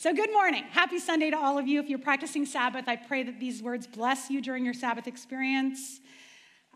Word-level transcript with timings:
So, 0.00 0.14
good 0.14 0.32
morning. 0.32 0.62
Happy 0.70 1.00
Sunday 1.00 1.28
to 1.30 1.36
all 1.36 1.58
of 1.58 1.66
you. 1.66 1.80
If 1.80 1.88
you're 1.88 1.98
practicing 1.98 2.46
Sabbath, 2.46 2.84
I 2.86 2.94
pray 2.94 3.24
that 3.24 3.40
these 3.40 3.60
words 3.60 3.88
bless 3.88 4.30
you 4.30 4.40
during 4.40 4.64
your 4.64 4.72
Sabbath 4.72 5.08
experience. 5.08 5.98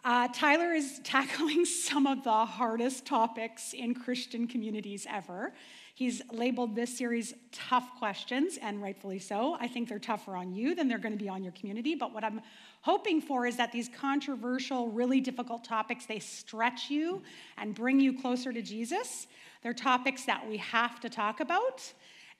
Uh, 0.04 0.26
Tyler 0.34 0.72
is 0.72 1.00
tackling 1.04 1.64
some 1.64 2.08
of 2.08 2.24
the 2.24 2.44
hardest 2.44 3.06
topics 3.06 3.74
in 3.74 3.94
Christian 3.94 4.48
communities 4.48 5.06
ever. 5.08 5.54
He's 5.94 6.20
labeled 6.32 6.74
this 6.74 6.98
series 6.98 7.32
Tough 7.52 7.88
Questions, 7.96 8.58
and 8.60 8.82
rightfully 8.82 9.20
so. 9.20 9.56
I 9.60 9.68
think 9.68 9.88
they're 9.88 10.00
tougher 10.00 10.34
on 10.34 10.52
you 10.52 10.74
than 10.74 10.88
they're 10.88 10.98
going 10.98 11.16
to 11.16 11.24
be 11.24 11.28
on 11.28 11.44
your 11.44 11.52
community. 11.52 11.94
But 11.94 12.12
what 12.12 12.24
I'm 12.24 12.40
hoping 12.80 13.20
for 13.20 13.46
is 13.46 13.56
that 13.58 13.70
these 13.70 13.88
controversial, 13.88 14.90
really 14.90 15.20
difficult 15.20 15.62
topics, 15.62 16.06
they 16.06 16.18
stretch 16.18 16.90
you 16.90 17.22
and 17.56 17.72
bring 17.72 18.00
you 18.00 18.20
closer 18.20 18.52
to 18.52 18.62
Jesus. 18.62 19.28
They're 19.62 19.74
topics 19.74 20.24
that 20.24 20.48
we 20.48 20.56
have 20.56 20.98
to 20.98 21.08
talk 21.08 21.38
about 21.38 21.92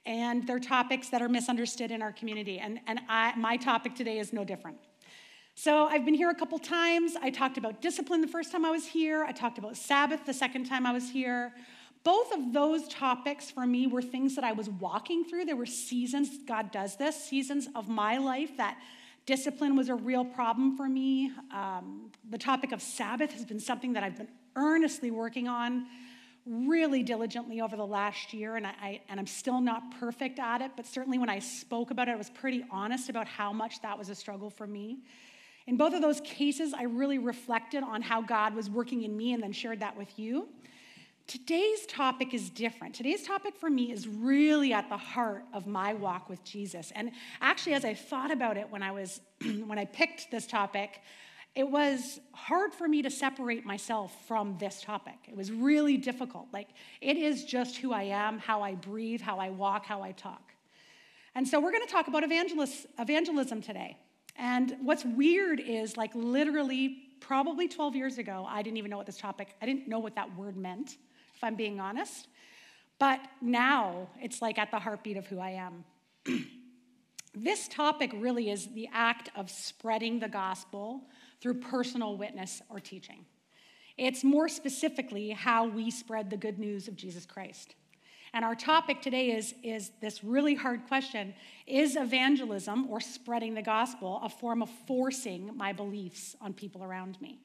and 0.05 0.47
they're 0.47 0.59
topics 0.59 1.09
that 1.11 1.23
are 1.23 1.29
misunderstood 1.29 1.91
in 1.91 2.03
our 2.03 2.13
community. 2.13 2.59
And, 2.59 2.81
and 2.87 3.01
I, 3.09 3.35
my 3.37 3.57
topic 3.57 3.95
today 3.95 4.19
is 4.19 4.33
no 4.33 4.45
different. 4.45 4.79
So 5.55 5.87
I've 5.87 6.05
been 6.05 6.15
here 6.15 6.31
a 6.31 6.35
couple 6.35 6.59
times. 6.59 7.15
I 7.21 7.31
talked 7.31 7.59
about 7.59 7.83
discipline 7.83 8.21
the 8.21 8.29
first 8.29 8.51
time 8.51 8.65
I 8.65 8.71
was 8.71 8.87
here, 8.87 9.25
I 9.25 9.33
talked 9.33 9.59
about 9.59 9.77
Sabbath 9.77 10.25
the 10.25 10.35
second 10.35 10.65
time 10.65 10.87
I 10.87 10.93
was 10.93 11.11
here. 11.11 11.53
Both 12.05 12.33
of 12.33 12.53
those 12.53 12.89
topics 12.89 13.51
for 13.51 13.65
me 13.65 13.87
were 13.87 14.03
things 14.03 14.35
that 14.35 14.45
I 14.45 14.53
was 14.53 14.69
walking 14.69 15.25
through. 15.25 15.45
There 15.45 15.55
were 15.55 15.67
seasons, 15.67 16.31
God 16.49 16.73
does 16.73 16.97
this, 16.97 17.15
seasons 17.15 17.69
of 17.77 17.89
my 17.89 18.19
life 18.19 18.57
that 18.57 18.77
discipline 19.25 19.77
was 19.77 19.89
a 19.89 19.95
real 19.95 20.25
problem 20.25 20.77
for 20.77 20.89
me. 20.89 21.31
Um, 21.53 22.11
the 22.29 22.39
topic 22.39 22.73
of 22.73 22.83
Sabbath 22.83 23.31
has 23.33 23.45
been 23.45 23.61
something 23.61 23.93
that 23.93 24.03
I've 24.03 24.17
been 24.17 24.29
earnestly 24.57 25.13
working 25.13 25.47
on 25.47 25.87
really 26.47 27.03
diligently 27.03 27.61
over 27.61 27.77
the 27.77 27.87
last 27.87 28.33
year, 28.33 28.57
and, 28.57 28.67
I, 28.67 29.01
and 29.09 29.21
I'm 29.21 29.27
still 29.27 29.61
not 29.61 29.99
perfect 29.99 30.39
at 30.39 30.61
it, 30.61 30.73
but 30.77 30.87
certainly 30.87 31.19
when 31.19 31.29
I 31.29 31.39
spoke 31.39 31.91
about 31.91 32.09
it, 32.09 32.13
I 32.13 32.17
was 32.17 32.31
pretty 32.31 32.65
honest 32.71 33.09
about 33.09 33.27
how 33.29 33.53
much 33.53 33.81
that 33.83 33.97
was 33.97 34.09
a 34.09 34.15
struggle 34.15 34.51
for 34.51 34.67
me. 34.67 34.99
In 35.67 35.77
both 35.77 35.95
of 35.95 36.03
those 36.03 36.21
cases, 36.23 36.75
I 36.75 36.85
really 36.85 37.19
reflected 37.19 37.85
on 37.85 38.03
how 38.03 38.21
God 38.21 38.55
was 38.55 38.69
working 38.69 39.03
in 39.03 39.17
me 39.17 39.33
and 39.33 39.43
then 39.43 39.53
shared 39.53 39.81
that 39.81 39.97
with 39.97 40.19
you. 40.19 40.49
Today's 41.29 41.87
topic 41.87 42.35
is 42.35 42.51
different. 42.51 42.95
Today's 42.95 43.23
topic 43.23 43.55
for 43.57 43.71
me 43.71 43.93
is 43.93 44.09
really 44.09 44.73
at 44.73 44.89
the 44.89 44.97
heart 44.97 45.45
of 45.53 45.69
my 45.69 45.95
walk 45.95 46.29
with 46.29 46.43
Jesus. 46.43 46.93
And 46.97 47.13
actually, 47.41 47.75
as 47.75 47.85
I 47.85 47.95
thought 47.95 48.33
about 48.33 48.57
it 48.57 48.69
when 48.71 48.83
I 48.83 48.91
was 48.91 49.21
when 49.41 49.79
I 49.79 49.85
picked 49.85 50.33
this 50.33 50.49
topic, 50.49 51.01
it 51.55 51.69
was 51.69 52.19
hard 52.33 52.73
for 52.73 52.89
me 52.89 53.03
to 53.03 53.11
separate 53.11 53.67
myself 53.67 54.15
from 54.27 54.57
this 54.59 54.81
topic. 54.81 55.17
It 55.29 55.37
was 55.37 55.53
really 55.53 55.99
difficult. 55.99 56.47
Like, 56.53 56.69
it 57.01 57.19
is 57.19 57.45
just 57.45 57.77
who 57.77 57.93
I 57.93 58.05
am, 58.05 58.39
how 58.39 58.63
I 58.63 58.75
breathe, 58.75 59.21
how 59.21 59.39
I 59.39 59.51
walk, 59.51 59.85
how 59.85 60.03
I 60.03 60.13
talk. 60.13 60.53
And 61.35 61.47
so, 61.47 61.61
we're 61.61 61.73
going 61.73 61.87
to 61.87 61.93
talk 61.93 62.09
about 62.09 62.23
evangelism 62.25 63.61
today. 63.61 63.99
And 64.37 64.77
what's 64.81 65.05
weird 65.05 65.61
is, 65.61 65.97
like, 65.99 66.15
literally, 66.15 66.97
probably 67.21 67.69
12 67.69 67.97
years 67.97 68.17
ago, 68.17 68.47
I 68.49 68.63
didn't 68.63 68.79
even 68.79 68.91
know 68.91 68.97
what 68.97 69.07
this 69.07 69.19
topic, 69.19 69.55
I 69.61 69.67
didn't 69.67 69.89
know 69.89 69.99
what 69.99 70.15
that 70.15 70.35
word 70.37 70.57
meant, 70.57 70.97
if 71.35 71.45
I'm 71.45 71.55
being 71.55 71.81
honest. 71.81 72.29
But 72.99 73.21
now, 73.43 74.09
it's 74.23 74.41
like 74.41 74.59
at 74.59 74.71
the 74.71 74.79
heartbeat 74.79 75.19
of 75.19 75.27
who 75.27 75.39
I 75.39 75.51
am. 75.51 75.85
this 77.35 77.69
topic 77.69 78.11
really 78.15 78.51
is 78.51 78.73
the 78.73 78.89
act 78.93 79.29
of 79.37 79.51
spreading 79.51 80.19
the 80.19 80.29
gospel 80.29 81.03
through 81.43 81.55
personal 81.55 82.17
witness 82.17 82.63
or 82.71 82.79
teaching. 82.79 83.27
It's 83.99 84.25
more 84.25 84.49
specifically 84.49 85.31
how 85.31 85.67
we 85.67 85.91
spread 85.91 86.31
the 86.31 86.37
good 86.37 86.59
news 86.59 86.89
of 86.89 86.97
Jesus 86.97 87.27
Christ. 87.27 87.75
And 88.33 88.45
our 88.45 88.55
topic 88.55 89.03
today 89.03 89.33
is, 89.33 89.55
is 89.63 89.91
this 90.01 90.25
really 90.25 90.55
hard 90.55 90.87
question 90.87 91.35
Is 91.67 91.97
evangelism 91.97 92.89
or 92.89 93.01
spreading 93.01 93.55
the 93.55 93.63
gospel 93.63 94.21
a 94.23 94.29
form 94.29 94.63
of 94.63 94.71
forcing 94.87 95.55
my 95.55 95.73
beliefs 95.73 96.35
on 96.41 96.55
people 96.55 96.83
around 96.83 97.21
me? 97.21 97.41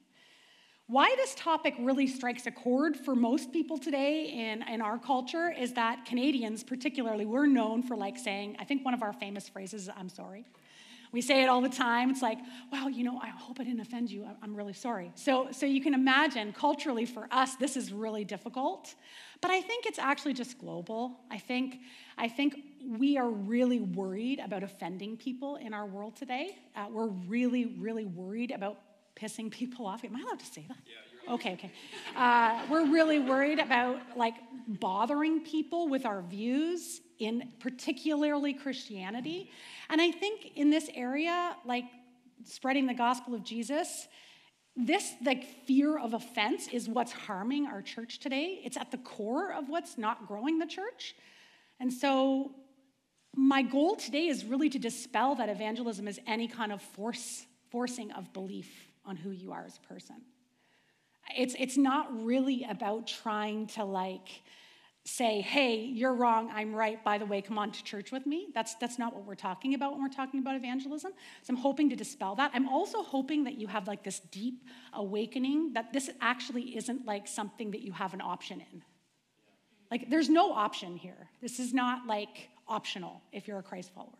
Why 0.89 1.13
this 1.17 1.35
topic 1.35 1.73
really 1.79 2.07
strikes 2.07 2.45
a 2.45 2.51
chord 2.51 2.95
for 2.95 3.13
most 3.13 3.51
people 3.51 3.77
today 3.77 4.29
in, 4.29 4.63
in 4.69 4.79
our 4.79 4.97
culture 4.97 5.51
is 5.51 5.73
that 5.73 6.05
Canadians, 6.05 6.63
particularly, 6.63 7.25
we're 7.25 7.45
known 7.45 7.83
for 7.83 7.97
like 7.97 8.17
saying, 8.17 8.55
I 8.57 8.63
think 8.63 8.85
one 8.85 8.93
of 8.93 9.03
our 9.03 9.11
famous 9.11 9.49
phrases 9.49 9.89
I'm 9.97 10.07
sorry. 10.07 10.45
We 11.11 11.21
say 11.21 11.43
it 11.43 11.47
all 11.47 11.61
the 11.61 11.69
time. 11.69 12.09
It's 12.09 12.21
like, 12.21 12.39
wow, 12.71 12.87
you 12.87 13.03
know, 13.03 13.19
I 13.21 13.29
hope 13.29 13.59
I 13.59 13.63
didn't 13.63 13.79
offend 13.79 14.11
you. 14.11 14.27
I'm 14.41 14.55
really 14.55 14.73
sorry. 14.73 15.11
So, 15.15 15.47
so 15.51 15.65
you 15.65 15.81
can 15.81 15.93
imagine 15.93 16.53
culturally 16.53 17.05
for 17.05 17.27
us, 17.31 17.55
this 17.55 17.77
is 17.77 17.93
really 17.93 18.25
difficult. 18.25 18.93
But 19.41 19.51
I 19.51 19.61
think 19.61 19.85
it's 19.85 19.99
actually 19.99 20.33
just 20.33 20.57
global. 20.57 21.19
I 21.31 21.37
think, 21.37 21.79
I 22.17 22.27
think 22.27 22.59
we 22.85 23.17
are 23.17 23.29
really 23.29 23.79
worried 23.79 24.39
about 24.39 24.63
offending 24.63 25.17
people 25.17 25.57
in 25.57 25.73
our 25.73 25.85
world 25.85 26.15
today. 26.15 26.57
Uh, 26.75 26.87
we're 26.91 27.07
really, 27.07 27.65
really 27.77 28.05
worried 28.05 28.51
about 28.51 28.79
pissing 29.15 29.49
people 29.51 29.85
off. 29.85 30.03
Am 30.03 30.15
I 30.15 30.21
allowed 30.21 30.39
to 30.39 30.45
say 30.45 30.65
that? 30.67 30.77
Yeah, 30.85 31.16
okay, 31.29 31.53
okay. 31.53 31.71
Uh, 32.15 32.65
we're 32.69 32.91
really 32.91 33.19
worried 33.19 33.59
about 33.59 33.99
like 34.15 34.35
bothering 34.67 35.41
people 35.41 35.87
with 35.87 36.05
our 36.05 36.21
views 36.21 37.01
in 37.19 37.51
particularly 37.59 38.53
Christianity. 38.53 39.49
And 39.89 40.01
I 40.01 40.11
think 40.11 40.51
in 40.55 40.69
this 40.69 40.89
area, 40.93 41.55
like 41.65 41.85
spreading 42.43 42.85
the 42.85 42.93
gospel 42.93 43.33
of 43.33 43.43
Jesus, 43.43 44.07
this 44.75 45.13
like 45.23 45.65
fear 45.65 45.97
of 45.97 46.13
offense 46.13 46.67
is 46.71 46.87
what's 46.87 47.11
harming 47.11 47.65
our 47.65 47.81
church 47.81 48.19
today. 48.19 48.61
It's 48.63 48.77
at 48.77 48.91
the 48.91 48.97
core 48.99 49.51
of 49.53 49.69
what's 49.69 49.97
not 49.97 50.27
growing 50.27 50.59
the 50.59 50.67
church. 50.67 51.15
And 51.79 51.91
so 51.91 52.51
my 53.35 53.61
goal 53.61 53.95
today 53.95 54.27
is 54.27 54.45
really 54.45 54.69
to 54.69 54.79
dispel 54.79 55.35
that 55.35 55.49
evangelism 55.49 56.07
is 56.07 56.19
any 56.27 56.47
kind 56.47 56.71
of 56.71 56.81
force 56.81 57.45
forcing 57.71 58.11
of 58.11 58.31
belief 58.33 58.69
on 59.05 59.15
who 59.15 59.31
you 59.31 59.51
are 59.51 59.65
as 59.65 59.77
a 59.77 59.93
person. 59.93 60.15
It's, 61.35 61.55
it's 61.57 61.77
not 61.77 62.07
really 62.23 62.65
about 62.69 63.07
trying 63.07 63.67
to 63.67 63.83
like 63.83 64.43
say, 65.07 65.39
hey, 65.39 65.77
you're 65.77 66.13
wrong, 66.13 66.51
I'm 66.53 66.75
right, 66.75 67.01
by 67.03 67.17
the 67.17 67.25
way, 67.25 67.41
come 67.41 67.57
on 67.57 67.71
to 67.71 67.83
church 67.83 68.11
with 68.11 68.25
me. 68.25 68.49
That's, 68.53 68.75
that's 68.75 68.99
not 68.99 69.15
what 69.15 69.25
we're 69.25 69.35
talking 69.35 69.73
about 69.73 69.93
when 69.93 70.01
we're 70.01 70.09
talking 70.09 70.41
about 70.41 70.55
evangelism. 70.55 71.13
So 71.43 71.53
I'm 71.53 71.57
hoping 71.57 71.89
to 71.91 71.95
dispel 71.95 72.35
that. 72.35 72.51
I'm 72.53 72.67
also 72.67 73.03
hoping 73.03 73.45
that 73.45 73.57
you 73.57 73.67
have 73.67 73.87
like 73.87 74.03
this 74.03 74.19
deep 74.19 74.65
awakening 74.93 75.73
that 75.73 75.93
this 75.93 76.09
actually 76.19 76.75
isn't 76.75 77.05
like 77.05 77.25
something 77.27 77.71
that 77.71 77.81
you 77.81 77.93
have 77.93 78.13
an 78.13 78.21
option 78.21 78.59
in. 78.59 78.83
Like, 79.89 80.09
there's 80.09 80.29
no 80.29 80.51
option 80.51 80.97
here. 80.97 81.29
This 81.41 81.59
is 81.59 81.73
not 81.73 82.05
like 82.05 82.49
optional 82.67 83.21
if 83.31 83.47
you're 83.47 83.59
a 83.59 83.63
Christ 83.63 83.93
follower. 83.95 84.11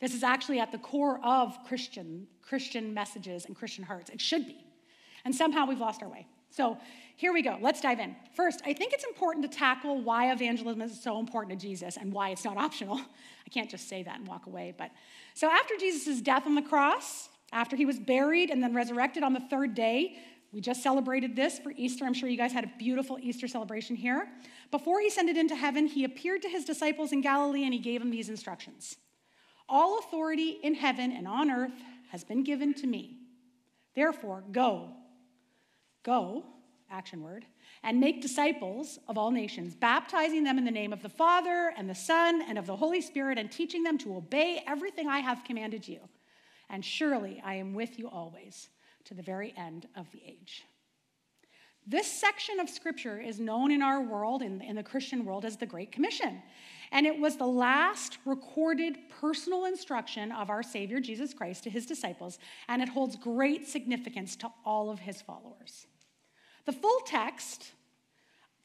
This 0.00 0.12
is 0.12 0.24
actually 0.24 0.58
at 0.58 0.72
the 0.72 0.78
core 0.78 1.20
of 1.24 1.56
Christian, 1.68 2.26
Christian 2.42 2.92
messages 2.92 3.44
and 3.46 3.54
Christian 3.54 3.84
hearts. 3.84 4.10
It 4.10 4.20
should 4.20 4.46
be. 4.46 4.66
And 5.24 5.32
somehow 5.32 5.66
we've 5.66 5.80
lost 5.80 6.02
our 6.02 6.08
way. 6.08 6.26
So 6.56 6.78
here 7.16 7.34
we 7.34 7.42
go. 7.42 7.58
Let's 7.60 7.82
dive 7.82 8.00
in. 8.00 8.16
First, 8.34 8.62
I 8.64 8.72
think 8.72 8.94
it's 8.94 9.04
important 9.04 9.50
to 9.50 9.58
tackle 9.58 10.00
why 10.00 10.32
evangelism 10.32 10.80
is 10.80 10.98
so 10.98 11.18
important 11.18 11.58
to 11.58 11.66
Jesus 11.66 11.98
and 11.98 12.10
why 12.10 12.30
it's 12.30 12.44
not 12.44 12.56
optional. 12.66 12.96
I 12.98 13.50
can't 13.50 13.70
just 13.70 13.88
say 13.88 14.02
that 14.02 14.18
and 14.18 14.26
walk 14.26 14.46
away. 14.46 14.74
But 14.76 14.90
so 15.34 15.50
after 15.50 15.76
Jesus' 15.76 16.22
death 16.22 16.46
on 16.46 16.54
the 16.54 16.62
cross, 16.62 17.28
after 17.52 17.76
he 17.76 17.84
was 17.84 17.98
buried 17.98 18.48
and 18.48 18.62
then 18.62 18.74
resurrected 18.74 19.22
on 19.22 19.34
the 19.34 19.42
third 19.50 19.74
day, 19.74 20.16
we 20.50 20.62
just 20.62 20.82
celebrated 20.82 21.36
this 21.36 21.58
for 21.58 21.72
Easter. 21.76 22.06
I'm 22.06 22.14
sure 22.14 22.28
you 22.30 22.38
guys 22.38 22.52
had 22.52 22.64
a 22.64 22.70
beautiful 22.78 23.18
Easter 23.20 23.46
celebration 23.46 23.94
here. 23.94 24.26
Before 24.70 24.98
he 25.00 25.08
ascended 25.08 25.36
into 25.36 25.54
heaven, 25.54 25.86
he 25.86 26.04
appeared 26.04 26.40
to 26.42 26.48
his 26.48 26.64
disciples 26.64 27.12
in 27.12 27.20
Galilee 27.20 27.64
and 27.64 27.74
he 27.74 27.80
gave 27.80 28.00
them 28.00 28.10
these 28.10 28.30
instructions 28.30 28.96
All 29.68 29.98
authority 29.98 30.58
in 30.62 30.74
heaven 30.74 31.12
and 31.12 31.28
on 31.28 31.50
earth 31.50 31.74
has 32.12 32.24
been 32.24 32.44
given 32.44 32.72
to 32.74 32.86
me. 32.86 33.18
Therefore, 33.94 34.42
go. 34.50 34.94
Go 36.06 36.44
action 36.90 37.22
word, 37.22 37.44
and 37.82 38.00
make 38.00 38.22
disciples 38.22 38.98
of 39.08 39.18
all 39.18 39.30
nations, 39.30 39.74
baptizing 39.74 40.44
them 40.44 40.58
in 40.58 40.64
the 40.64 40.70
name 40.70 40.92
of 40.92 41.02
the 41.02 41.08
Father 41.08 41.72
and 41.76 41.88
the 41.88 41.94
Son 41.94 42.42
and 42.42 42.58
of 42.58 42.66
the 42.66 42.76
Holy 42.76 43.00
Spirit, 43.00 43.38
and 43.38 43.50
teaching 43.50 43.82
them 43.82 43.98
to 43.98 44.16
obey 44.16 44.62
everything 44.66 45.08
I 45.08 45.18
have 45.18 45.44
commanded 45.44 45.86
you. 45.86 46.00
And 46.70 46.84
surely 46.84 47.42
I 47.44 47.54
am 47.54 47.74
with 47.74 47.98
you 47.98 48.08
always 48.08 48.68
to 49.04 49.14
the 49.14 49.22
very 49.22 49.54
end 49.56 49.86
of 49.96 50.10
the 50.12 50.22
age. 50.24 50.64
This 51.88 52.10
section 52.10 52.58
of 52.58 52.68
scripture 52.68 53.20
is 53.20 53.38
known 53.38 53.70
in 53.70 53.80
our 53.80 54.00
world, 54.00 54.42
in, 54.42 54.60
in 54.60 54.74
the 54.74 54.82
Christian 54.82 55.24
world, 55.24 55.44
as 55.44 55.56
the 55.56 55.66
Great 55.66 55.92
Commission. 55.92 56.42
And 56.90 57.06
it 57.06 57.18
was 57.18 57.36
the 57.36 57.46
last 57.46 58.18
recorded 58.24 58.96
personal 59.20 59.66
instruction 59.66 60.32
of 60.32 60.50
our 60.50 60.64
Savior 60.64 60.98
Jesus 60.98 61.32
Christ 61.32 61.64
to 61.64 61.70
his 61.70 61.86
disciples, 61.86 62.38
and 62.68 62.82
it 62.82 62.88
holds 62.88 63.16
great 63.16 63.68
significance 63.68 64.34
to 64.36 64.50
all 64.64 64.90
of 64.90 64.98
his 64.98 65.22
followers. 65.22 65.86
The 66.66 66.72
full 66.72 67.00
text 67.06 67.72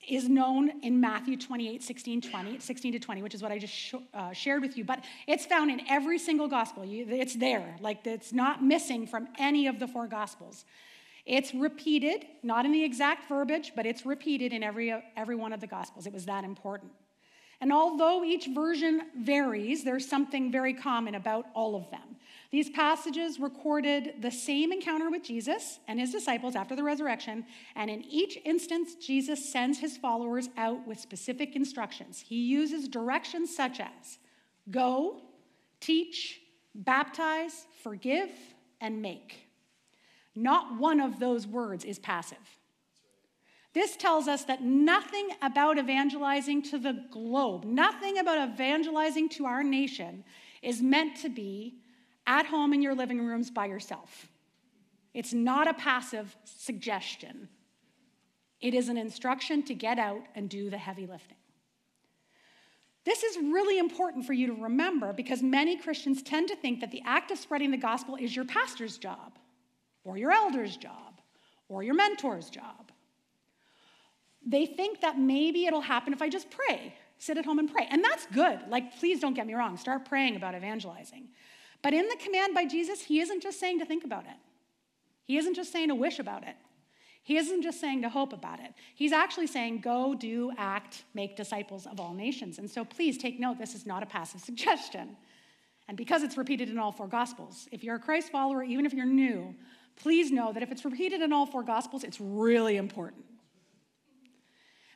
is 0.07 0.27
known 0.27 0.81
in 0.81 0.99
Matthew 0.99 1.37
28, 1.37 1.83
16, 1.83 2.21
20, 2.21 2.59
16 2.59 2.93
to 2.93 2.99
20, 2.99 3.21
which 3.21 3.35
is 3.35 3.43
what 3.43 3.51
I 3.51 3.59
just 3.59 3.73
sh- 3.73 3.93
uh, 4.13 4.33
shared 4.33 4.63
with 4.63 4.75
you. 4.75 4.83
But 4.83 5.03
it's 5.27 5.45
found 5.45 5.69
in 5.69 5.81
every 5.87 6.17
single 6.17 6.47
gospel. 6.47 6.83
You, 6.83 7.05
it's 7.07 7.35
there. 7.35 7.75
Like 7.79 8.05
it's 8.05 8.33
not 8.33 8.63
missing 8.63 9.05
from 9.05 9.27
any 9.37 9.67
of 9.67 9.79
the 9.79 9.87
four 9.87 10.07
gospels. 10.07 10.65
It's 11.27 11.53
repeated, 11.53 12.25
not 12.41 12.65
in 12.65 12.71
the 12.71 12.83
exact 12.83 13.29
verbiage, 13.29 13.73
but 13.75 13.85
it's 13.85 14.03
repeated 14.03 14.53
in 14.53 14.63
every, 14.63 14.91
every 15.15 15.35
one 15.35 15.53
of 15.53 15.61
the 15.61 15.67
gospels. 15.67 16.07
It 16.07 16.13
was 16.13 16.25
that 16.25 16.43
important. 16.43 16.91
And 17.61 17.71
although 17.71 18.23
each 18.23 18.47
version 18.47 19.03
varies, 19.15 19.83
there's 19.83 20.07
something 20.07 20.51
very 20.51 20.73
common 20.73 21.13
about 21.13 21.45
all 21.53 21.75
of 21.75 21.91
them. 21.91 22.15
These 22.51 22.69
passages 22.69 23.39
recorded 23.39 24.15
the 24.19 24.29
same 24.29 24.73
encounter 24.73 25.09
with 25.09 25.23
Jesus 25.23 25.79
and 25.87 25.97
his 25.97 26.11
disciples 26.11 26.55
after 26.55 26.75
the 26.75 26.83
resurrection, 26.83 27.45
and 27.75 27.89
in 27.89 28.03
each 28.03 28.37
instance, 28.43 28.95
Jesus 28.95 29.51
sends 29.51 29.79
his 29.79 29.95
followers 29.95 30.49
out 30.57 30.85
with 30.85 30.99
specific 30.99 31.55
instructions. 31.55 32.19
He 32.19 32.43
uses 32.43 32.89
directions 32.89 33.55
such 33.55 33.79
as 33.79 34.19
go, 34.69 35.21
teach, 35.79 36.41
baptize, 36.75 37.67
forgive, 37.83 38.29
and 38.81 39.01
make. 39.01 39.47
Not 40.35 40.77
one 40.77 40.99
of 40.99 41.19
those 41.19 41.47
words 41.47 41.85
is 41.85 41.99
passive. 41.99 42.37
This 43.73 43.95
tells 43.95 44.27
us 44.27 44.43
that 44.45 44.61
nothing 44.61 45.29
about 45.41 45.77
evangelizing 45.77 46.63
to 46.63 46.77
the 46.77 47.05
globe, 47.09 47.63
nothing 47.63 48.17
about 48.17 48.49
evangelizing 48.49 49.29
to 49.29 49.45
our 49.45 49.63
nation 49.63 50.25
is 50.61 50.81
meant 50.81 51.15
to 51.17 51.29
be 51.29 51.80
at 52.27 52.45
home 52.45 52.73
in 52.73 52.81
your 52.81 52.95
living 52.95 53.25
rooms 53.25 53.49
by 53.49 53.65
yourself. 53.65 54.27
It's 55.13 55.33
not 55.33 55.67
a 55.67 55.73
passive 55.73 56.35
suggestion, 56.43 57.49
it 58.59 58.73
is 58.73 58.89
an 58.89 58.97
instruction 58.97 59.63
to 59.63 59.73
get 59.73 59.97
out 59.97 60.21
and 60.35 60.49
do 60.49 60.69
the 60.69 60.77
heavy 60.77 61.07
lifting. 61.07 61.37
This 63.03 63.23
is 63.23 63.35
really 63.37 63.79
important 63.79 64.25
for 64.25 64.33
you 64.33 64.47
to 64.47 64.53
remember 64.53 65.11
because 65.11 65.41
many 65.41 65.75
Christians 65.75 66.21
tend 66.21 66.49
to 66.49 66.55
think 66.55 66.81
that 66.81 66.91
the 66.91 67.01
act 67.03 67.31
of 67.31 67.39
spreading 67.39 67.71
the 67.71 67.77
gospel 67.77 68.15
is 68.15 68.35
your 68.35 68.45
pastor's 68.45 68.97
job, 68.97 69.39
or 70.03 70.17
your 70.17 70.31
elder's 70.31 70.77
job, 70.77 71.19
or 71.67 71.81
your 71.81 71.95
mentor's 71.95 72.49
job. 72.49 72.91
They 74.45 74.65
think 74.65 75.01
that 75.01 75.17
maybe 75.17 75.65
it'll 75.65 75.81
happen 75.81 76.13
if 76.13 76.21
I 76.21 76.29
just 76.29 76.51
pray, 76.51 76.93
sit 77.17 77.37
at 77.37 77.45
home 77.45 77.59
and 77.59 77.71
pray. 77.71 77.87
And 77.89 78.03
that's 78.03 78.25
good. 78.27 78.59
Like, 78.69 78.99
please 78.99 79.19
don't 79.19 79.33
get 79.33 79.47
me 79.47 79.53
wrong, 79.53 79.77
start 79.77 80.05
praying 80.05 80.35
about 80.35 80.53
evangelizing. 80.53 81.29
But 81.81 81.93
in 81.93 82.07
the 82.07 82.17
command 82.17 82.53
by 82.53 82.65
Jesus, 82.65 83.01
he 83.01 83.19
isn't 83.19 83.41
just 83.41 83.59
saying 83.59 83.79
to 83.79 83.85
think 83.85 84.03
about 84.03 84.25
it, 84.25 84.37
he 85.23 85.37
isn't 85.37 85.55
just 85.55 85.71
saying 85.71 85.89
to 85.89 85.95
wish 85.95 86.19
about 86.19 86.47
it. 86.47 86.55
He 87.23 87.37
isn't 87.37 87.61
just 87.61 87.79
saying 87.79 88.01
to 88.01 88.09
hope 88.09 88.33
about 88.33 88.59
it. 88.59 88.73
He's 88.95 89.11
actually 89.11 89.45
saying, 89.47 89.81
go, 89.81 90.15
do, 90.15 90.51
act, 90.57 91.03
make 91.13 91.37
disciples 91.37 91.85
of 91.85 91.99
all 91.99 92.13
nations. 92.13 92.57
And 92.57 92.69
so 92.69 92.83
please 92.83 93.17
take 93.17 93.39
note, 93.39 93.59
this 93.59 93.75
is 93.75 93.85
not 93.85 94.01
a 94.01 94.07
passive 94.07 94.41
suggestion. 94.49 95.15
And 95.87 95.97
because 95.97 96.23
it's 96.23 96.37
repeated 96.37 96.69
in 96.69 96.79
all 96.79 96.91
four 96.91 97.07
Gospels, 97.07 97.67
if 97.71 97.83
you're 97.83 97.95
a 97.95 97.99
Christ 97.99 98.31
follower, 98.31 98.63
even 98.63 98.85
if 98.85 98.93
you're 98.93 99.05
new, 99.05 99.53
please 99.95 100.31
know 100.31 100.51
that 100.51 100.63
if 100.63 100.71
it's 100.71 100.83
repeated 100.83 101.21
in 101.21 101.31
all 101.31 101.45
four 101.45 101.63
Gospels, 101.63 102.03
it's 102.03 102.19
really 102.19 102.77
important. 102.77 103.23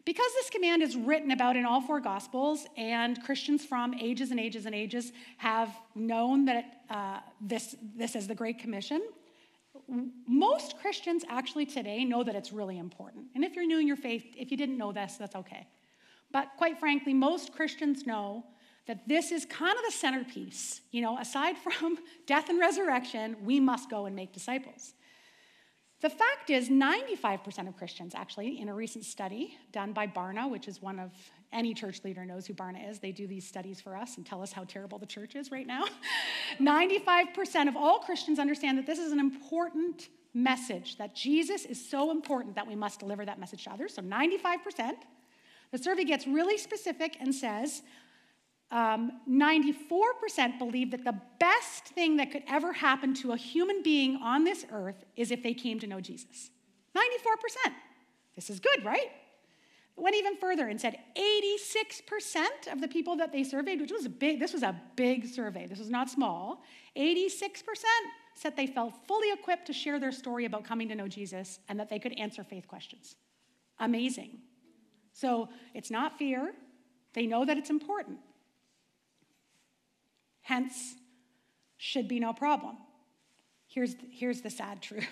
Because 0.05 0.31
this 0.33 0.51
command 0.51 0.83
is 0.83 0.95
written 0.95 1.31
about 1.31 1.55
in 1.57 1.65
all 1.65 1.81
four 1.81 1.99
Gospels, 1.99 2.67
and 2.77 3.21
Christians 3.23 3.65
from 3.65 3.95
ages 3.95 4.29
and 4.29 4.39
ages 4.39 4.67
and 4.67 4.75
ages 4.75 5.11
have 5.37 5.75
known 5.95 6.45
that 6.45 6.83
uh, 6.91 7.19
this, 7.41 7.75
this 7.95 8.15
is 8.15 8.27
the 8.27 8.35
Great 8.35 8.59
Commission, 8.59 9.01
most 10.27 10.77
Christians 10.79 11.23
actually 11.27 11.65
today 11.65 12.05
know 12.05 12.23
that 12.23 12.35
it's 12.35 12.53
really 12.53 12.77
important. 12.77 13.25
And 13.35 13.43
if 13.43 13.55
you're 13.55 13.65
new 13.65 13.79
in 13.79 13.87
your 13.87 13.97
faith, 13.97 14.23
if 14.37 14.51
you 14.51 14.57
didn't 14.57 14.77
know 14.77 14.91
this, 14.91 15.15
that's 15.17 15.35
okay. 15.35 15.67
But 16.31 16.49
quite 16.57 16.79
frankly, 16.79 17.13
most 17.13 17.53
Christians 17.53 18.05
know 18.05 18.45
that 18.87 19.07
this 19.07 19.31
is 19.31 19.45
kind 19.45 19.75
of 19.75 19.83
the 19.85 19.91
centerpiece. 19.91 20.81
You 20.91 21.01
know, 21.01 21.17
aside 21.17 21.57
from 21.79 21.97
death 22.27 22.49
and 22.49 22.59
resurrection, 22.59 23.37
we 23.43 23.59
must 23.59 23.89
go 23.89 24.05
and 24.05 24.15
make 24.15 24.33
disciples. 24.33 24.93
The 26.01 26.09
fact 26.09 26.49
is, 26.49 26.69
95% 26.69 27.67
of 27.67 27.77
Christians, 27.77 28.13
actually, 28.15 28.59
in 28.59 28.69
a 28.69 28.75
recent 28.75 29.05
study 29.05 29.57
done 29.71 29.93
by 29.93 30.07
Barna, 30.07 30.49
which 30.49 30.67
is 30.67 30.81
one 30.81 30.99
of 30.99 31.11
any 31.53 31.73
church 31.73 32.03
leader 32.03 32.25
knows 32.25 32.45
who 32.45 32.53
Barna 32.53 32.89
is. 32.89 32.99
They 32.99 33.13
do 33.13 33.27
these 33.27 33.47
studies 33.47 33.79
for 33.79 33.95
us 33.95 34.17
and 34.17 34.25
tell 34.25 34.41
us 34.41 34.51
how 34.51 34.65
terrible 34.65 34.99
the 34.99 35.05
church 35.05 35.35
is 35.35 35.51
right 35.51 35.65
now. 35.65 35.85
95% 36.59 37.69
of 37.69 37.77
all 37.77 37.99
Christians 37.99 38.39
understand 38.39 38.77
that 38.77 38.85
this 38.85 38.99
is 38.99 39.13
an 39.13 39.19
important 39.19 40.09
message, 40.33 40.97
that 40.97 41.15
Jesus 41.15 41.65
is 41.65 41.89
so 41.89 42.11
important 42.11 42.55
that 42.55 42.67
we 42.67 42.75
must 42.75 42.99
deliver 42.99 43.25
that 43.25 43.39
message 43.39 43.63
to 43.63 43.71
others. 43.71 43.93
So 43.93 44.01
95%. 44.01 44.95
The 45.71 45.77
survey 45.77 46.03
gets 46.03 46.27
really 46.27 46.57
specific 46.57 47.17
and 47.19 47.33
says 47.33 47.81
um, 48.71 49.21
94% 49.29 50.57
believe 50.57 50.91
that 50.91 51.03
the 51.03 51.19
best 51.39 51.85
thing 51.85 52.17
that 52.17 52.31
could 52.31 52.43
ever 52.47 52.73
happen 52.73 53.13
to 53.15 53.31
a 53.31 53.37
human 53.37 53.83
being 53.83 54.17
on 54.17 54.43
this 54.43 54.65
earth 54.71 55.05
is 55.15 55.31
if 55.31 55.43
they 55.43 55.53
came 55.53 55.79
to 55.79 55.87
know 55.87 56.01
Jesus. 56.01 56.49
94%. 56.95 57.01
This 58.35 58.49
is 58.49 58.59
good, 58.59 58.83
right? 58.83 59.11
Went 59.97 60.15
even 60.15 60.35
further 60.35 60.67
and 60.67 60.79
said 60.79 60.97
86% 61.15 62.71
of 62.71 62.81
the 62.81 62.87
people 62.87 63.15
that 63.17 63.31
they 63.31 63.43
surveyed, 63.43 63.79
which 63.79 63.91
was 63.91 64.05
a 64.05 64.09
big, 64.09 64.39
this 64.39 64.51
was 64.51 64.63
a 64.63 64.75
big 64.95 65.25
survey, 65.25 65.67
this 65.67 65.79
was 65.79 65.89
not 65.89 66.09
small, 66.09 66.63
86% 66.97 67.53
said 68.33 68.57
they 68.57 68.67
felt 68.67 68.93
fully 69.07 69.31
equipped 69.31 69.65
to 69.67 69.73
share 69.73 69.97
their 69.97 70.11
story 70.11 70.43
about 70.43 70.65
coming 70.65 70.89
to 70.89 70.95
know 70.95 71.07
Jesus 71.07 71.59
and 71.69 71.79
that 71.79 71.89
they 71.89 71.99
could 71.99 72.11
answer 72.19 72.43
faith 72.43 72.67
questions. 72.67 73.15
Amazing. 73.79 74.39
So 75.13 75.47
it's 75.73 75.89
not 75.89 76.17
fear, 76.17 76.53
they 77.13 77.25
know 77.25 77.45
that 77.45 77.57
it's 77.57 77.69
important. 77.69 78.19
Hence, 80.45 80.93
should 81.75 82.07
be 82.07 82.19
no 82.19 82.33
problem. 82.33 82.77
Here's, 83.65 83.95
here's 84.11 84.41
the 84.41 84.51
sad 84.51 84.79
truth 84.79 85.07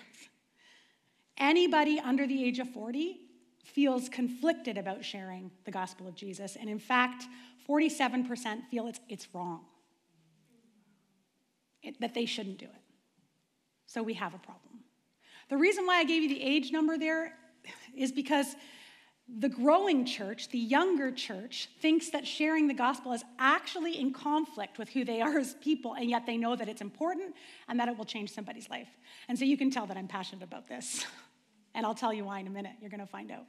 anybody 1.40 2.00
under 2.00 2.28
the 2.28 2.44
age 2.44 2.60
of 2.60 2.70
40 2.70 3.20
feels 3.64 4.10
conflicted 4.10 4.78
about 4.78 5.04
sharing 5.04 5.50
the 5.66 5.72
gospel 5.72 6.08
of 6.08 6.14
Jesus. 6.14 6.56
And 6.56 6.70
in 6.70 6.78
fact, 6.78 7.24
47% 7.68 8.68
feel 8.70 8.88
it's, 8.88 9.00
it's 9.10 9.28
wrong, 9.34 9.62
it, 11.82 12.00
that 12.00 12.14
they 12.14 12.26
shouldn't 12.26 12.60
do 12.60 12.66
it. 12.66 12.82
So 13.88 14.04
we 14.04 14.14
have 14.14 14.36
a 14.36 14.38
problem. 14.38 14.84
The 15.50 15.58
reason 15.58 15.88
why 15.88 15.98
I 15.98 16.04
gave 16.04 16.22
you 16.22 16.30
the 16.30 16.44
age 16.44 16.72
number 16.72 16.96
there 16.96 17.34
is 17.96 18.12
because 18.12 18.56
the 19.40 19.50
growing 19.50 20.06
church, 20.06 20.50
the 20.50 20.60
younger 20.60 21.12
church, 21.12 21.70
thinks 21.80 22.10
that 22.12 22.28
sharing 22.28 22.68
the 22.68 22.74
gospel 22.74 23.14
is 23.14 23.24
actually 23.40 24.00
in 24.00 24.14
conflict 24.14 24.78
with 24.78 24.90
who 24.90 25.04
they 25.04 25.22
are 25.22 25.40
as 25.40 25.56
people, 25.56 25.94
and 25.94 26.10
yet 26.10 26.26
they 26.26 26.38
know 26.38 26.56
that 26.56 26.70
it's 26.70 26.82
important 26.82 27.34
and 27.68 27.80
that 27.80 27.88
it 27.88 27.98
will 27.98 28.06
change 28.06 28.32
somebody's 28.32 28.70
life. 28.70 28.90
And 29.28 29.38
so 29.38 29.46
you 29.46 29.58
can 29.58 29.72
tell 29.72 29.88
that 29.88 29.98
I'm 29.98 30.08
passionate 30.08 30.44
about 30.44 30.68
this. 30.68 31.06
And 31.76 31.88
I'll 31.88 31.96
tell 31.96 32.14
you 32.14 32.26
why 32.26 32.40
in 32.40 32.46
a 32.46 32.52
minute. 32.52 32.74
You're 32.80 32.92
going 32.92 33.00
to 33.00 33.08
find 33.08 33.32
out. 33.32 33.46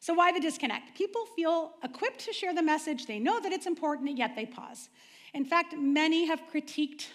So, 0.00 0.14
why 0.14 0.32
the 0.32 0.40
disconnect? 0.40 0.96
People 0.96 1.26
feel 1.36 1.72
equipped 1.84 2.20
to 2.20 2.32
share 2.32 2.54
the 2.54 2.62
message, 2.62 3.04
they 3.04 3.18
know 3.18 3.40
that 3.40 3.52
it's 3.52 3.66
important, 3.66 4.16
yet 4.16 4.34
they 4.34 4.46
pause. 4.46 4.88
In 5.34 5.44
fact, 5.44 5.74
many 5.76 6.26
have 6.26 6.40
critiqued, 6.50 7.08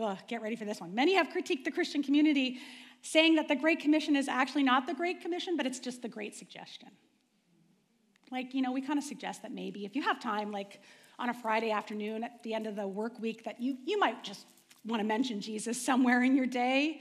ugh, 0.00 0.16
get 0.28 0.40
ready 0.40 0.56
for 0.56 0.64
this 0.64 0.80
one, 0.80 0.94
many 0.94 1.14
have 1.14 1.28
critiqued 1.28 1.64
the 1.64 1.70
Christian 1.70 2.02
community 2.02 2.58
saying 3.02 3.34
that 3.34 3.48
the 3.48 3.56
Great 3.56 3.80
Commission 3.80 4.16
is 4.16 4.28
actually 4.28 4.62
not 4.62 4.86
the 4.86 4.94
Great 4.94 5.20
Commission, 5.20 5.58
but 5.58 5.66
it's 5.66 5.78
just 5.78 6.00
the 6.00 6.08
Great 6.08 6.34
Suggestion. 6.34 6.88
Like, 8.30 8.54
you 8.54 8.62
know, 8.62 8.72
we 8.72 8.80
kind 8.80 8.98
of 8.98 9.04
suggest 9.04 9.42
that 9.42 9.52
maybe 9.52 9.84
if 9.84 9.96
you 9.96 10.02
have 10.02 10.20
time, 10.20 10.52
like 10.52 10.80
on 11.18 11.30
a 11.30 11.34
Friday 11.34 11.70
afternoon 11.70 12.24
at 12.24 12.42
the 12.42 12.54
end 12.54 12.66
of 12.66 12.76
the 12.76 12.86
work 12.86 13.18
week, 13.20 13.44
that 13.44 13.60
you, 13.60 13.76
you 13.84 13.98
might 13.98 14.22
just 14.22 14.46
want 14.86 15.00
to 15.00 15.06
mention 15.06 15.40
Jesus 15.40 15.80
somewhere 15.80 16.22
in 16.22 16.36
your 16.36 16.46
day. 16.46 17.00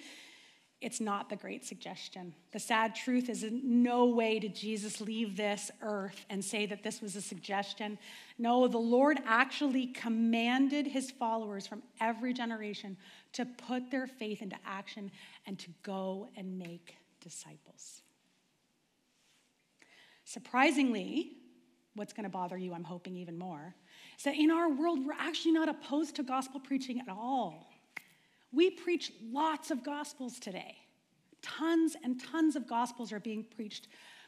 It's 0.82 1.02
not 1.02 1.30
the 1.30 1.36
great 1.36 1.66
suggestion. 1.66 2.34
The 2.54 2.60
sad 2.60 2.96
truth 2.96 3.28
is, 3.30 3.44
in 3.44 3.84
no 3.84 4.06
way 4.06 4.40
did 4.40 4.56
Jesus 4.56 5.02
leave 5.02 5.36
this 5.36 5.70
earth 5.82 6.26
and 6.30 6.44
say 6.44 6.66
that 6.68 6.84
this 6.84 7.02
was 7.02 7.18
a 7.18 7.22
suggestion. 7.22 7.98
No, 8.38 8.66
the 8.68 8.78
Lord 8.78 9.20
actually 9.26 9.88
commanded 9.88 10.88
his 10.88 11.12
followers 11.12 11.68
from 11.68 11.84
every 12.00 12.34
generation 12.34 12.96
to 13.34 13.46
put 13.46 13.92
their 13.92 14.08
faith 14.08 14.42
into 14.42 14.56
action 14.66 15.12
and 15.46 15.60
to 15.60 15.70
go 15.84 16.30
and 16.38 16.58
make 16.58 16.96
disciples. 17.20 18.02
Surprisingly, 20.30 21.32
what's 21.96 22.14
going 22.14 22.24
to 22.24 22.30
bother 22.30 22.56
you, 22.56 22.72
I'm 22.72 22.84
hoping 22.84 23.18
even 23.18 23.36
more, 23.36 23.74
is 24.16 24.26
that 24.26 24.36
in 24.36 24.52
our 24.52 24.70
world, 24.70 25.04
we're 25.04 25.14
actually 25.14 25.54
not 25.54 25.68
opposed 25.68 26.18
to 26.18 26.24
gospel 26.24 26.60
preaching 26.60 27.00
at 27.00 27.10
all. 27.10 27.74
We 28.52 28.70
preach 28.70 29.12
lots 29.24 29.72
of 29.72 29.84
gospels 29.84 30.38
today. 30.38 30.78
Tons 31.42 31.96
and 32.04 32.24
tons 32.24 32.56
of 32.56 32.68
gospels 32.68 33.12
are 33.12 33.20
being 33.20 33.44
preached. 33.44 33.88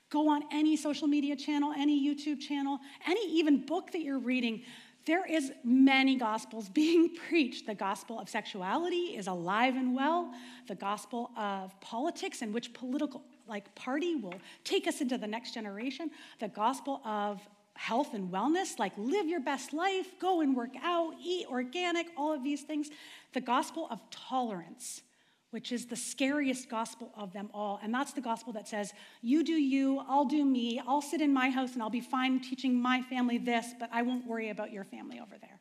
Go 0.10 0.28
on 0.28 0.42
any 0.52 0.76
social 0.76 1.08
media 1.08 1.36
channel, 1.36 1.72
any 1.78 2.04
YouTube 2.04 2.40
channel, 2.40 2.80
any 3.06 3.32
even 3.34 3.64
book 3.68 3.92
that 3.92 4.02
you're 4.02 4.18
reading. 4.18 4.64
There 5.06 5.32
is 5.32 5.52
many 5.64 6.16
gospels 6.16 6.68
being 6.84 7.16
preached. 7.16 7.68
The 7.68 7.76
gospel 7.76 8.20
of 8.20 8.28
sexuality 8.28 9.16
is 9.16 9.28
alive 9.28 9.76
and 9.76 9.96
well. 9.96 10.34
The 10.68 10.74
gospel 10.74 11.30
of 11.38 11.80
politics 11.80 12.42
and 12.42 12.56
which 12.56 12.74
political 12.74 13.22
like 13.52 13.76
party 13.76 14.16
will 14.16 14.34
take 14.64 14.88
us 14.88 15.02
into 15.02 15.20
the 15.20 15.28
next 15.28 15.54
generation. 15.54 16.10
The 16.40 16.48
gospel 16.48 17.02
of 17.06 17.40
health 17.76 18.16
and 18.16 18.32
wellness, 18.32 18.80
like 18.80 18.94
live 18.98 19.28
your 19.28 19.42
best 19.42 19.74
life, 19.74 20.08
go 20.20 20.42
and 20.42 20.56
work 20.56 20.74
out, 20.82 21.14
eat 21.24 21.46
organic, 21.50 22.08
all 22.18 22.34
of 22.34 22.44
these 22.44 22.62
things. 22.62 22.90
The 23.34 23.42
gospel 23.42 23.88
of 23.92 24.00
tolerance 24.10 25.04
which 25.52 25.74
is 25.74 25.86
the 25.86 25.96
scariest 25.96 26.70
gospel 26.70 27.12
of 27.16 27.34
them 27.34 27.50
all. 27.54 27.80
And 27.84 27.94
that's 27.94 28.14
the 28.14 28.22
gospel 28.22 28.54
that 28.54 28.68
says, 28.68 28.94
You 29.22 29.44
do 29.44 29.54
you, 29.54 30.02
I'll 30.08 30.26
do 30.26 30.44
me, 30.44 30.82
I'll 30.88 31.02
sit 31.02 31.22
in 31.22 31.34
my 31.34 31.50
house 31.50 31.74
and 31.74 31.84
I'll 31.84 31.90
be 31.90 32.02
fine 32.02 32.40
teaching 32.40 32.82
my 32.82 33.02
family 33.02 33.38
this, 33.38 33.68
but 33.80 33.90
I 33.92 34.02
won't 34.02 34.26
worry 34.26 34.50
about 34.50 34.72
your 34.72 34.86
family 34.86 35.20
over 35.20 35.38
there. 35.40 35.61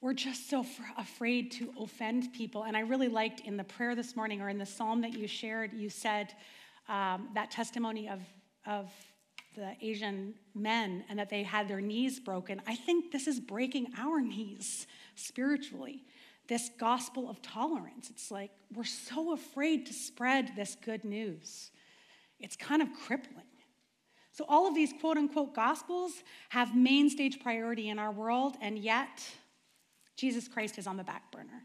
We're 0.00 0.14
just 0.14 0.48
so 0.48 0.64
afraid 0.96 1.50
to 1.52 1.72
offend 1.80 2.32
people. 2.32 2.64
And 2.64 2.76
I 2.76 2.80
really 2.80 3.08
liked 3.08 3.40
in 3.40 3.56
the 3.56 3.64
prayer 3.64 3.94
this 3.94 4.14
morning 4.14 4.40
or 4.40 4.48
in 4.48 4.58
the 4.58 4.66
psalm 4.66 5.00
that 5.02 5.14
you 5.14 5.26
shared, 5.26 5.72
you 5.72 5.90
said 5.90 6.34
um, 6.88 7.28
that 7.34 7.50
testimony 7.50 8.08
of, 8.08 8.20
of 8.64 8.90
the 9.56 9.74
Asian 9.80 10.34
men 10.54 11.04
and 11.08 11.18
that 11.18 11.30
they 11.30 11.42
had 11.42 11.66
their 11.66 11.80
knees 11.80 12.20
broken. 12.20 12.62
I 12.66 12.76
think 12.76 13.10
this 13.10 13.26
is 13.26 13.40
breaking 13.40 13.88
our 13.98 14.20
knees 14.20 14.86
spiritually 15.16 16.04
this 16.48 16.70
gospel 16.80 17.28
of 17.28 17.40
tolerance. 17.42 18.10
It's 18.10 18.30
like 18.30 18.50
we're 18.74 18.84
so 18.84 19.32
afraid 19.32 19.86
to 19.86 19.92
spread 19.92 20.52
this 20.56 20.76
good 20.82 21.04
news. 21.04 21.70
It's 22.40 22.56
kind 22.56 22.82
of 22.82 22.88
crippling. 23.06 23.44
So, 24.32 24.44
all 24.48 24.66
of 24.66 24.74
these 24.74 24.92
quote 25.00 25.18
unquote 25.18 25.54
gospels 25.54 26.12
have 26.48 26.74
main 26.74 27.10
stage 27.10 27.40
priority 27.40 27.88
in 27.88 27.98
our 27.98 28.10
world, 28.10 28.56
and 28.60 28.78
yet 28.78 29.30
Jesus 30.18 30.48
Christ 30.48 30.76
is 30.78 30.86
on 30.86 30.96
the 30.96 31.04
back 31.04 31.30
burner. 31.30 31.62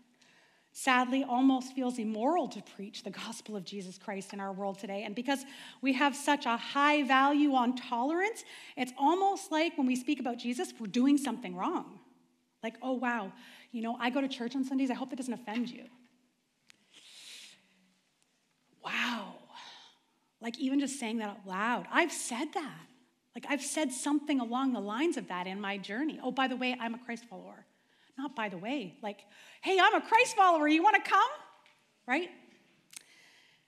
Sadly, 0.75 1.23
almost 1.23 1.73
feels 1.73 1.99
immoral 1.99 2.47
to 2.47 2.61
preach 2.75 3.03
the 3.03 3.09
gospel 3.09 3.55
of 3.55 3.63
Jesus 3.63 3.97
Christ 3.97 4.31
in 4.31 4.39
our 4.39 4.53
world 4.53 4.79
today. 4.79 5.03
And 5.03 5.13
because 5.13 5.39
we 5.81 5.93
have 5.93 6.15
such 6.15 6.45
a 6.45 6.55
high 6.55 7.03
value 7.03 7.53
on 7.53 7.75
tolerance, 7.75 8.43
it's 8.77 8.93
almost 8.97 9.51
like 9.51 9.77
when 9.77 9.87
we 9.87 9.95
speak 9.95 10.19
about 10.19 10.37
Jesus, 10.37 10.71
we're 10.79 10.87
doing 10.87 11.17
something 11.17 11.55
wrong. 11.55 11.99
Like, 12.63 12.75
oh, 12.81 12.93
wow, 12.93 13.33
you 13.71 13.81
know, 13.81 13.97
I 13.99 14.09
go 14.09 14.21
to 14.21 14.27
church 14.27 14.55
on 14.55 14.63
Sundays. 14.63 14.89
I 14.89 14.93
hope 14.93 15.09
that 15.09 15.15
doesn't 15.15 15.33
offend 15.33 15.69
you. 15.69 15.85
Wow. 18.83 19.35
Like, 20.41 20.59
even 20.59 20.79
just 20.79 20.99
saying 20.99 21.17
that 21.17 21.29
out 21.29 21.47
loud, 21.47 21.87
I've 21.91 22.11
said 22.11 22.47
that. 22.53 22.85
Like, 23.35 23.45
I've 23.49 23.63
said 23.63 23.91
something 23.91 24.39
along 24.39 24.73
the 24.73 24.79
lines 24.79 25.17
of 25.17 25.27
that 25.27 25.47
in 25.47 25.59
my 25.59 25.77
journey. 25.77 26.19
Oh, 26.23 26.31
by 26.31 26.47
the 26.47 26.55
way, 26.55 26.75
I'm 26.79 26.93
a 26.93 26.99
Christ 26.99 27.25
follower. 27.25 27.65
Not 28.17 28.35
by 28.35 28.49
the 28.49 28.57
way, 28.57 28.97
like, 29.01 29.19
hey, 29.61 29.79
I'm 29.81 29.95
a 29.95 30.01
Christ 30.01 30.35
follower. 30.35 30.67
You 30.67 30.83
want 30.83 31.03
to 31.03 31.09
come? 31.09 31.29
Right? 32.07 32.29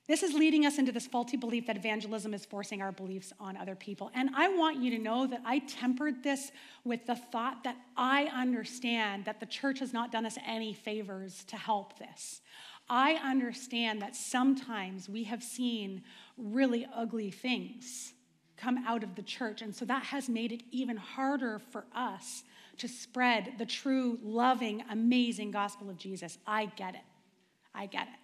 This 0.07 0.21
is 0.21 0.35
leading 0.35 0.67
us 0.67 0.77
into 0.77 0.91
this 0.91 1.07
faulty 1.07 1.35
belief 1.35 1.65
that 1.65 1.77
evangelism 1.77 2.35
is 2.35 2.45
forcing 2.45 2.79
our 2.79 2.91
beliefs 2.91 3.33
on 3.39 3.57
other 3.57 3.75
people. 3.75 4.11
And 4.13 4.29
I 4.35 4.49
want 4.49 4.77
you 4.77 4.91
to 4.91 4.99
know 4.99 5.25
that 5.25 5.41
I 5.43 5.59
tempered 5.59 6.21
this 6.21 6.51
with 6.83 7.07
the 7.07 7.15
thought 7.15 7.63
that 7.63 7.77
I 7.97 8.25
understand 8.25 9.25
that 9.25 9.39
the 9.39 9.47
church 9.47 9.79
has 9.79 9.93
not 9.93 10.11
done 10.11 10.27
us 10.27 10.37
any 10.45 10.73
favors 10.73 11.43
to 11.45 11.55
help 11.55 11.97
this. 11.97 12.41
I 12.87 13.15
understand 13.15 13.99
that 14.03 14.15
sometimes 14.15 15.09
we 15.09 15.23
have 15.23 15.41
seen 15.41 16.03
really 16.37 16.85
ugly 16.93 17.31
things 17.31 18.13
come 18.57 18.85
out 18.85 19.03
of 19.03 19.15
the 19.15 19.23
church. 19.23 19.63
And 19.63 19.75
so 19.75 19.85
that 19.85 20.03
has 20.03 20.29
made 20.29 20.51
it 20.51 20.61
even 20.69 20.97
harder 20.97 21.57
for 21.71 21.85
us 21.95 22.43
to 22.79 22.87
spread 22.87 23.53
the 23.57 23.65
true, 23.65 24.19
loving, 24.21 24.83
amazing 24.89 25.51
gospel 25.51 25.89
of 25.89 25.97
Jesus. 25.97 26.37
I 26.45 26.65
get 26.65 26.95
it. 26.95 27.01
I 27.73 27.85
get 27.85 28.07
it. 28.07 28.19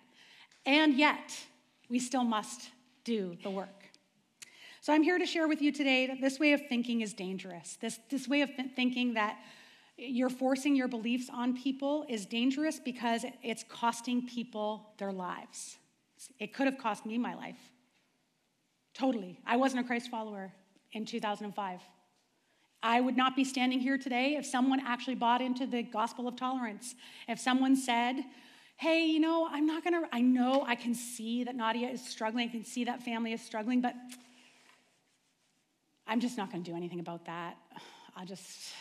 And 0.65 0.93
yet, 0.95 1.37
we 1.89 1.99
still 1.99 2.23
must 2.23 2.69
do 3.03 3.37
the 3.43 3.49
work. 3.49 3.69
So 4.81 4.93
I'm 4.93 5.03
here 5.03 5.19
to 5.19 5.25
share 5.25 5.47
with 5.47 5.61
you 5.61 5.71
today 5.71 6.07
that 6.07 6.21
this 6.21 6.39
way 6.39 6.53
of 6.53 6.61
thinking 6.67 7.01
is 7.01 7.13
dangerous. 7.13 7.77
This, 7.79 7.99
this 8.09 8.27
way 8.27 8.41
of 8.41 8.49
thinking 8.75 9.13
that 9.13 9.37
you're 9.97 10.29
forcing 10.29 10.75
your 10.75 10.87
beliefs 10.87 11.29
on 11.31 11.55
people 11.55 12.05
is 12.09 12.25
dangerous 12.25 12.79
because 12.79 13.23
it's 13.43 13.63
costing 13.69 14.25
people 14.25 14.93
their 14.97 15.11
lives. 15.11 15.77
It 16.39 16.53
could 16.53 16.65
have 16.65 16.77
cost 16.77 17.05
me 17.05 17.17
my 17.17 17.35
life. 17.35 17.59
Totally. 18.93 19.39
I 19.45 19.57
wasn't 19.57 19.85
a 19.85 19.87
Christ 19.87 20.09
follower 20.09 20.51
in 20.93 21.05
2005. 21.05 21.79
I 22.83 22.99
would 22.99 23.15
not 23.15 23.35
be 23.35 23.43
standing 23.43 23.79
here 23.79 23.97
today 23.97 24.35
if 24.37 24.45
someone 24.45 24.79
actually 24.85 25.15
bought 25.15 25.41
into 25.41 25.65
the 25.67 25.83
gospel 25.83 26.27
of 26.27 26.35
tolerance. 26.35 26.95
If 27.27 27.39
someone 27.39 27.75
said, 27.75 28.23
hey, 28.77 29.05
you 29.05 29.19
know, 29.19 29.47
I'm 29.51 29.67
not 29.67 29.83
gonna, 29.83 30.01
I 30.11 30.21
know 30.21 30.63
I 30.67 30.73
can 30.75 30.95
see 30.95 31.43
that 31.43 31.55
Nadia 31.55 31.87
is 31.89 32.03
struggling, 32.03 32.49
I 32.49 32.51
can 32.51 32.65
see 32.65 32.83
that 32.85 33.03
family 33.03 33.33
is 33.33 33.41
struggling, 33.41 33.81
but 33.81 33.93
I'm 36.07 36.19
just 36.19 36.37
not 36.37 36.51
gonna 36.51 36.63
do 36.63 36.75
anything 36.75 36.99
about 36.99 37.25
that. 37.25 37.57
I'll 38.15 38.25
just 38.25 38.71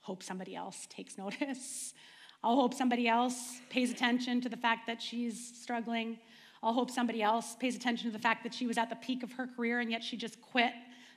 hope 0.00 0.22
somebody 0.22 0.56
else 0.56 0.88
takes 0.90 1.16
notice. 1.16 1.94
I'll 2.42 2.56
hope 2.56 2.74
somebody 2.74 3.06
else 3.06 3.60
pays 3.68 3.92
attention 3.92 4.40
to 4.40 4.48
the 4.48 4.56
fact 4.56 4.86
that 4.88 5.00
she's 5.00 5.56
struggling. 5.62 6.18
I'll 6.62 6.72
hope 6.72 6.90
somebody 6.90 7.22
else 7.22 7.54
pays 7.60 7.76
attention 7.76 8.10
to 8.10 8.12
the 8.12 8.22
fact 8.22 8.42
that 8.42 8.52
she 8.52 8.66
was 8.66 8.76
at 8.78 8.90
the 8.90 8.96
peak 8.96 9.22
of 9.22 9.32
her 9.32 9.46
career 9.46 9.80
and 9.80 9.90
yet 9.90 10.02
she 10.02 10.16
just 10.16 10.40
quit 10.40 10.72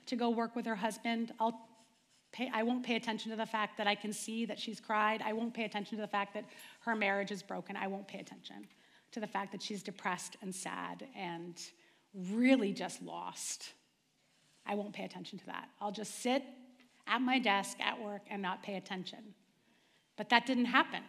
to 0.06 0.16
go 0.16 0.30
work 0.30 0.54
with 0.54 0.66
her 0.66 0.76
husband. 0.76 1.32
I'll 1.40 1.66
pay, 2.34 2.50
I 2.52 2.64
won't 2.64 2.84
pay 2.84 2.96
attention 2.96 3.30
to 3.30 3.36
the 3.36 3.46
fact 3.46 3.78
that 3.78 3.86
I 3.86 3.94
can 3.94 4.12
see 4.12 4.44
that 4.46 4.58
she's 4.58 4.80
cried. 4.80 5.22
I 5.24 5.32
won't 5.32 5.54
pay 5.54 5.64
attention 5.64 5.96
to 5.96 6.02
the 6.02 6.08
fact 6.08 6.34
that 6.34 6.44
her 6.80 6.94
marriage 6.94 7.30
is 7.30 7.42
broken. 7.42 7.76
I 7.76 7.86
won't 7.86 8.06
pay 8.06 8.18
attention 8.18 8.66
to 9.12 9.20
the 9.20 9.26
fact 9.26 9.52
that 9.52 9.62
she's 9.62 9.82
depressed 9.82 10.36
and 10.42 10.52
sad 10.54 11.06
and 11.16 11.54
really 12.32 12.72
just 12.72 13.00
lost. 13.02 13.72
I 14.66 14.74
won't 14.74 14.92
pay 14.92 15.04
attention 15.04 15.38
to 15.38 15.46
that. 15.46 15.68
I'll 15.80 15.92
just 15.92 16.22
sit 16.22 16.42
at 17.06 17.22
my 17.22 17.38
desk 17.38 17.78
at 17.80 18.02
work 18.02 18.22
and 18.28 18.42
not 18.42 18.62
pay 18.62 18.76
attention. 18.76 19.34
But 20.16 20.28
that 20.30 20.44
didn't 20.44 20.66
happen. 20.66 21.02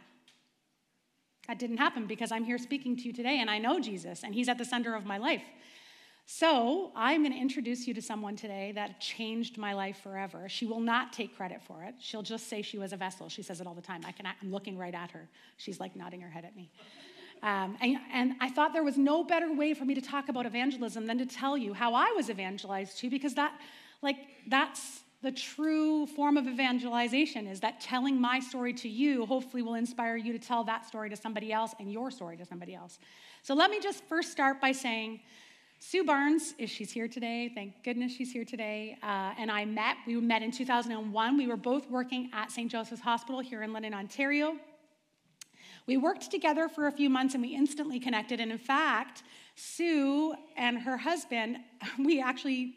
That 1.48 1.58
didn't 1.58 1.78
happen 1.78 2.06
because 2.06 2.32
I'm 2.32 2.44
here 2.44 2.58
speaking 2.58 2.96
to 2.98 3.04
you 3.04 3.14
today 3.14 3.40
and 3.40 3.50
I 3.50 3.58
know 3.58 3.80
Jesus 3.80 4.24
and 4.24 4.34
he's 4.34 4.50
at 4.50 4.58
the 4.58 4.66
center 4.66 4.96
of 4.96 5.06
my 5.06 5.18
life. 5.18 5.44
So, 6.28 6.92
I'm 6.96 7.22
going 7.22 7.34
to 7.34 7.40
introduce 7.40 7.88
you 7.88 7.94
to 7.94 8.02
someone 8.02 8.36
today 8.36 8.72
that 8.74 9.00
changed 9.00 9.60
my 9.60 9.74
life 9.74 9.98
forever. 10.02 10.50
She 10.50 10.66
will 10.66 10.80
not 10.80 11.14
take 11.14 11.38
credit 11.38 11.62
for 11.62 11.84
it. 11.84 11.94
She'll 12.00 12.24
just 12.24 12.50
say 12.50 12.64
she 12.64 12.80
was 12.80 12.94
a 12.94 12.98
vessel. 12.98 13.30
She 13.30 13.44
says 13.44 13.62
it 13.62 13.68
all 13.68 13.76
the 13.76 13.82
time. 13.82 14.02
I 14.08 14.12
can, 14.12 14.26
I'm 14.26 14.52
looking 14.52 14.76
right 14.76 14.94
at 14.96 15.12
her. 15.12 15.30
She's 15.58 15.80
like 15.80 15.96
nodding 15.96 16.22
her 16.22 16.30
head 16.30 16.44
at 16.44 16.56
me. 16.56 16.72
Um, 17.44 17.78
and, 17.80 17.98
and 18.12 18.34
I 18.42 18.50
thought 18.50 18.74
there 18.74 18.84
was 18.84 18.98
no 18.98 19.24
better 19.24 19.54
way 19.54 19.76
for 19.76 19.86
me 19.86 19.94
to 19.94 20.02
talk 20.02 20.28
about 20.28 20.48
evangelism 20.48 21.06
than 21.06 21.20
to 21.20 21.28
tell 21.28 21.56
you 21.56 21.74
how 21.74 21.94
I 21.94 22.12
was 22.16 22.32
evangelized 22.32 22.98
to, 23.00 23.10
because 23.12 23.36
that, 23.36 23.60
like, 24.02 24.18
that's 24.48 25.02
the 25.22 25.32
true 25.32 26.08
form 26.08 26.38
of 26.38 26.48
evangelization 26.48 27.46
is 27.46 27.60
that 27.60 27.82
telling 27.82 28.20
my 28.20 28.40
story 28.40 28.74
to 28.74 28.90
you 28.90 29.28
hopefully 29.28 29.62
will 29.62 29.76
inspire 29.76 30.16
you 30.16 30.34
to 30.34 30.40
tell 30.40 30.64
that 30.64 30.88
story 30.88 31.10
to 31.10 31.16
somebody 31.16 31.54
else 31.54 31.76
and 31.80 31.92
your 31.92 32.10
story 32.10 32.36
to 32.38 32.46
somebody 32.46 32.74
else. 32.74 32.98
So 33.44 33.54
let 33.54 33.70
me 33.70 33.80
just 33.80 34.04
first 34.06 34.32
start 34.32 34.60
by 34.60 34.72
saying 34.72 35.20
Sue 35.80 36.04
Barnes, 36.04 36.56
if 36.58 36.70
she's 36.70 36.92
here 36.92 37.08
today, 37.08 37.52
thank 37.54 37.84
goodness 37.84 38.12
she's 38.12 38.32
here 38.32 38.46
today, 38.46 38.98
uh, 39.04 39.34
and 39.38 39.52
I 39.52 39.66
met. 39.66 39.98
We 40.08 40.16
met 40.16 40.42
in 40.42 40.52
2001. 40.52 41.38
We 41.38 41.48
were 41.48 41.58
both 41.58 41.90
working 41.90 42.30
at 42.34 42.52
St. 42.52 42.72
Joseph's 42.72 43.02
Hospital 43.02 43.40
here 43.40 43.62
in 43.62 43.72
London, 43.72 43.94
Ontario. 43.94 44.56
We 45.86 45.98
worked 45.98 46.32
together 46.32 46.68
for 46.70 46.88
a 46.88 46.92
few 46.92 47.10
months 47.10 47.36
and 47.36 47.44
we 47.44 47.56
instantly 47.56 48.00
connected. 48.00 48.40
And 48.40 48.52
in 48.52 48.58
fact, 48.58 49.24
Sue 49.56 50.34
and 50.58 50.80
her 50.80 50.98
husband, 50.98 51.58
we 52.00 52.20
actually, 52.20 52.74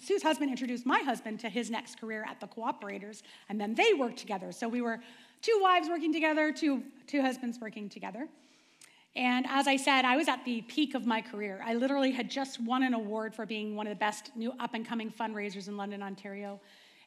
Sue's 0.00 0.22
husband 0.22 0.50
introduced 0.50 0.86
my 0.86 1.00
husband 1.00 1.40
to 1.40 1.50
his 1.50 1.70
next 1.70 2.00
career 2.00 2.24
at 2.26 2.40
the 2.40 2.46
Cooperators, 2.46 3.22
and 3.50 3.60
then 3.60 3.74
they 3.74 3.92
worked 3.92 4.18
together. 4.18 4.52
So 4.52 4.68
we 4.68 4.80
were 4.80 5.00
two 5.42 5.58
wives 5.60 5.88
working 5.88 6.12
together, 6.12 6.52
two, 6.52 6.82
two 7.06 7.20
husbands 7.20 7.58
working 7.60 7.90
together. 7.90 8.28
And 9.14 9.46
as 9.48 9.68
I 9.68 9.76
said, 9.76 10.04
I 10.04 10.16
was 10.16 10.28
at 10.28 10.44
the 10.44 10.62
peak 10.62 10.94
of 10.94 11.04
my 11.04 11.20
career. 11.20 11.60
I 11.64 11.74
literally 11.74 12.12
had 12.12 12.30
just 12.30 12.60
won 12.60 12.82
an 12.82 12.94
award 12.94 13.34
for 13.34 13.44
being 13.44 13.76
one 13.76 13.86
of 13.86 13.90
the 13.90 13.98
best 13.98 14.30
new 14.34 14.52
up 14.58 14.72
and 14.72 14.86
coming 14.86 15.10
fundraisers 15.10 15.68
in 15.68 15.76
London, 15.76 16.02
Ontario. 16.02 16.60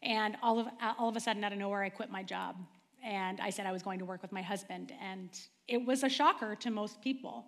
And 0.04 0.38
all 0.44 0.60
of, 0.60 0.68
all 1.00 1.10
of 1.10 1.16
a 1.16 1.20
sudden, 1.20 1.44
out 1.44 1.52
of 1.52 1.58
nowhere, 1.58 1.84
I 1.84 1.90
quit 1.90 2.12
my 2.12 2.22
job. 2.22 2.58
And 3.04 3.40
I 3.42 3.50
said 3.50 3.66
I 3.66 3.72
was 3.72 3.82
going 3.82 4.00
to 4.00 4.06
work 4.06 4.22
with 4.22 4.32
my 4.32 4.42
husband. 4.44 4.94
And 5.02 5.30
it 5.68 5.84
was 5.84 6.04
a 6.04 6.10
shocker 6.10 6.56
to 6.56 6.70
most 6.70 7.02
people. 7.02 7.46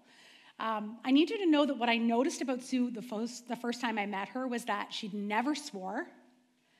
Um, 0.59 0.97
I 1.05 1.11
need 1.11 1.29
you 1.29 1.37
to 1.37 1.45
know 1.45 1.65
that 1.67 1.77
what 1.77 1.87
I 1.87 1.97
noticed 1.97 2.41
about 2.41 2.63
Sue 2.63 2.89
the 2.89 3.01
first, 3.01 3.47
the 3.47 3.55
first 3.55 3.79
time 3.79 3.99
I 3.99 4.07
met 4.07 4.29
her 4.29 4.47
was 4.47 4.65
that 4.65 4.91
she 4.91 5.09
never 5.13 5.53
swore, 5.53 6.07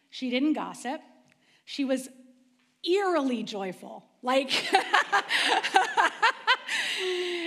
she 0.10 0.32
didn't 0.32 0.54
gossip, 0.54 1.00
she 1.66 1.86
was 1.86 2.10
eerily 2.84 3.44
joyful. 3.44 4.04
Like, 4.24 4.50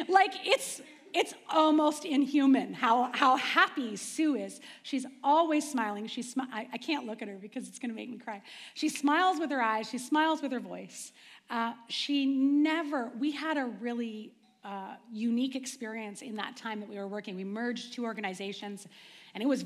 like 0.09 0.33
it's 0.45 0.80
it's 1.12 1.35
almost 1.49 2.04
inhuman 2.04 2.73
how, 2.73 3.11
how 3.12 3.37
happy 3.37 3.97
Sue 3.97 4.37
is. 4.37 4.61
She's 4.85 5.07
always 5.25 5.69
smiling. 5.69 6.07
She's 6.07 6.35
smi- 6.35 6.47
I, 6.52 6.69
I 6.73 6.78
can't 6.78 7.07
look 7.07 7.21
at 7.21 7.28
her 7.28 7.37
because 7.37 7.69
it's 7.69 7.78
going 7.78 7.90
to 7.90 7.97
make 7.97 8.11
me 8.11 8.19
cry. 8.19 8.40
She 8.75 8.88
smiles 8.88 9.40
with 9.40 9.50
her 9.50 9.61
eyes, 9.61 9.90
she 9.90 9.99
smiles 9.99 10.40
with 10.40 10.52
her 10.52 10.61
voice. 10.61 11.12
Uh, 11.49 11.73
she 11.88 12.26
never, 12.26 13.11
we 13.19 13.33
had 13.33 13.57
a 13.57 13.64
really 13.64 14.30
uh, 14.64 14.95
unique 15.12 15.57
experience 15.57 16.23
in 16.23 16.37
that 16.37 16.57
time 16.57 16.78
that 16.78 16.88
we 16.88 16.97
were 16.97 17.09
working. 17.09 17.35
We 17.35 17.42
merged 17.45 17.92
two 17.92 18.04
organizations, 18.04 18.87
and 19.35 19.42
it 19.42 19.47
was, 19.47 19.64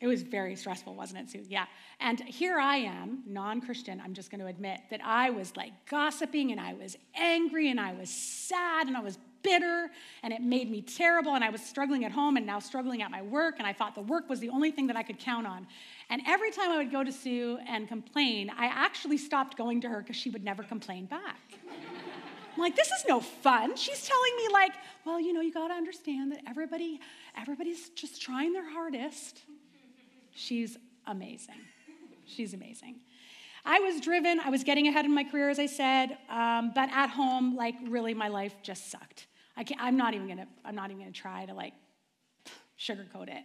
It 0.00 0.06
was 0.06 0.22
very 0.22 0.56
stressful, 0.56 0.94
wasn't 0.94 1.20
it, 1.20 1.30
Sue? 1.30 1.44
Yeah. 1.48 1.66
And 2.00 2.20
here 2.20 2.58
I 2.58 2.76
am, 2.76 3.22
non 3.26 3.60
Christian, 3.60 4.00
I'm 4.04 4.14
just 4.14 4.30
going 4.30 4.40
to 4.40 4.46
admit 4.46 4.80
that 4.90 5.00
I 5.04 5.30
was 5.30 5.56
like 5.56 5.72
gossiping 5.88 6.52
and 6.52 6.60
I 6.60 6.74
was 6.74 6.96
angry 7.14 7.70
and 7.70 7.78
I 7.78 7.92
was 7.92 8.08
sad 8.08 8.86
and 8.86 8.96
I 8.96 9.00
was 9.00 9.18
bitter 9.44 9.90
and 10.24 10.32
it 10.32 10.42
made 10.42 10.68
me 10.68 10.82
terrible. 10.82 11.36
And 11.36 11.44
I 11.44 11.50
was 11.50 11.60
struggling 11.60 12.04
at 12.04 12.10
home 12.10 12.36
and 12.36 12.44
now 12.44 12.58
struggling 12.58 13.02
at 13.02 13.12
my 13.12 13.22
work. 13.22 13.56
And 13.58 13.66
I 13.66 13.72
thought 13.72 13.94
the 13.94 14.00
work 14.00 14.28
was 14.28 14.40
the 14.40 14.48
only 14.48 14.72
thing 14.72 14.88
that 14.88 14.96
I 14.96 15.04
could 15.04 15.20
count 15.20 15.46
on. 15.46 15.68
And 16.10 16.22
every 16.26 16.50
time 16.50 16.70
I 16.70 16.78
would 16.78 16.90
go 16.90 17.04
to 17.04 17.12
Sue 17.12 17.58
and 17.68 17.86
complain, 17.86 18.50
I 18.50 18.66
actually 18.66 19.18
stopped 19.18 19.56
going 19.56 19.80
to 19.82 19.88
her 19.88 20.00
because 20.00 20.16
she 20.16 20.30
would 20.30 20.42
never 20.42 20.64
complain 20.64 21.06
back. 21.06 21.38
I'm 22.54 22.60
like, 22.60 22.76
this 22.76 22.88
is 22.88 23.04
no 23.08 23.20
fun. 23.20 23.76
She's 23.76 24.06
telling 24.06 24.36
me, 24.36 24.48
like, 24.52 24.72
well, 25.04 25.20
you 25.20 25.32
know, 25.32 25.40
you 25.40 25.52
got 25.52 25.68
to 25.68 25.74
understand 25.74 26.32
that 26.32 26.40
everybody, 26.48 27.00
everybody's 27.36 27.88
just 27.90 28.22
trying 28.22 28.52
their 28.52 28.70
hardest. 28.70 29.40
She's 30.34 30.76
amazing. 31.06 31.56
She's 32.26 32.54
amazing. 32.54 33.00
I 33.64 33.80
was 33.80 34.00
driven, 34.00 34.40
I 34.40 34.50
was 34.50 34.62
getting 34.62 34.86
ahead 34.88 35.04
in 35.04 35.14
my 35.14 35.24
career, 35.24 35.48
as 35.48 35.58
I 35.58 35.66
said, 35.66 36.18
um, 36.28 36.72
but 36.74 36.90
at 36.92 37.08
home, 37.08 37.56
like, 37.56 37.74
really, 37.88 38.12
my 38.12 38.28
life 38.28 38.54
just 38.62 38.90
sucked. 38.90 39.26
I 39.56 39.64
can't, 39.64 39.80
I'm 39.80 39.96
not 39.96 40.14
even 40.14 40.28
gonna, 40.28 40.48
I'm 40.64 40.74
not 40.74 40.90
even 40.90 41.00
gonna 41.00 41.12
try 41.12 41.46
to, 41.46 41.54
like, 41.54 41.74
sugarcoat 42.78 43.28
it. 43.28 43.44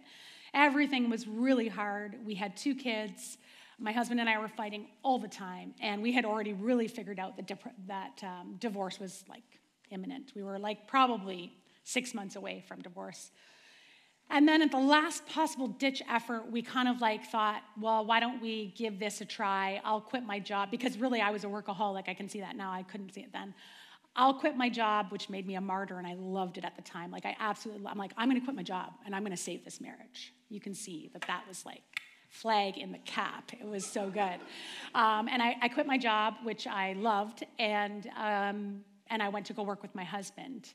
Everything 0.52 1.08
was 1.08 1.26
really 1.28 1.68
hard. 1.68 2.16
We 2.24 2.34
had 2.34 2.56
two 2.56 2.74
kids. 2.74 3.38
My 3.78 3.92
husband 3.92 4.20
and 4.20 4.28
I 4.28 4.38
were 4.38 4.48
fighting 4.48 4.88
all 5.02 5.18
the 5.18 5.28
time, 5.28 5.74
and 5.80 6.02
we 6.02 6.12
had 6.12 6.24
already 6.24 6.52
really 6.52 6.88
figured 6.88 7.18
out 7.18 7.36
that, 7.36 7.50
that 7.86 8.22
um, 8.24 8.56
divorce 8.58 8.98
was 8.98 9.24
like 9.28 9.44
imminent. 9.90 10.32
We 10.34 10.42
were 10.42 10.58
like 10.58 10.86
probably 10.86 11.52
six 11.84 12.12
months 12.14 12.36
away 12.36 12.64
from 12.66 12.82
divorce. 12.82 13.30
And 14.32 14.46
then 14.46 14.62
at 14.62 14.70
the 14.70 14.78
last 14.78 15.26
possible 15.26 15.66
ditch 15.66 16.02
effort, 16.08 16.50
we 16.50 16.62
kind 16.62 16.88
of 16.88 17.00
like 17.00 17.24
thought, 17.24 17.62
well, 17.80 18.04
why 18.04 18.20
don't 18.20 18.40
we 18.40 18.72
give 18.76 19.00
this 19.00 19.20
a 19.20 19.24
try? 19.24 19.80
I'll 19.84 20.00
quit 20.00 20.24
my 20.24 20.38
job 20.38 20.70
because 20.70 20.96
really 20.98 21.20
I 21.20 21.30
was 21.30 21.42
a 21.42 21.48
workaholic. 21.48 22.08
I 22.08 22.14
can 22.14 22.28
see 22.28 22.40
that 22.40 22.54
now. 22.54 22.70
I 22.70 22.84
couldn't 22.84 23.12
see 23.12 23.22
it 23.22 23.32
then. 23.32 23.54
I'll 24.16 24.34
quit 24.34 24.56
my 24.56 24.68
job, 24.68 25.06
which 25.10 25.30
made 25.30 25.46
me 25.46 25.54
a 25.54 25.60
martyr, 25.60 25.98
and 25.98 26.06
I 26.06 26.14
loved 26.14 26.58
it 26.58 26.64
at 26.64 26.76
the 26.76 26.82
time. 26.82 27.10
Like, 27.10 27.24
I 27.24 27.36
absolutely, 27.38 27.86
I'm 27.86 27.98
like, 27.98 28.12
I'm 28.16 28.28
gonna 28.28 28.40
quit 28.40 28.56
my 28.56 28.62
job 28.62 28.92
and 29.06 29.14
I'm 29.14 29.22
gonna 29.22 29.36
save 29.36 29.64
this 29.64 29.80
marriage. 29.80 30.34
You 30.48 30.60
can 30.60 30.74
see 30.74 31.10
that 31.12 31.22
that 31.28 31.44
was 31.46 31.64
like 31.64 31.82
flag 32.30 32.78
in 32.78 32.92
the 32.92 32.98
cap. 32.98 33.52
It 33.52 33.66
was 33.66 33.84
so 33.84 34.08
good. 34.08 34.40
Um, 34.94 35.28
and 35.28 35.42
I, 35.42 35.56
I, 35.62 35.68
quit 35.68 35.86
my 35.86 35.98
job, 35.98 36.34
which 36.44 36.66
I 36.66 36.94
loved, 36.94 37.44
and, 37.58 38.08
um, 38.16 38.84
and 39.08 39.22
I 39.22 39.28
went 39.28 39.46
to 39.46 39.52
go 39.52 39.62
work 39.62 39.82
with 39.82 39.94
my 39.94 40.04
husband. 40.04 40.72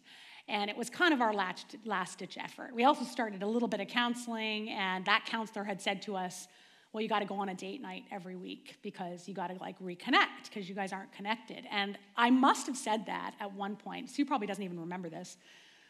And 0.48 0.70
it 0.70 0.77
was 0.77 0.89
kind 0.89 1.13
of 1.13 1.22
our 1.22 1.34
last, 1.34 1.77
last 1.86 2.20
ditch 2.20 2.38
effort. 2.38 2.75
We 2.75 2.84
also 2.84 3.04
started 3.04 3.42
a 3.42 3.48
little 3.48 3.68
bit 3.68 3.80
of 3.80 3.88
counseling, 3.88 4.70
and 4.70 5.06
that 5.06 5.25
counselor 5.25 5.63
had 5.63 5.82
said 5.82 6.01
to 6.04 6.15
us, 6.15 6.48
well, 6.96 7.02
you 7.02 7.10
got 7.10 7.20
to 7.20 7.25
go 7.25 7.36
on 7.36 7.50
a 7.50 7.54
date 7.54 7.82
night 7.82 8.06
every 8.10 8.38
week 8.38 8.78
because 8.82 9.28
you 9.28 9.34
got 9.34 9.48
to 9.48 9.56
like 9.56 9.78
reconnect 9.80 10.46
because 10.46 10.70
you 10.70 10.74
guys 10.74 10.94
aren't 10.94 11.12
connected. 11.12 11.66
And 11.70 11.98
I 12.16 12.30
must 12.30 12.68
have 12.68 12.78
said 12.78 13.08
that 13.08 13.34
at 13.42 13.54
one 13.54 13.75
point. 13.75 14.10
Sue 14.10 14.24
probably 14.24 14.48
doesn't 14.48 14.64
even 14.64 14.80
remember 14.80 15.10
this, 15.10 15.36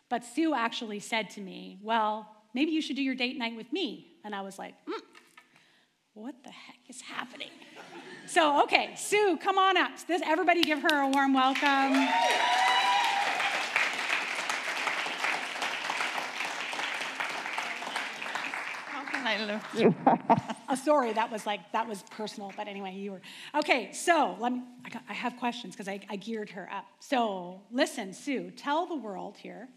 but 0.09 0.25
Sue 0.25 0.55
actually 0.55 0.99
said 0.99 1.29
to 1.31 1.41
me, 1.41 1.77
well, 1.83 2.27
maybe 2.55 2.71
you 2.71 2.81
should 2.81 2.95
do 2.95 3.03
your 3.03 3.13
date 3.13 3.37
night 3.37 3.55
with 3.55 3.71
me. 3.71 4.15
And 4.23 4.33
I 4.33 4.41
was 4.41 4.57
like, 4.57 4.73
mm, 4.87 4.99
what 6.15 6.33
the 6.43 6.49
heck 6.49 6.79
is 6.89 7.01
happening? 7.01 7.51
So, 8.25 8.63
okay, 8.63 8.95
Sue, 8.95 9.37
come 9.39 9.59
on 9.59 9.77
up. 9.77 9.91
This, 10.07 10.23
everybody 10.25 10.63
give 10.63 10.81
her 10.81 11.03
a 11.03 11.07
warm 11.07 11.35
welcome. 11.35 11.59
How 18.87 19.03
can 19.11 19.23
I 19.35 19.45
look? 19.45 19.95
oh, 20.69 20.75
sorry, 20.75 21.13
that 21.13 21.31
was 21.31 21.45
like, 21.45 21.71
that 21.73 21.87
was 21.87 22.03
personal, 22.11 22.51
but 22.55 22.67
anyway, 22.67 22.93
you 22.93 23.11
were. 23.11 23.21
Okay, 23.55 23.91
so 23.91 24.35
let 24.39 24.53
me, 24.53 24.61
I, 24.85 24.89
got, 24.89 25.03
I 25.09 25.13
have 25.13 25.37
questions 25.37 25.73
because 25.73 25.87
I, 25.87 25.99
I 26.09 26.15
geared 26.15 26.49
her 26.51 26.69
up. 26.71 26.85
So, 26.99 27.61
listen, 27.71 28.13
Sue, 28.13 28.51
tell 28.51 28.85
the 28.85 28.95
world 28.95 29.37
here, 29.37 29.67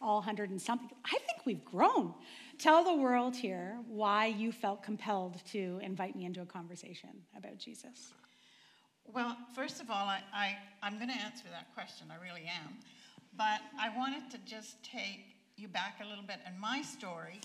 all 0.00 0.20
hundred 0.20 0.50
and 0.50 0.60
something, 0.60 0.90
I 1.04 1.10
think 1.26 1.44
we've 1.44 1.64
grown. 1.64 2.14
Tell 2.58 2.84
the 2.84 2.94
world 2.94 3.34
here 3.34 3.78
why 3.88 4.26
you 4.26 4.52
felt 4.52 4.82
compelled 4.82 5.44
to 5.52 5.80
invite 5.82 6.14
me 6.14 6.24
into 6.24 6.42
a 6.42 6.46
conversation 6.46 7.10
about 7.36 7.58
Jesus. 7.58 8.12
Well, 9.12 9.36
first 9.54 9.80
of 9.80 9.90
all, 9.90 10.06
I, 10.06 10.20
I, 10.32 10.56
I'm 10.82 10.96
going 10.96 11.10
to 11.10 11.20
answer 11.20 11.44
that 11.50 11.74
question. 11.74 12.08
I 12.10 12.22
really 12.22 12.46
am. 12.46 12.76
But 13.36 13.60
I 13.78 13.94
wanted 13.96 14.30
to 14.30 14.38
just 14.46 14.82
take 14.82 15.36
you 15.56 15.68
back 15.68 16.00
a 16.04 16.08
little 16.08 16.24
bit 16.24 16.38
in 16.46 16.58
my 16.58 16.82
story 16.82 17.40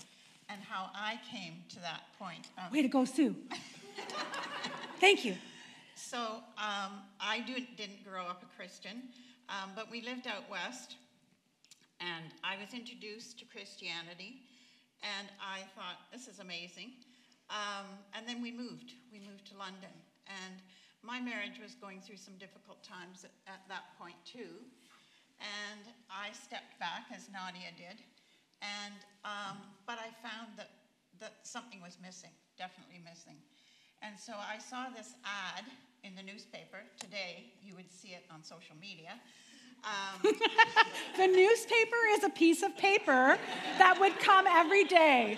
and 0.50 0.62
how 0.62 0.90
I 0.94 1.18
came 1.30 1.62
to 1.70 1.80
that 1.80 2.02
point. 2.18 2.48
Of, 2.58 2.72
Way 2.72 2.82
to 2.82 2.88
go, 2.88 3.04
Sue. 3.04 3.36
Thank 5.00 5.24
you. 5.24 5.36
So 5.94 6.18
um, 6.58 7.02
I 7.20 7.40
do, 7.46 7.54
didn't 7.76 8.04
grow 8.04 8.24
up 8.24 8.42
a 8.42 8.56
Christian, 8.56 9.02
um, 9.48 9.70
but 9.74 9.90
we 9.90 10.02
lived 10.02 10.26
out 10.26 10.50
west, 10.50 10.96
and 12.00 12.32
I 12.42 12.56
was 12.56 12.74
introduced 12.74 13.38
to 13.38 13.44
Christianity 13.44 14.42
and 15.02 15.28
I 15.40 15.64
thought, 15.72 15.96
this 16.12 16.28
is 16.28 16.40
amazing. 16.40 16.92
Um, 17.48 17.88
and 18.12 18.28
then 18.28 18.42
we 18.42 18.52
moved. 18.52 18.92
We 19.12 19.18
moved 19.18 19.48
to 19.52 19.56
London. 19.56 19.92
And 20.28 20.60
my 21.02 21.20
marriage 21.20 21.56
was 21.60 21.74
going 21.74 22.00
through 22.00 22.20
some 22.20 22.36
difficult 22.36 22.84
times 22.84 23.24
at, 23.24 23.32
at 23.48 23.64
that 23.68 23.96
point, 23.98 24.20
too. 24.28 24.60
And 25.40 25.88
I 26.12 26.36
stepped 26.36 26.76
back, 26.78 27.08
as 27.14 27.32
Nadia 27.32 27.72
did. 27.76 28.04
And, 28.62 28.94
um, 29.24 29.56
but 29.86 29.98
I 29.98 30.12
found 30.20 30.56
that, 30.56 30.70
that 31.20 31.34
something 31.42 31.80
was 31.80 31.98
missing, 32.02 32.30
definitely 32.58 33.00
missing. 33.04 33.36
And 34.02 34.18
so 34.18 34.32
I 34.32 34.58
saw 34.58 34.88
this 34.94 35.14
ad 35.24 35.64
in 36.04 36.14
the 36.14 36.22
newspaper. 36.22 36.78
Today, 36.98 37.52
you 37.62 37.74
would 37.76 37.90
see 37.90 38.08
it 38.08 38.24
on 38.32 38.42
social 38.42 38.76
media. 38.80 39.20
Um, 39.84 40.20
the 41.16 41.26
newspaper 41.26 41.96
is 42.12 42.24
a 42.24 42.30
piece 42.30 42.62
of 42.62 42.76
paper 42.76 43.38
that 43.78 43.98
would 44.00 44.18
come 44.18 44.46
every 44.46 44.84
day. 44.84 45.36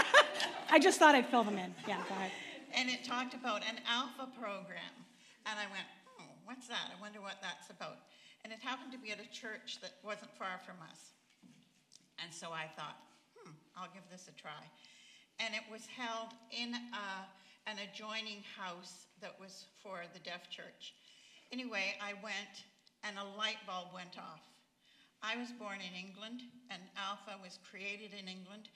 I 0.70 0.78
just 0.78 0.98
thought 0.98 1.14
I'd 1.14 1.26
fill 1.26 1.44
them 1.44 1.58
in. 1.58 1.74
Yeah, 1.86 2.00
go 2.08 2.14
ahead. 2.14 2.32
And 2.74 2.90
it 2.90 3.04
talked 3.04 3.34
about 3.34 3.62
an 3.68 3.80
alpha 3.88 4.28
program. 4.38 4.92
And 5.46 5.58
I 5.58 5.64
went, 5.70 5.86
oh, 6.20 6.24
what's 6.44 6.68
that? 6.68 6.92
I 6.92 7.00
wonder 7.00 7.20
what 7.20 7.36
that's 7.40 7.70
about. 7.70 7.98
And 8.44 8.52
it 8.52 8.60
happened 8.60 8.92
to 8.92 8.98
be 8.98 9.12
at 9.12 9.20
a 9.20 9.30
church 9.32 9.80
that 9.80 9.92
wasn't 10.04 10.30
far 10.38 10.60
from 10.64 10.76
us. 10.90 11.15
And 12.22 12.32
so 12.32 12.48
I 12.52 12.66
thought, 12.76 12.96
hmm, 13.36 13.52
I'll 13.76 13.92
give 13.92 14.04
this 14.10 14.28
a 14.28 14.34
try. 14.40 14.64
And 15.38 15.54
it 15.54 15.64
was 15.70 15.84
held 15.86 16.32
in 16.50 16.74
a, 16.74 17.08
an 17.68 17.76
adjoining 17.78 18.42
house 18.56 19.06
that 19.20 19.38
was 19.38 19.66
for 19.82 20.02
the 20.12 20.20
deaf 20.20 20.48
church. 20.48 20.94
Anyway, 21.52 21.94
I 22.00 22.14
went 22.24 22.64
and 23.04 23.18
a 23.18 23.36
light 23.36 23.60
bulb 23.66 23.92
went 23.94 24.18
off. 24.18 24.42
I 25.22 25.36
was 25.36 25.50
born 25.52 25.78
in 25.80 25.94
England, 25.96 26.42
and 26.70 26.80
Alpha 26.94 27.40
was 27.42 27.58
created 27.64 28.12
in 28.12 28.28
England 28.28 28.68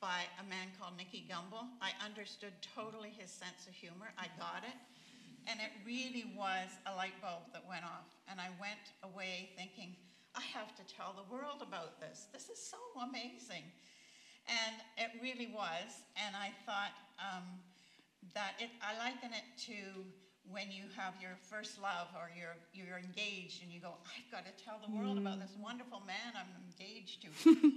by 0.00 0.24
a 0.40 0.44
man 0.48 0.72
called 0.78 0.96
Nicky 0.96 1.26
Gumbel. 1.28 1.66
I 1.82 1.92
understood 2.00 2.52
totally 2.74 3.12
his 3.12 3.30
sense 3.30 3.68
of 3.68 3.74
humor. 3.74 4.08
I 4.16 4.32
got 4.38 4.64
it. 4.64 4.76
And 5.48 5.60
it 5.60 5.72
really 5.84 6.32
was 6.36 6.68
a 6.86 6.96
light 6.96 7.16
bulb 7.20 7.52
that 7.52 7.64
went 7.68 7.84
off. 7.84 8.08
And 8.30 8.40
I 8.40 8.48
went 8.60 8.96
away 9.04 9.50
thinking, 9.56 9.96
I 10.34 10.42
have 10.54 10.74
to 10.76 10.84
tell 10.86 11.14
the 11.14 11.26
world 11.32 11.62
about 11.62 12.00
this. 12.00 12.26
This 12.32 12.48
is 12.48 12.58
so 12.58 12.78
amazing. 13.02 13.66
And 14.46 14.74
it 14.96 15.10
really 15.22 15.50
was. 15.52 16.02
And 16.16 16.34
I 16.34 16.50
thought 16.66 16.94
um, 17.18 17.44
that 18.34 18.54
it, 18.58 18.70
I 18.82 18.96
liken 18.98 19.30
it 19.34 19.46
to 19.70 20.06
when 20.48 20.70
you 20.70 20.90
have 20.96 21.14
your 21.22 21.38
first 21.46 21.78
love 21.78 22.10
or 22.18 22.30
you're, 22.34 22.58
you're 22.74 22.98
engaged 22.98 23.62
and 23.62 23.70
you 23.70 23.78
go, 23.78 23.94
I've 24.06 24.26
got 24.34 24.42
to 24.46 24.54
tell 24.58 24.82
the 24.82 24.90
world 24.90 25.18
mm. 25.18 25.22
about 25.22 25.38
this 25.38 25.54
wonderful 25.58 26.02
man 26.06 26.34
I'm 26.34 26.50
engaged 26.66 27.22
to. 27.22 27.30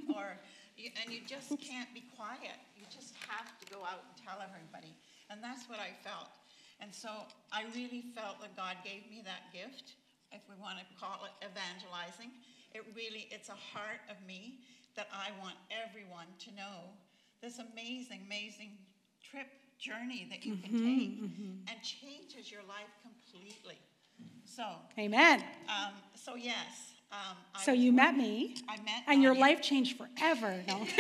or, 0.18 0.38
and 0.78 1.14
you 1.14 1.22
just 1.26 1.54
can't 1.62 1.92
be 1.94 2.06
quiet. 2.18 2.58
You 2.74 2.86
just 2.90 3.14
have 3.30 3.54
to 3.62 3.66
go 3.70 3.86
out 3.86 4.02
and 4.10 4.14
tell 4.26 4.42
everybody. 4.42 4.94
And 5.30 5.38
that's 5.44 5.70
what 5.70 5.78
I 5.78 5.94
felt. 6.02 6.34
And 6.82 6.94
so 6.94 7.10
I 7.52 7.64
really 7.76 8.04
felt 8.16 8.42
that 8.42 8.58
God 8.58 8.82
gave 8.84 9.06
me 9.10 9.22
that 9.26 9.54
gift, 9.54 9.94
if 10.34 10.42
we 10.50 10.56
want 10.60 10.80
to 10.82 10.86
call 11.00 11.26
it 11.26 11.34
evangelizing. 11.46 12.32
It 12.74 12.84
really, 12.96 13.28
it's 13.30 13.50
a 13.50 13.60
heart 13.74 14.02
of 14.10 14.18
me 14.28 14.58
that 14.96 15.08
I 15.14 15.30
want 15.42 15.56
everyone 15.70 16.28
to 16.46 16.56
know 16.56 16.90
this 17.42 17.60
amazing, 17.60 18.22
amazing 18.26 18.72
trip 19.22 19.48
journey 19.80 20.28
that 20.30 20.46
you 20.46 20.58
can 20.58 20.72
mm-hmm, 20.72 20.86
take 20.86 21.22
mm-hmm. 21.22 21.70
and 21.70 21.84
changes 21.84 22.52
your 22.52 22.62
life 22.68 22.90
completely. 23.02 23.78
So, 24.46 24.64
amen. 24.98 25.44
Um, 25.68 25.94
so, 26.16 26.36
yes. 26.36 26.94
Um, 27.12 27.38
so, 27.64 27.72
you 27.72 27.92
met 27.92 28.16
me. 28.16 28.56
I 28.68 28.78
met. 28.78 29.04
And 29.08 29.22
your 29.22 29.36
life 29.36 29.62
changed 29.62 29.98
forever. 29.98 30.64
No. 30.68 30.86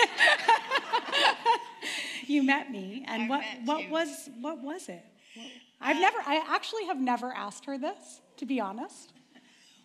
you 2.28 2.43
met 2.43 2.72
me. 2.72 3.06
And 3.08 3.24
I 3.24 3.28
what, 3.28 3.43
what, 3.65 3.84
you. 3.84 3.91
was, 3.91 4.30
what 4.41 4.63
was 4.63 4.89
it? 4.89 5.04
I've 5.82 5.98
uh, 5.98 6.00
never, 6.00 6.17
I 6.26 6.43
actually 6.50 6.86
have 6.86 7.00
never 7.00 7.32
asked 7.32 7.65
her 7.65 7.78
this, 7.78 8.22
to 8.38 8.46
be 8.46 8.60
honest. 8.60 9.13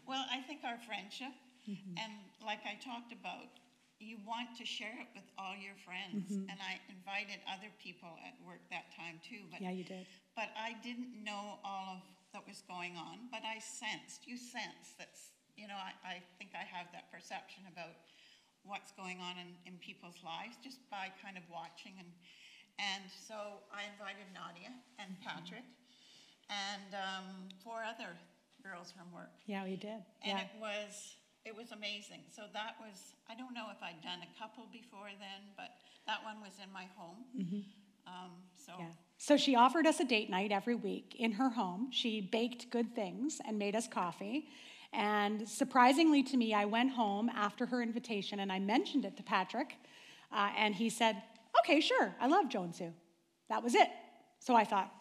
Well, 0.08 0.24
I 0.32 0.40
think 0.40 0.64
our 0.64 0.80
friendship, 0.88 1.36
mm-hmm. 1.68 2.00
and 2.00 2.12
like 2.40 2.64
I 2.64 2.80
talked 2.80 3.12
about, 3.12 3.52
you 4.00 4.16
want 4.24 4.54
to 4.56 4.64
share 4.64 4.94
it 4.94 5.10
with 5.12 5.26
all 5.36 5.52
your 5.58 5.74
friends. 5.84 6.30
Mm-hmm. 6.30 6.48
And 6.48 6.58
I 6.62 6.80
invited 6.88 7.44
other 7.44 7.68
people 7.76 8.08
at 8.24 8.38
work 8.46 8.62
that 8.72 8.88
time 8.94 9.20
too. 9.20 9.44
But, 9.52 9.60
Yeah, 9.60 9.74
you 9.74 9.84
did. 9.84 10.06
But 10.32 10.54
I 10.56 10.78
didn't 10.80 11.12
know 11.20 11.58
all 11.66 11.98
of 11.98 12.02
that 12.32 12.46
was 12.46 12.62
going 12.64 12.96
on. 12.96 13.28
But 13.28 13.42
I 13.42 13.58
sensed, 13.58 14.24
you 14.24 14.38
sense 14.38 14.96
that's, 14.96 15.34
you 15.58 15.66
know, 15.66 15.76
I, 15.76 15.92
I 16.06 16.16
think 16.38 16.54
I 16.54 16.64
have 16.64 16.88
that 16.94 17.10
perception 17.10 17.66
about 17.66 17.98
what's 18.62 18.94
going 18.94 19.18
on 19.18 19.34
in, 19.36 19.50
in 19.66 19.74
people's 19.82 20.22
lives 20.22 20.56
just 20.62 20.78
by 20.88 21.10
kind 21.18 21.34
of 21.34 21.44
watching. 21.50 21.98
And, 21.98 22.08
and 22.78 23.04
so 23.10 23.66
I 23.74 23.84
invited 23.90 24.30
Nadia 24.30 24.70
and 25.02 25.10
Patrick 25.20 25.66
and 26.48 26.94
um, 26.94 27.50
four 27.60 27.82
other 27.82 28.14
girls 28.62 28.92
from 28.92 29.12
work 29.12 29.30
Yeah, 29.46 29.64
you 29.64 29.76
did. 29.76 29.90
and 30.22 30.38
Yeah. 30.38 30.40
it 30.40 30.50
was 30.60 31.14
it 31.44 31.56
was 31.56 31.72
amazing. 31.72 32.20
So 32.30 32.42
that 32.52 32.76
was 32.80 33.14
I 33.30 33.34
don't 33.34 33.54
know 33.54 33.66
if 33.70 33.82
I'd 33.82 34.02
done 34.02 34.20
a 34.22 34.38
couple 34.38 34.66
before 34.72 35.08
then, 35.18 35.52
but 35.56 35.70
that 36.06 36.22
one 36.24 36.40
was 36.40 36.52
in 36.62 36.70
my 36.72 36.86
home. 36.96 37.24
Um, 38.06 38.32
so 38.56 38.72
Mm-hmm. 38.72 38.82
Yeah. 38.82 38.88
So 39.20 39.36
she 39.36 39.56
offered 39.56 39.86
us 39.86 39.98
a 40.00 40.04
date 40.04 40.30
night 40.30 40.52
every 40.52 40.74
week 40.76 41.16
in 41.18 41.32
her 41.32 41.48
home. 41.50 41.88
She 41.90 42.20
baked 42.20 42.70
good 42.70 42.94
things 42.94 43.40
and 43.46 43.58
made 43.58 43.74
us 43.74 43.88
coffee. 43.88 44.48
And 44.92 45.48
surprisingly 45.48 46.22
to 46.24 46.36
me, 46.36 46.54
I 46.54 46.64
went 46.66 46.92
home 46.92 47.28
after 47.30 47.66
her 47.66 47.82
invitation 47.82 48.40
and 48.40 48.52
I 48.52 48.58
mentioned 48.60 49.04
it 49.04 49.16
to 49.16 49.22
Patrick. 49.22 49.74
Uh, 50.32 50.50
and 50.56 50.74
he 50.74 50.88
said, 50.90 51.22
Okay, 51.60 51.80
sure, 51.80 52.14
I 52.20 52.26
love 52.28 52.48
Joan 52.48 52.72
Sue. 52.72 52.92
That 53.48 53.62
was 53.62 53.74
it. 53.74 53.88
So 54.38 54.54
I 54.54 54.64
thought, 54.64 54.92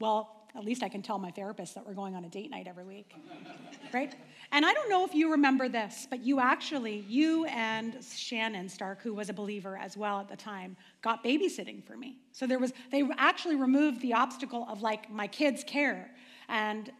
well, 0.00 0.39
at 0.56 0.64
least 0.64 0.82
I 0.82 0.88
can 0.88 1.02
tell 1.02 1.18
my 1.18 1.30
therapist 1.30 1.74
that 1.74 1.86
we're 1.86 1.94
going 1.94 2.14
on 2.14 2.24
a 2.24 2.28
date 2.28 2.50
night 2.50 2.66
every 2.66 2.84
week. 2.84 3.14
right? 3.92 4.14
And 4.52 4.66
I 4.66 4.72
don't 4.72 4.88
know 4.88 5.04
if 5.04 5.14
you 5.14 5.30
remember 5.30 5.68
this, 5.68 6.06
but 6.08 6.20
you 6.20 6.40
actually, 6.40 7.04
you 7.08 7.44
and 7.46 7.96
Shannon 8.04 8.68
Stark, 8.68 9.00
who 9.02 9.14
was 9.14 9.28
a 9.28 9.32
believer 9.32 9.76
as 9.76 9.96
well 9.96 10.20
at 10.20 10.28
the 10.28 10.36
time, 10.36 10.76
got 11.02 11.22
babysitting 11.22 11.84
for 11.84 11.96
me. 11.96 12.18
So 12.32 12.46
there 12.46 12.58
was, 12.58 12.72
they 12.90 13.04
actually 13.16 13.56
removed 13.56 14.00
the 14.00 14.14
obstacle 14.14 14.66
of 14.68 14.82
like 14.82 15.10
my 15.10 15.26
kids' 15.26 15.62
care. 15.64 16.10
And 16.48 16.90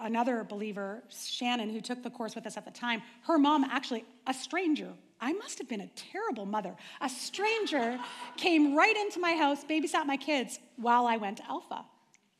another 0.00 0.44
believer, 0.44 1.02
Shannon, 1.10 1.68
who 1.70 1.80
took 1.80 2.02
the 2.02 2.10
course 2.10 2.34
with 2.34 2.46
us 2.46 2.56
at 2.56 2.64
the 2.64 2.70
time, 2.70 3.02
her 3.24 3.38
mom 3.38 3.64
actually, 3.64 4.04
a 4.26 4.32
stranger, 4.32 4.92
I 5.20 5.32
must 5.34 5.58
have 5.58 5.68
been 5.68 5.82
a 5.82 5.90
terrible 5.94 6.46
mother. 6.46 6.74
A 7.00 7.08
stranger 7.08 7.98
came 8.36 8.74
right 8.74 8.96
into 8.96 9.20
my 9.20 9.34
house, 9.34 9.64
babysat 9.64 10.06
my 10.06 10.16
kids 10.16 10.58
while 10.76 11.06
I 11.06 11.16
went 11.16 11.36
to 11.36 11.46
Alpha. 11.48 11.84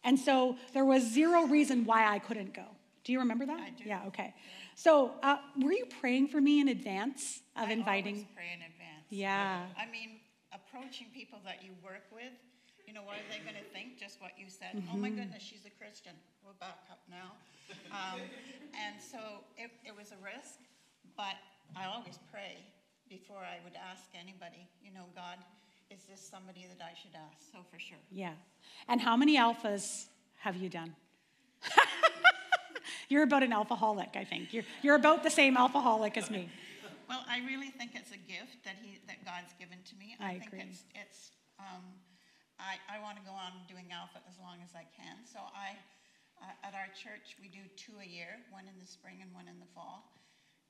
And 0.04 0.18
so 0.18 0.56
there 0.74 0.84
was 0.84 1.02
zero 1.12 1.44
reason 1.46 1.84
why 1.84 2.06
I 2.12 2.18
couldn't 2.18 2.54
go. 2.54 2.64
Do 3.04 3.12
you 3.12 3.18
remember 3.20 3.46
that? 3.46 3.58
I 3.60 3.70
do. 3.70 3.84
Yeah, 3.84 4.06
okay. 4.08 4.34
So 4.74 5.12
uh, 5.22 5.36
were 5.60 5.72
you 5.72 5.86
praying 6.00 6.28
for 6.28 6.40
me 6.40 6.60
in 6.60 6.68
advance 6.68 7.40
of 7.56 7.68
I 7.68 7.72
inviting? 7.72 8.14
always 8.14 8.34
pray 8.34 8.50
in 8.54 8.60
advance. 8.62 9.06
Yeah. 9.10 9.66
I 9.78 9.90
mean, 9.90 10.20
approaching 10.52 11.08
people 11.14 11.38
that 11.44 11.62
you 11.64 11.70
work 11.84 12.04
with, 12.12 12.32
you 12.86 12.92
know, 12.94 13.02
what 13.02 13.16
are 13.16 13.28
they 13.30 13.38
going 13.42 13.56
to 13.58 13.68
think? 13.72 13.98
Just 13.98 14.20
what 14.20 14.32
you 14.38 14.46
said. 14.48 14.74
Oh 14.74 14.78
Mm-hmm. 14.94 15.00
my 15.00 15.10
goodness, 15.10 15.42
she's 15.42 15.64
a 15.66 15.74
Christian. 15.78 16.12
We'll 16.44 16.58
back 16.58 16.78
up 16.90 17.00
now. 17.10 17.34
Um, 17.90 18.20
and 18.74 18.96
so 19.00 19.18
it, 19.56 19.70
it 19.86 19.94
was 19.96 20.10
a 20.12 20.18
risk, 20.22 20.58
but 21.16 21.38
I 21.76 21.86
always 21.86 22.18
pray 22.30 22.58
before 23.08 23.40
I 23.42 23.58
would 23.64 23.76
ask 23.78 24.02
anybody, 24.18 24.66
you 24.82 24.92
know, 24.92 25.06
God, 25.14 25.38
is 25.92 26.04
this 26.08 26.20
somebody 26.20 26.66
that 26.66 26.82
I 26.82 26.96
should 26.96 27.12
ask? 27.12 27.52
So 27.52 27.58
for 27.70 27.78
sure. 27.78 28.00
Yeah. 28.10 28.32
And 28.88 29.00
how 29.00 29.16
many 29.16 29.36
alphas 29.36 30.06
have 30.40 30.56
you 30.56 30.68
done? 30.68 30.94
you're 33.08 33.22
about 33.22 33.42
an 33.42 33.52
alcoholic, 33.52 34.16
I 34.16 34.24
think. 34.24 34.52
You're, 34.52 34.64
you're 34.82 34.96
about 34.96 35.22
the 35.22 35.30
same 35.30 35.56
alcoholic 35.56 36.16
as 36.16 36.30
me. 36.30 36.48
Well, 37.08 37.24
I 37.28 37.44
really 37.44 37.68
think 37.68 37.92
it's 37.92 38.10
a 38.10 38.22
gift 38.24 38.64
that 38.64 38.80
he 38.80 38.96
that 39.04 39.20
God's 39.20 39.52
given 39.60 39.76
to 39.84 39.94
me. 40.00 40.16
I 40.16 40.40
think 40.40 40.48
agree. 40.48 40.64
it's 40.64 40.80
it's 40.96 41.20
um, 41.60 41.84
I, 42.56 42.80
I 42.88 43.04
want 43.04 43.20
to 43.20 43.24
go 43.28 43.36
on 43.36 43.52
doing 43.68 43.92
alpha 43.92 44.24
as 44.24 44.40
long 44.40 44.64
as 44.64 44.72
I 44.72 44.88
can. 44.96 45.20
So 45.28 45.44
I 45.52 45.76
uh, 46.40 46.64
at 46.64 46.72
our 46.72 46.88
church 46.96 47.36
we 47.36 47.52
do 47.52 47.60
two 47.76 47.92
a 48.00 48.08
year, 48.08 48.40
one 48.48 48.64
in 48.64 48.80
the 48.80 48.88
spring 48.88 49.20
and 49.20 49.28
one 49.36 49.44
in 49.44 49.60
the 49.60 49.68
fall. 49.76 50.08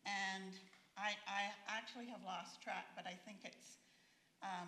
And 0.02 0.58
I 0.98 1.14
I 1.30 1.54
actually 1.70 2.10
have 2.10 2.26
lost 2.26 2.58
track, 2.58 2.90
but 2.98 3.06
I 3.06 3.14
think 3.22 3.46
it's 3.46 3.78
um, 4.42 4.66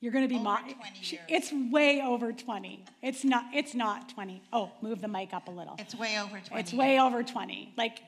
You're 0.00 0.12
going 0.12 0.24
to 0.24 0.28
be 0.28 0.34
Over 0.34 0.44
mo- 0.44 0.58
20. 0.58 1.20
It's 1.28 1.50
way 1.72 2.02
over 2.02 2.32
20. 2.32 2.84
It's 3.02 3.24
not 3.24 3.44
it's 3.54 3.74
not 3.74 4.08
20. 4.10 4.42
Oh, 4.52 4.70
move 4.82 5.00
the 5.00 5.08
mic 5.08 5.32
up 5.32 5.48
a 5.48 5.50
little. 5.50 5.76
it's 5.78 5.94
way 5.94 6.18
over 6.20 6.38
twenty. 6.40 6.60
It's 6.60 6.72
way 6.74 7.00
over 7.00 7.22
20. 7.22 7.72
Like 7.76 8.00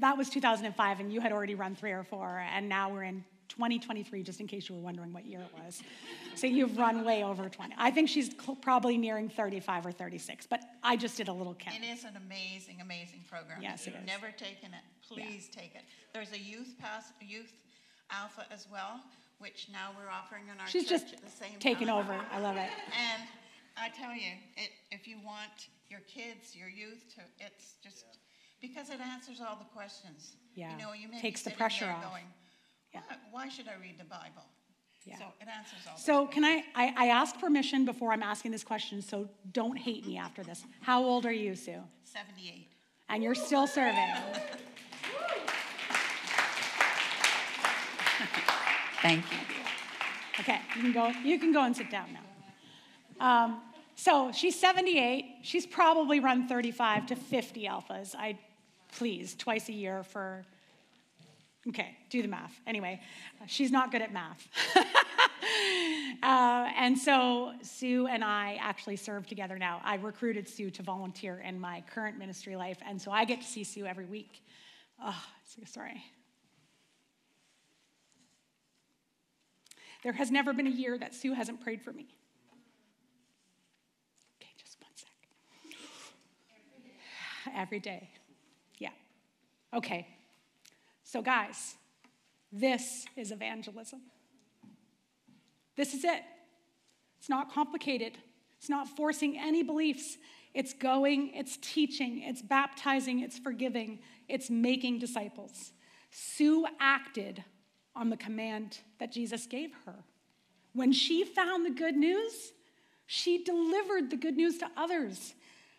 that 0.00 0.16
was 0.16 0.30
2005 0.30 1.00
and 1.00 1.12
you 1.12 1.20
had 1.20 1.32
already 1.32 1.54
run 1.54 1.74
3 1.74 1.92
or 1.92 2.04
4 2.04 2.38
and 2.54 2.66
now 2.68 2.90
we're 2.90 3.02
in 3.02 3.22
2023 3.50 4.22
just 4.22 4.40
in 4.40 4.46
case 4.46 4.66
you 4.70 4.74
were 4.74 4.80
wondering 4.80 5.12
what 5.12 5.26
year 5.26 5.40
it 5.40 5.62
was. 5.62 5.82
So 6.36 6.46
you've 6.46 6.78
run 6.78 7.04
way 7.04 7.22
over 7.22 7.50
20. 7.50 7.74
I 7.76 7.90
think 7.90 8.08
she's 8.08 8.30
cl- 8.40 8.56
probably 8.56 8.96
nearing 8.96 9.28
35 9.28 9.84
or 9.84 9.92
36, 9.92 10.46
but 10.46 10.62
I 10.82 10.96
just 10.96 11.18
did 11.18 11.28
a 11.28 11.32
little 11.34 11.52
count. 11.54 11.76
It 11.76 11.84
is 11.86 12.04
an 12.04 12.16
amazing, 12.16 12.80
amazing 12.80 13.24
program. 13.28 13.60
Yes, 13.60 13.86
if 13.86 13.92
you've 13.92 14.06
never 14.06 14.30
taken 14.30 14.72
it, 14.72 14.80
please 15.06 15.50
take 15.54 15.74
it. 15.74 15.82
There's 16.14 16.32
a 16.32 16.38
youth 16.38 16.74
pass, 16.80 17.12
youth 17.20 17.52
alpha 18.10 18.46
as 18.50 18.66
well, 18.72 19.02
which 19.42 19.66
now 19.72 19.90
we're 19.98 20.08
offering 20.08 20.44
in 20.52 20.60
our 20.60 20.68
She's 20.68 20.84
church 20.86 21.02
just 21.02 21.14
at 21.14 21.22
the 21.24 21.30
same 21.30 21.58
taking 21.58 21.88
time. 21.88 21.98
over. 21.98 22.14
I 22.30 22.38
love 22.38 22.56
it. 22.56 22.70
And 23.12 23.22
I 23.76 23.88
tell 23.88 24.14
you, 24.14 24.32
it, 24.56 24.70
if 24.92 25.08
you 25.08 25.16
want 25.24 25.68
your 25.88 26.00
kids, 26.00 26.54
your 26.54 26.68
youth 26.68 27.02
to, 27.16 27.22
it's 27.44 27.74
just 27.82 28.04
because 28.60 28.90
it 28.90 29.00
answers 29.00 29.40
all 29.40 29.56
the 29.56 29.64
questions. 29.74 30.36
Yeah. 30.54 30.70
You 30.72 30.78
know, 30.82 30.92
you 30.92 31.08
may 31.08 31.20
Takes 31.20 31.42
be 31.42 31.50
the 31.50 31.56
pressure 31.56 31.86
there 31.86 31.94
off. 31.94 32.04
going, 32.10 32.24
Yeah. 32.94 33.00
why, 33.08 33.16
why 33.44 33.48
should 33.48 33.66
I 33.68 33.74
read 33.80 33.98
the 33.98 34.04
Bible? 34.04 34.44
Yeah. 35.04 35.18
So 35.18 35.24
it 35.40 35.48
answers 35.48 35.80
all. 35.90 35.96
So 35.96 36.24
those 36.26 36.34
can 36.34 36.44
I, 36.44 36.62
I, 36.76 36.94
I 36.96 37.06
asked 37.08 37.40
permission 37.40 37.84
before 37.84 38.12
I'm 38.12 38.22
asking 38.22 38.52
this 38.52 38.62
question, 38.62 39.02
so 39.02 39.28
don't 39.50 39.76
hate 39.76 40.06
me 40.06 40.16
after 40.16 40.44
this. 40.44 40.64
How 40.80 41.02
old 41.02 41.26
are 41.26 41.32
you, 41.32 41.56
Sue? 41.56 41.80
Seventy-eight. 42.04 42.68
And 43.08 43.22
you're 43.24 43.34
still 43.34 43.66
serving. 43.66 43.98
Thank 49.02 49.24
you. 49.32 49.38
Okay, 50.38 50.60
you 50.76 50.82
can 50.82 50.92
go, 50.92 51.12
you 51.24 51.38
can 51.40 51.52
go 51.52 51.64
and 51.64 51.76
sit 51.76 51.90
down 51.90 52.06
now. 52.12 53.44
Um, 53.44 53.60
so 53.96 54.30
she's 54.32 54.58
78. 54.58 55.40
She's 55.42 55.66
probably 55.66 56.20
run 56.20 56.46
35 56.46 57.06
to 57.06 57.16
50 57.16 57.64
alphas. 57.64 58.14
I, 58.16 58.38
please, 58.92 59.34
twice 59.34 59.68
a 59.68 59.72
year 59.72 60.04
for, 60.04 60.44
okay, 61.68 61.96
do 62.10 62.22
the 62.22 62.28
math. 62.28 62.54
Anyway, 62.64 63.00
she's 63.48 63.72
not 63.72 63.90
good 63.90 64.02
at 64.02 64.12
math. 64.12 64.46
uh, 66.22 66.70
and 66.76 66.96
so 66.96 67.54
Sue 67.60 68.06
and 68.06 68.22
I 68.22 68.56
actually 68.60 68.96
serve 68.96 69.26
together 69.26 69.58
now. 69.58 69.80
I 69.84 69.96
recruited 69.96 70.48
Sue 70.48 70.70
to 70.70 70.82
volunteer 70.84 71.40
in 71.40 71.60
my 71.60 71.82
current 71.92 72.18
ministry 72.18 72.54
life, 72.54 72.78
and 72.86 73.02
so 73.02 73.10
I 73.10 73.24
get 73.24 73.40
to 73.40 73.46
see 73.46 73.64
Sue 73.64 73.84
every 73.84 74.06
week. 74.06 74.44
Oh, 75.04 75.20
sorry. 75.66 76.04
There 80.02 80.12
has 80.12 80.30
never 80.30 80.52
been 80.52 80.66
a 80.66 80.70
year 80.70 80.98
that 80.98 81.14
Sue 81.14 81.32
hasn't 81.32 81.60
prayed 81.60 81.82
for 81.82 81.92
me. 81.92 82.06
Okay, 84.40 84.50
just 84.58 84.78
one 84.80 84.90
sec. 84.96 85.08
Every 87.56 87.80
day. 87.80 88.10
Yeah. 88.78 88.90
Okay. 89.72 90.06
So, 91.04 91.22
guys, 91.22 91.76
this 92.50 93.06
is 93.16 93.30
evangelism. 93.30 94.00
This 95.76 95.94
is 95.94 96.04
it. 96.04 96.22
It's 97.18 97.28
not 97.28 97.52
complicated, 97.52 98.18
it's 98.58 98.68
not 98.68 98.88
forcing 98.88 99.38
any 99.38 99.62
beliefs. 99.62 100.18
It's 100.54 100.72
going, 100.74 101.30
it's 101.34 101.56
teaching, 101.62 102.22
it's 102.22 102.42
baptizing, 102.42 103.20
it's 103.20 103.38
forgiving, 103.38 104.00
it's 104.28 104.50
making 104.50 104.98
disciples. 104.98 105.72
Sue 106.10 106.66
acted 106.78 107.44
on 107.94 108.10
the 108.10 108.16
command 108.16 108.78
that 108.98 109.12
Jesus 109.12 109.46
gave 109.46 109.70
her. 109.86 110.04
When 110.74 110.92
she 110.92 111.24
found 111.24 111.66
the 111.66 111.70
good 111.70 111.96
news, 111.96 112.52
she 113.06 113.44
delivered 113.44 114.10
the 114.10 114.16
good 114.16 114.36
news 114.36 114.58
to 114.58 114.70
others. 114.76 115.34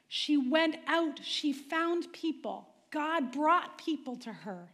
She 0.07 0.37
went 0.37 0.75
out, 0.87 1.19
she 1.23 1.51
found 1.51 2.11
people. 2.13 2.69
God 2.91 3.31
brought 3.31 3.79
people 3.79 4.15
to 4.17 4.31
her. 4.31 4.69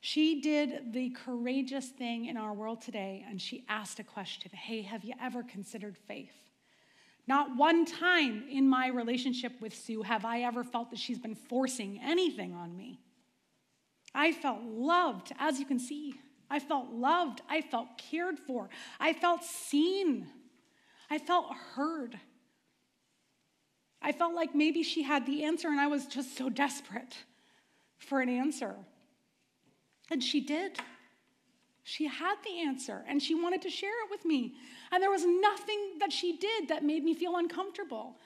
She 0.00 0.40
did 0.40 0.92
the 0.92 1.10
courageous 1.10 1.88
thing 1.88 2.26
in 2.26 2.36
our 2.36 2.52
world 2.52 2.80
today, 2.80 3.24
and 3.28 3.40
she 3.40 3.64
asked 3.68 4.00
a 4.00 4.04
question 4.04 4.50
Hey, 4.52 4.82
have 4.82 5.04
you 5.04 5.14
ever 5.20 5.44
considered 5.44 5.96
faith? 5.96 6.34
Not 7.28 7.56
one 7.56 7.84
time 7.84 8.46
in 8.50 8.68
my 8.68 8.88
relationship 8.88 9.52
with 9.60 9.72
Sue 9.72 10.02
have 10.02 10.24
I 10.24 10.40
ever 10.40 10.64
felt 10.64 10.90
that 10.90 10.98
she's 10.98 11.20
been 11.20 11.36
forcing 11.36 12.00
anything 12.02 12.52
on 12.52 12.76
me. 12.76 12.98
I 14.12 14.32
felt 14.32 14.62
loved, 14.62 15.32
as 15.38 15.60
you 15.60 15.66
can 15.66 15.78
see. 15.78 16.14
I 16.52 16.58
felt 16.58 16.90
loved. 16.90 17.40
I 17.48 17.62
felt 17.62 17.96
cared 17.96 18.38
for. 18.38 18.68
I 19.00 19.14
felt 19.14 19.42
seen. 19.42 20.26
I 21.10 21.16
felt 21.16 21.46
heard. 21.74 22.20
I 24.02 24.12
felt 24.12 24.34
like 24.34 24.54
maybe 24.54 24.82
she 24.82 25.02
had 25.02 25.24
the 25.24 25.44
answer 25.44 25.68
and 25.68 25.80
I 25.80 25.86
was 25.86 26.04
just 26.04 26.36
so 26.36 26.50
desperate 26.50 27.16
for 27.96 28.20
an 28.20 28.28
answer. 28.28 28.74
And 30.10 30.22
she 30.22 30.42
did. 30.42 30.78
She 31.84 32.06
had 32.06 32.34
the 32.44 32.60
answer 32.60 33.02
and 33.08 33.22
she 33.22 33.34
wanted 33.34 33.62
to 33.62 33.70
share 33.70 34.04
it 34.04 34.10
with 34.10 34.26
me. 34.26 34.52
And 34.92 35.02
there 35.02 35.10
was 35.10 35.24
nothing 35.24 35.98
that 36.00 36.12
she 36.12 36.36
did 36.36 36.68
that 36.68 36.84
made 36.84 37.02
me 37.02 37.14
feel 37.14 37.36
uncomfortable. 37.36 38.18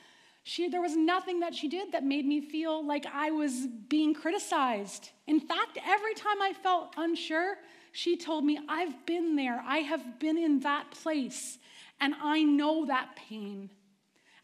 She, 0.42 0.68
there 0.68 0.82
was 0.82 0.96
nothing 0.96 1.40
that 1.40 1.54
she 1.54 1.68
did 1.68 1.92
that 1.92 2.02
made 2.02 2.26
me 2.26 2.40
feel 2.40 2.84
like 2.84 3.06
I 3.06 3.30
was 3.30 3.68
being 3.88 4.14
criticized. 4.14 5.10
In 5.28 5.38
fact, 5.38 5.78
every 5.86 6.14
time 6.14 6.42
I 6.42 6.52
felt 6.52 6.94
unsure, 6.96 7.58
she 7.96 8.18
told 8.18 8.44
me, 8.44 8.60
I've 8.68 9.06
been 9.06 9.36
there. 9.36 9.64
I 9.66 9.78
have 9.78 10.20
been 10.20 10.36
in 10.36 10.60
that 10.60 10.90
place, 10.90 11.56
and 11.98 12.14
I 12.22 12.42
know 12.42 12.84
that 12.84 13.16
pain. 13.16 13.70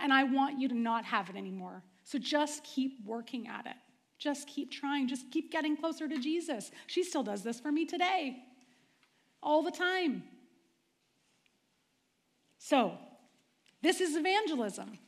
And 0.01 0.11
I 0.11 0.25
want 0.25 0.59
you 0.59 0.69
to 0.69 0.75
not 0.75 1.05
have 1.05 1.29
it 1.29 1.37
anymore. 1.37 1.83
So 2.03 2.19
just 2.19 2.65
keep 2.65 3.05
working 3.05 3.49
at 3.49 3.67
it. 3.67 3.77
Just 4.19 4.49
keep 4.49 4.71
trying. 4.73 5.07
Just 5.07 5.31
keep 5.31 5.53
getting 5.53 5.77
closer 5.77 6.09
to 6.09 6.19
Jesus. 6.19 6.71
She 6.87 7.05
still 7.05 7.23
does 7.23 7.43
this 7.43 7.61
for 7.61 7.71
me 7.71 7.85
today, 7.85 8.39
all 9.43 9.63
the 9.63 9.71
time. 9.71 10.23
So, 12.59 12.97
this 13.83 14.01
is 14.01 14.17
evangelism. 14.17 14.99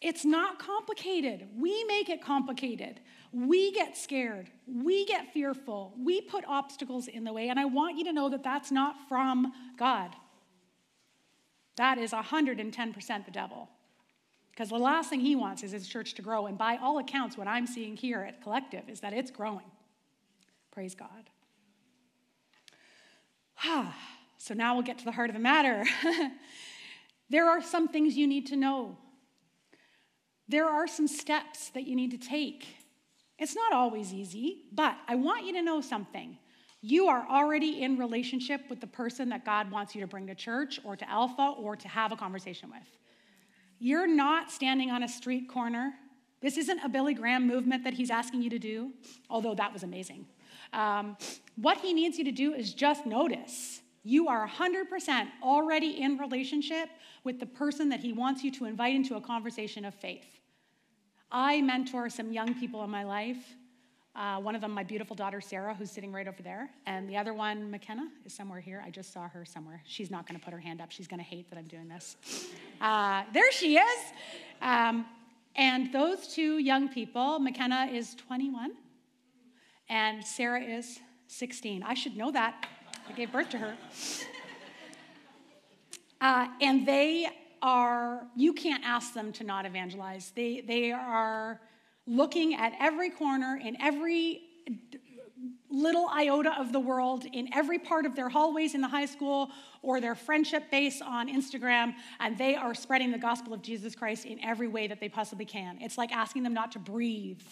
It's 0.00 0.24
not 0.24 0.58
complicated. 0.58 1.46
We 1.56 1.84
make 1.84 2.08
it 2.08 2.24
complicated. 2.24 2.98
We 3.32 3.72
get 3.72 3.96
scared. 3.96 4.50
We 4.66 5.06
get 5.06 5.32
fearful. 5.32 5.94
We 5.98 6.20
put 6.20 6.44
obstacles 6.46 7.08
in 7.08 7.24
the 7.24 7.32
way. 7.32 7.48
And 7.48 7.58
I 7.58 7.64
want 7.64 7.96
you 7.96 8.04
to 8.04 8.12
know 8.12 8.28
that 8.28 8.44
that's 8.44 8.70
not 8.70 9.08
from 9.08 9.52
God. 9.78 10.14
That 11.76 11.98
is 11.98 12.12
110% 12.12 13.24
the 13.24 13.30
devil. 13.30 13.70
Because 14.50 14.68
the 14.68 14.76
last 14.76 15.08
thing 15.08 15.20
he 15.20 15.34
wants 15.34 15.62
is 15.62 15.72
his 15.72 15.88
church 15.88 16.14
to 16.14 16.22
grow. 16.22 16.46
And 16.46 16.58
by 16.58 16.76
all 16.76 16.98
accounts, 16.98 17.38
what 17.38 17.48
I'm 17.48 17.66
seeing 17.66 17.96
here 17.96 18.20
at 18.20 18.42
Collective 18.42 18.88
is 18.88 19.00
that 19.00 19.14
it's 19.14 19.30
growing. 19.30 19.70
Praise 20.70 20.94
God. 20.94 21.30
so 24.38 24.52
now 24.52 24.74
we'll 24.74 24.82
get 24.82 24.98
to 24.98 25.04
the 25.06 25.12
heart 25.12 25.30
of 25.30 25.34
the 25.34 25.40
matter. 25.40 25.84
there 27.30 27.48
are 27.48 27.62
some 27.62 27.88
things 27.88 28.14
you 28.14 28.26
need 28.26 28.46
to 28.48 28.56
know 28.56 28.98
there 30.52 30.68
are 30.68 30.86
some 30.86 31.08
steps 31.08 31.70
that 31.70 31.86
you 31.86 31.96
need 31.96 32.10
to 32.10 32.18
take. 32.18 32.66
It's 33.42 33.56
not 33.56 33.72
always 33.72 34.14
easy, 34.14 34.66
but 34.70 34.94
I 35.08 35.16
want 35.16 35.44
you 35.44 35.52
to 35.54 35.62
know 35.62 35.80
something. 35.80 36.38
You 36.80 37.08
are 37.08 37.26
already 37.28 37.82
in 37.82 37.98
relationship 37.98 38.60
with 38.70 38.80
the 38.80 38.86
person 38.86 39.30
that 39.30 39.44
God 39.44 39.68
wants 39.68 39.96
you 39.96 40.00
to 40.00 40.06
bring 40.06 40.28
to 40.28 40.34
church 40.36 40.78
or 40.84 40.94
to 40.94 41.10
Alpha 41.10 41.54
or 41.58 41.74
to 41.74 41.88
have 41.88 42.12
a 42.12 42.16
conversation 42.16 42.70
with. 42.70 42.86
You're 43.80 44.06
not 44.06 44.52
standing 44.52 44.92
on 44.92 45.02
a 45.02 45.08
street 45.08 45.48
corner. 45.48 45.92
This 46.40 46.56
isn't 46.56 46.84
a 46.84 46.88
Billy 46.88 47.14
Graham 47.14 47.48
movement 47.48 47.82
that 47.82 47.94
he's 47.94 48.12
asking 48.12 48.42
you 48.42 48.50
to 48.50 48.60
do, 48.60 48.92
although 49.28 49.56
that 49.56 49.72
was 49.72 49.82
amazing. 49.82 50.24
Um, 50.72 51.16
what 51.56 51.78
he 51.78 51.92
needs 51.92 52.18
you 52.18 52.24
to 52.26 52.30
do 52.30 52.54
is 52.54 52.72
just 52.72 53.06
notice. 53.06 53.80
You 54.04 54.28
are 54.28 54.48
100% 54.48 55.26
already 55.42 56.00
in 56.00 56.16
relationship 56.16 56.90
with 57.24 57.40
the 57.40 57.46
person 57.46 57.88
that 57.88 57.98
he 57.98 58.12
wants 58.12 58.44
you 58.44 58.52
to 58.52 58.66
invite 58.66 58.94
into 58.94 59.16
a 59.16 59.20
conversation 59.20 59.84
of 59.84 59.96
faith. 59.96 60.41
I 61.32 61.62
mentor 61.62 62.10
some 62.10 62.30
young 62.30 62.54
people 62.54 62.84
in 62.84 62.90
my 62.90 63.04
life. 63.04 63.56
Uh, 64.14 64.38
one 64.38 64.54
of 64.54 64.60
them, 64.60 64.70
my 64.70 64.82
beautiful 64.82 65.16
daughter 65.16 65.40
Sarah, 65.40 65.74
who's 65.74 65.90
sitting 65.90 66.12
right 66.12 66.28
over 66.28 66.42
there, 66.42 66.68
and 66.84 67.08
the 67.08 67.16
other 67.16 67.32
one, 67.32 67.70
McKenna, 67.70 68.08
is 68.26 68.34
somewhere 68.34 68.60
here. 68.60 68.82
I 68.84 68.90
just 68.90 69.14
saw 69.14 69.26
her 69.28 69.46
somewhere. 69.46 69.82
She's 69.86 70.10
not 70.10 70.28
going 70.28 70.38
to 70.38 70.44
put 70.44 70.52
her 70.52 70.60
hand 70.60 70.82
up. 70.82 70.90
She's 70.90 71.08
going 71.08 71.20
to 71.20 71.24
hate 71.24 71.48
that 71.48 71.58
I'm 71.58 71.64
doing 71.64 71.88
this. 71.88 72.18
Uh, 72.78 73.22
there 73.32 73.50
she 73.52 73.78
is. 73.78 74.00
Um, 74.60 75.06
and 75.56 75.90
those 75.90 76.28
two 76.28 76.58
young 76.58 76.90
people, 76.90 77.38
McKenna 77.38 77.88
is 77.90 78.14
21, 78.14 78.72
and 79.88 80.22
Sarah 80.22 80.62
is 80.62 81.00
16. 81.28 81.82
I 81.82 81.94
should 81.94 82.14
know 82.14 82.30
that. 82.32 82.66
I 83.08 83.12
gave 83.12 83.32
birth 83.32 83.48
to 83.50 83.58
her. 83.58 83.74
Uh, 86.20 86.48
and 86.60 86.86
they 86.86 87.28
are, 87.62 88.26
you 88.36 88.52
can't 88.52 88.84
ask 88.84 89.14
them 89.14 89.32
to 89.32 89.44
not 89.44 89.64
evangelize. 89.64 90.32
They, 90.34 90.60
they 90.60 90.92
are 90.92 91.60
looking 92.06 92.54
at 92.54 92.72
every 92.80 93.10
corner 93.10 93.58
in 93.62 93.80
every 93.80 94.42
little 95.70 96.08
iota 96.08 96.54
of 96.58 96.72
the 96.72 96.78
world 96.78 97.24
in 97.32 97.48
every 97.54 97.78
part 97.78 98.04
of 98.04 98.14
their 98.14 98.28
hallways 98.28 98.74
in 98.74 98.80
the 98.80 98.88
high 98.88 99.06
school 99.06 99.50
or 99.80 100.00
their 100.00 100.14
friendship 100.14 100.70
base 100.70 101.00
on 101.00 101.28
Instagram, 101.28 101.94
and 102.20 102.36
they 102.36 102.54
are 102.54 102.74
spreading 102.74 103.10
the 103.10 103.18
gospel 103.18 103.54
of 103.54 103.62
Jesus 103.62 103.94
Christ 103.94 104.26
in 104.26 104.42
every 104.44 104.68
way 104.68 104.86
that 104.86 105.00
they 105.00 105.08
possibly 105.08 105.44
can. 105.44 105.78
It's 105.80 105.96
like 105.96 106.12
asking 106.12 106.42
them 106.42 106.54
not 106.54 106.72
to 106.72 106.78
breathe. 106.78 107.42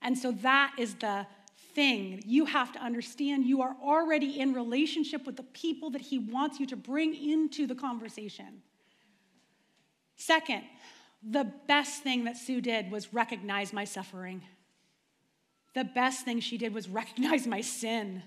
And 0.00 0.16
so 0.16 0.32
that 0.32 0.74
is 0.78 0.94
the 0.94 1.26
thing. 1.74 2.22
You 2.26 2.46
have 2.46 2.72
to 2.72 2.80
understand 2.80 3.44
you 3.44 3.62
are 3.62 3.76
already 3.82 4.40
in 4.40 4.52
relationship 4.52 5.26
with 5.26 5.36
the 5.36 5.44
people 5.44 5.90
that 5.90 6.00
He 6.00 6.18
wants 6.18 6.58
you 6.58 6.66
to 6.66 6.76
bring 6.76 7.14
into 7.14 7.66
the 7.66 7.74
conversation. 7.74 8.62
Second, 10.22 10.62
the 11.28 11.52
best 11.66 12.04
thing 12.04 12.24
that 12.24 12.36
Sue 12.36 12.60
did 12.60 12.92
was 12.92 13.12
recognize 13.12 13.72
my 13.72 13.82
suffering. 13.82 14.42
The 15.74 15.82
best 15.82 16.24
thing 16.24 16.38
she 16.38 16.58
did 16.58 16.72
was 16.72 16.88
recognize 16.88 17.44
my 17.44 17.60
sin. 17.60 18.22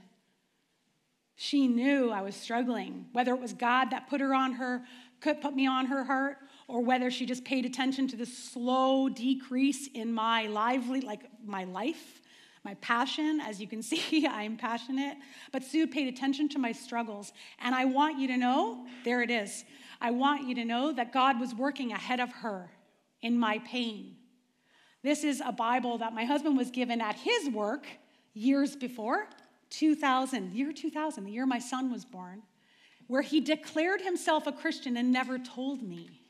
She 1.38 1.70
knew 1.70 2.12
I 2.12 2.22
was 2.22 2.36
struggling, 2.36 3.06
whether 3.14 3.34
it 3.34 3.40
was 3.40 3.54
God 3.54 3.92
that 3.92 4.10
put 4.10 4.20
her 4.20 4.34
on 4.34 4.54
her, 4.54 4.84
could 5.22 5.40
put 5.40 5.56
me 5.56 5.68
on 5.68 5.86
her 5.86 6.04
heart, 6.04 6.38
or 6.68 6.82
whether 6.82 7.10
she 7.10 7.26
just 7.26 7.46
paid 7.46 7.66
attention 7.66 8.10
to 8.10 8.18
the 8.18 8.26
slow 8.26 9.08
decrease 9.08 9.88
in 9.94 10.14
my 10.14 10.48
lively, 10.48 11.00
like 11.00 11.22
my 11.46 11.64
life, 11.64 12.22
my 12.66 12.74
passion. 12.76 13.40
As 13.40 13.62
you 13.62 13.68
can 13.68 13.82
see, 13.92 14.28
I'm 14.28 14.58
passionate. 14.58 15.16
But 15.54 15.64
Sue 15.64 15.88
paid 15.88 16.10
attention 16.10 16.50
to 16.50 16.60
my 16.60 16.74
struggles. 16.74 17.32
And 17.60 17.74
I 17.74 17.86
want 17.86 18.20
you 18.20 18.28
to 18.28 18.38
know, 18.38 18.86
there 19.06 19.22
it 19.22 19.32
is. 19.32 19.64
I 20.02 20.12
want 20.12 20.48
you 20.48 20.56
to 20.56 20.66
know 20.66 20.92
that 20.92 21.14
God 21.14 21.40
was 21.40 21.54
working 21.54 21.92
ahead 21.92 22.20
of 22.20 22.32
her 22.32 22.72
in 23.22 23.38
my 23.38 23.60
pain. 23.60 24.16
This 25.04 25.24
is 25.24 25.42
a 25.46 25.52
Bible 25.52 26.00
that 26.00 26.14
my 26.14 26.26
husband 26.26 26.58
was 26.58 26.72
given 26.72 27.02
at 27.02 27.16
his 27.16 27.50
work 27.50 27.86
years 28.34 28.76
before, 28.76 29.28
2000, 29.70 30.54
year 30.54 30.72
2000, 30.72 31.24
the 31.24 31.32
year 31.32 31.46
my 31.46 31.60
son 31.60 31.92
was 31.92 32.06
born, 32.06 32.44
where 33.08 33.22
he 33.22 33.40
declared 33.40 34.02
himself 34.02 34.48
a 34.48 34.52
Christian 34.52 34.98
and 34.98 35.12
never 35.12 35.38
told 35.38 35.82
me. 35.82 36.22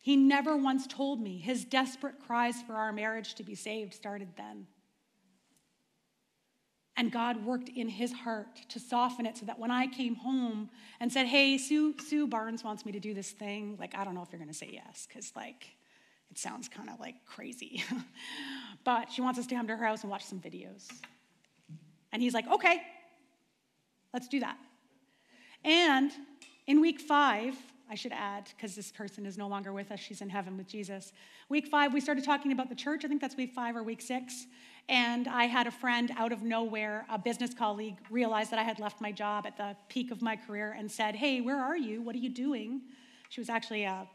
He 0.00 0.16
never 0.16 0.56
once 0.56 0.86
told 0.86 1.20
me. 1.20 1.38
His 1.38 1.64
desperate 1.64 2.18
cries 2.24 2.62
for 2.62 2.74
our 2.74 2.92
marriage 2.92 3.34
to 3.34 3.42
be 3.42 3.54
saved 3.54 3.94
started 3.94 4.28
then. 4.36 4.66
And 6.98 7.12
God 7.12 7.44
worked 7.44 7.68
in 7.68 7.88
his 7.88 8.12
heart 8.12 8.48
to 8.70 8.80
soften 8.80 9.24
it 9.24 9.38
so 9.38 9.46
that 9.46 9.56
when 9.56 9.70
I 9.70 9.86
came 9.86 10.16
home 10.16 10.68
and 10.98 11.12
said, 11.12 11.26
Hey, 11.26 11.56
Sue, 11.56 11.94
Sue 11.98 12.26
Barnes 12.26 12.64
wants 12.64 12.84
me 12.84 12.90
to 12.90 12.98
do 12.98 13.14
this 13.14 13.30
thing, 13.30 13.76
like, 13.78 13.96
I 13.96 14.02
don't 14.02 14.16
know 14.16 14.22
if 14.22 14.32
you're 14.32 14.40
going 14.40 14.50
to 14.50 14.56
say 14.56 14.68
yes, 14.72 15.06
because, 15.06 15.32
like, 15.36 15.68
it 16.28 16.36
sounds 16.36 16.68
kind 16.68 16.90
of 16.90 16.98
like 16.98 17.14
crazy. 17.24 17.84
but 18.84 19.12
she 19.12 19.20
wants 19.20 19.38
us 19.38 19.46
to 19.46 19.54
come 19.54 19.68
to 19.68 19.76
her 19.76 19.86
house 19.86 20.02
and 20.02 20.10
watch 20.10 20.24
some 20.24 20.40
videos. 20.40 20.88
And 22.12 22.20
he's 22.20 22.34
like, 22.34 22.48
Okay, 22.48 22.82
let's 24.12 24.26
do 24.26 24.40
that. 24.40 24.58
And 25.64 26.10
in 26.66 26.80
week 26.80 27.00
five, 27.00 27.54
I 27.88 27.94
should 27.94 28.12
add, 28.12 28.50
because 28.56 28.74
this 28.74 28.90
person 28.90 29.24
is 29.24 29.38
no 29.38 29.46
longer 29.46 29.72
with 29.72 29.92
us, 29.92 30.00
she's 30.00 30.20
in 30.20 30.28
heaven 30.28 30.58
with 30.58 30.66
Jesus. 30.66 31.12
Week 31.48 31.68
five, 31.68 31.94
we 31.94 32.00
started 32.00 32.24
talking 32.24 32.52
about 32.52 32.68
the 32.68 32.74
church. 32.74 33.04
I 33.04 33.08
think 33.08 33.20
that's 33.20 33.36
week 33.36 33.52
five 33.54 33.76
or 33.76 33.82
week 33.82 34.02
six. 34.02 34.46
And 34.88 35.28
I 35.28 35.44
had 35.44 35.66
a 35.66 35.70
friend 35.70 36.10
out 36.16 36.32
of 36.32 36.42
nowhere, 36.42 37.04
a 37.10 37.18
business 37.18 37.52
colleague, 37.52 37.96
realized 38.10 38.50
that 38.52 38.58
I 38.58 38.62
had 38.62 38.78
left 38.78 39.00
my 39.00 39.12
job 39.12 39.46
at 39.46 39.56
the 39.56 39.76
peak 39.88 40.10
of 40.10 40.22
my 40.22 40.34
career 40.36 40.74
and 40.78 40.90
said, 40.90 41.14
Hey, 41.14 41.40
where 41.40 41.60
are 41.60 41.76
you? 41.76 42.00
What 42.00 42.14
are 42.14 42.18
you 42.18 42.30
doing? 42.30 42.82
She 43.28 43.40
was 43.40 43.50
actually 43.50 43.84
a, 43.84 44.06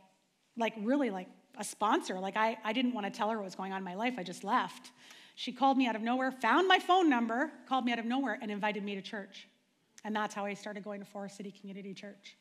like, 0.58 0.74
really 0.80 1.12
like 1.12 1.28
a 1.58 1.64
sponsor. 1.64 2.20
Like, 2.20 2.36
I, 2.36 2.58
I 2.64 2.74
didn't 2.74 2.94
want 2.94 3.06
to 3.06 3.12
tell 3.12 3.30
her 3.30 3.38
what 3.38 3.46
was 3.46 3.56
going 3.56 3.72
on 3.72 3.78
in 3.78 3.84
my 3.84 3.94
life. 3.94 4.16
I 4.18 4.24
just 4.24 4.44
left. 4.44 4.90
She 5.36 5.52
called 5.52 5.78
me 5.78 5.88
out 5.88 5.96
of 5.96 6.02
nowhere, 6.02 6.32
found 6.32 6.68
my 6.68 6.80
phone 6.80 7.10
number, 7.10 7.52
called 7.68 7.86
me 7.86 7.92
out 7.92 8.00
of 8.00 8.06
nowhere, 8.06 8.40
and 8.42 8.52
invited 8.52 8.84
me 8.84 8.96
to 8.96 9.02
church. 9.02 9.48
And 10.04 10.16
that's 10.16 10.34
how 10.34 10.46
I 10.46 10.54
started 10.54 10.84
going 10.84 11.00
to 11.00 11.06
Forest 11.06 11.38
City 11.38 11.52
Community 11.52 11.94
Church. 11.94 12.36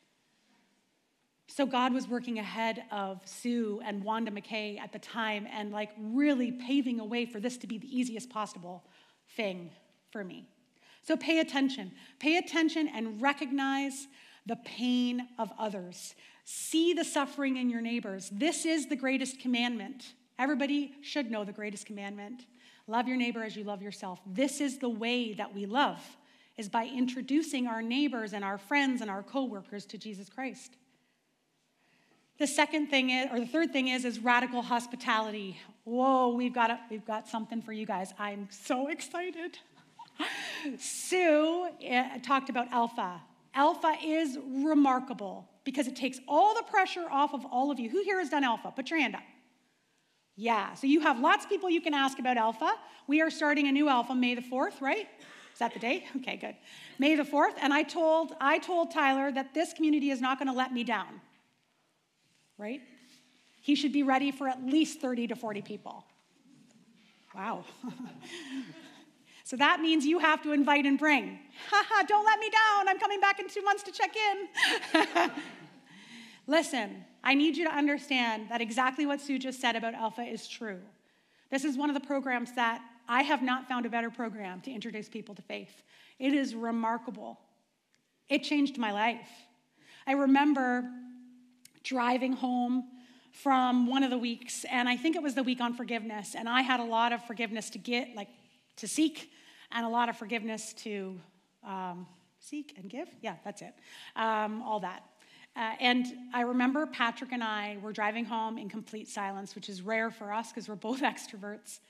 So 1.55 1.67
God 1.67 1.93
was 1.93 2.09
working 2.09 2.39
ahead 2.39 2.85
of 2.91 3.21
Sue 3.27 3.83
and 3.85 4.03
Wanda 4.03 4.31
McKay 4.31 4.81
at 4.81 4.91
the 4.91 4.99
time 4.99 5.47
and 5.53 5.71
like 5.71 5.91
really 6.01 6.51
paving 6.51 6.99
a 6.99 7.05
way 7.05 7.27
for 7.27 7.41
this 7.41 7.59
to 7.59 7.67
be 7.67 7.77
the 7.77 7.95
easiest 7.95 8.31
possible 8.31 8.83
thing 9.37 9.71
for 10.11 10.25
me. 10.25 10.49
So 11.03 11.15
pay 11.15 11.41
attention. 11.41 11.93
Pay 12.19 12.39
attention 12.39 12.89
and 12.89 13.21
recognize 13.21 14.09
the 14.47 14.57
pain 14.65 15.29
of 15.39 15.53
others. 15.59 16.15
See 16.47 16.95
the 16.95 17.05
suffering 17.05 17.59
in 17.59 17.69
your 17.69 17.83
neighbors. 17.83 18.31
This 18.33 18.65
is 18.65 18.87
the 18.87 18.97
greatest 18.97 19.39
commandment. 19.39 20.15
Everybody 20.39 20.95
should 21.03 21.31
know 21.31 21.45
the 21.45 21.53
greatest 21.53 21.85
commandment. 21.85 22.47
Love 22.87 23.07
your 23.07 23.19
neighbor 23.19 23.45
as 23.45 23.57
you 23.57 23.65
love 23.65 23.83
yourself. 23.83 24.21
This 24.25 24.63
is 24.63 24.79
the 24.79 24.89
way 24.89 25.35
that 25.35 25.55
we 25.55 25.67
love 25.67 26.01
is 26.57 26.71
by 26.71 26.87
introducing 26.87 27.67
our 27.67 27.83
neighbors 27.83 28.33
and 28.33 28.43
our 28.43 28.57
friends 28.57 29.03
and 29.03 29.11
our 29.11 29.23
coworkers 29.23 29.85
to 29.85 29.99
Jesus 29.99 30.31
Christ. 30.31 30.77
The 32.39 32.47
second 32.47 32.89
thing 32.89 33.11
is, 33.11 33.29
or 33.31 33.41
the 33.41 33.47
third 33.47 33.73
thing 33.73 33.89
is, 33.89 34.05
is 34.05 34.19
radical 34.19 34.63
hospitality. 34.63 35.59
Whoa, 35.85 36.35
we've 36.35 36.55
got, 36.55 36.71
a, 36.71 36.81
we've 36.91 37.05
got 37.05 37.29
something 37.29 37.63
for 37.63 37.73
you 37.73 37.87
guys. 37.87 38.13
I'm 38.19 38.49
so 38.51 38.89
excited. 38.89 39.59
Sue 40.79 41.69
uh, 41.91 42.19
talked 42.23 42.51
about 42.51 42.73
Alpha. 42.73 43.21
Alpha 43.55 43.95
is 44.05 44.39
remarkable 44.47 45.49
because 45.65 45.87
it 45.87 45.97
takes 45.97 46.19
all 46.27 46.55
the 46.55 46.63
pressure 46.63 47.07
off 47.11 47.35
of 47.35 47.45
all 47.47 47.71
of 47.71 47.79
you. 47.79 47.91
Who 47.91 48.03
here 48.03 48.19
has 48.19 48.31
done 48.31 48.45
Alpha? 48.45 48.73
Put 48.75 48.91
your 48.91 48.99
hand 48.99 49.15
up. 49.15 49.23
Yeah, 50.37 50.73
so 50.75 50.87
you 50.87 51.01
have 51.01 51.21
lots 51.21 51.45
of 51.45 51.51
people 51.51 51.69
you 51.69 51.83
can 51.83 51.93
ask 51.93 52.19
about 52.19 52.37
Alpha. 52.39 52.73
We 53.07 53.21
are 53.21 53.31
starting 53.31 53.69
a 53.69 53.73
new 53.73 53.89
Alpha 53.89 54.15
May 54.15 54.35
the 54.35 54.41
4th, 54.41 54.81
right? 54.81 55.07
Is 55.53 55.59
that 55.59 55.75
the 55.75 55.81
day? 55.81 56.07
Okay, 56.17 56.37
good. 56.37 56.57
May 56.99 57.15
the 57.15 57.25
4th. 57.25 57.55
And 57.61 57.73
I 57.73 57.83
told, 57.83 58.35
I 58.41 58.59
told 58.59 58.91
Tyler 58.91 59.31
that 59.33 59.53
this 59.53 59.75
community 59.75 60.11
is 60.11 60.21
not 60.21 60.39
going 60.39 60.49
to 60.49 60.55
let 60.55 60.73
me 60.73 60.85
down, 60.85 61.21
right? 62.59 62.81
He 63.61 63.75
should 63.75 63.93
be 63.93 64.03
ready 64.03 64.31
for 64.31 64.49
at 64.49 64.65
least 64.65 65.01
30 65.01 65.29
to 65.29 65.37
40 65.37 65.63
people. 65.63 66.05
Wow. 67.35 67.65
so 69.45 69.57
that 69.57 69.81
means 69.81 70.05
you 70.05 70.19
have 70.19 70.43
to 70.43 70.53
invite 70.53 70.85
and 70.85 70.99
bring. 70.99 71.39
Haha, 71.71 72.03
don't 72.07 72.25
let 72.25 72.39
me 72.39 72.51
down. 72.51 72.89
I'm 72.89 72.99
coming 72.99 73.21
back 73.21 73.41
in 73.41 73.49
two 73.49 73.63
months 73.63 73.83
to 73.85 73.93
check 73.93 74.15
in. 74.17 75.31
Listen, 76.47 77.05
I 77.23 77.35
need 77.35 77.57
you 77.57 77.65
to 77.67 77.75
understand 77.75 78.49
that 78.51 78.61
exactly 78.61 79.07
what 79.07 79.21
Sue 79.21 79.39
just 79.39 79.61
said 79.61 79.77
about 79.77 79.95
Alpha 79.95 80.23
is 80.23 80.49
true. 80.49 80.81
This 81.51 81.65
is 81.65 81.77
one 81.77 81.89
of 81.89 81.95
the 81.95 82.07
programs 82.07 82.53
that 82.55 82.83
I 83.09 83.23
have 83.23 83.43
not 83.43 83.69
found 83.69 83.87
a 83.87 83.91
better 83.91 84.11
program 84.11 84.61
to 84.63 84.71
introduce 84.71 85.09
people 85.09 85.35
to 85.35 85.43
faith. 85.43 85.83
It 86.19 86.33
is 86.35 86.55
remarkable. 86.55 87.39
It 88.29 88.43
changed 88.43 88.79
my 88.79 88.93
life. 88.93 89.29
I 90.07 90.13
remember 90.13 90.89
driving 91.83 92.33
home 92.33 92.85
from 93.33 93.87
one 93.87 94.03
of 94.03 94.11
the 94.11 94.19
weeks, 94.19 94.65
and 94.71 94.89
I 94.89 94.97
think 94.97 95.17
it 95.17 95.23
was 95.23 95.35
the 95.35 95.43
week 95.43 95.61
on 95.61 95.75
forgiveness, 95.75 96.35
and 96.37 96.49
I 96.49 96.63
had 96.63 96.81
a 96.81 96.85
lot 96.85 97.13
of 97.13 97.25
forgiveness 97.27 97.71
to 97.71 97.79
get, 97.79 98.15
like 98.15 98.29
to 98.77 98.87
seek, 98.87 99.31
and 99.71 99.87
a 99.87 99.89
lot 99.89 100.09
of 100.09 100.17
forgiveness 100.17 100.75
to 100.75 101.19
um, 101.67 102.07
seek 102.39 102.75
and 102.77 102.91
give. 102.91 103.09
Yeah, 103.23 103.37
that's 103.45 103.63
it. 103.63 103.75
Um, 104.17 104.63
all 104.63 104.81
that. 104.81 105.05
Uh, 105.55 105.73
and 105.81 106.07
I 106.33 106.43
remember 106.43 106.87
Patrick 106.87 107.33
and 107.33 107.45
I 107.45 107.77
were 107.83 107.93
driving 107.93 108.25
home 108.25 108.59
in 108.59 108.69
complete 108.69 109.09
silence, 109.09 109.55
which 109.55 109.69
is 109.69 109.83
rare 109.83 110.11
for 110.11 110.33
us 110.33 110.51
because 110.51 110.69
we're 110.69 110.77
both 110.77 111.01
extroverts. 111.03 111.81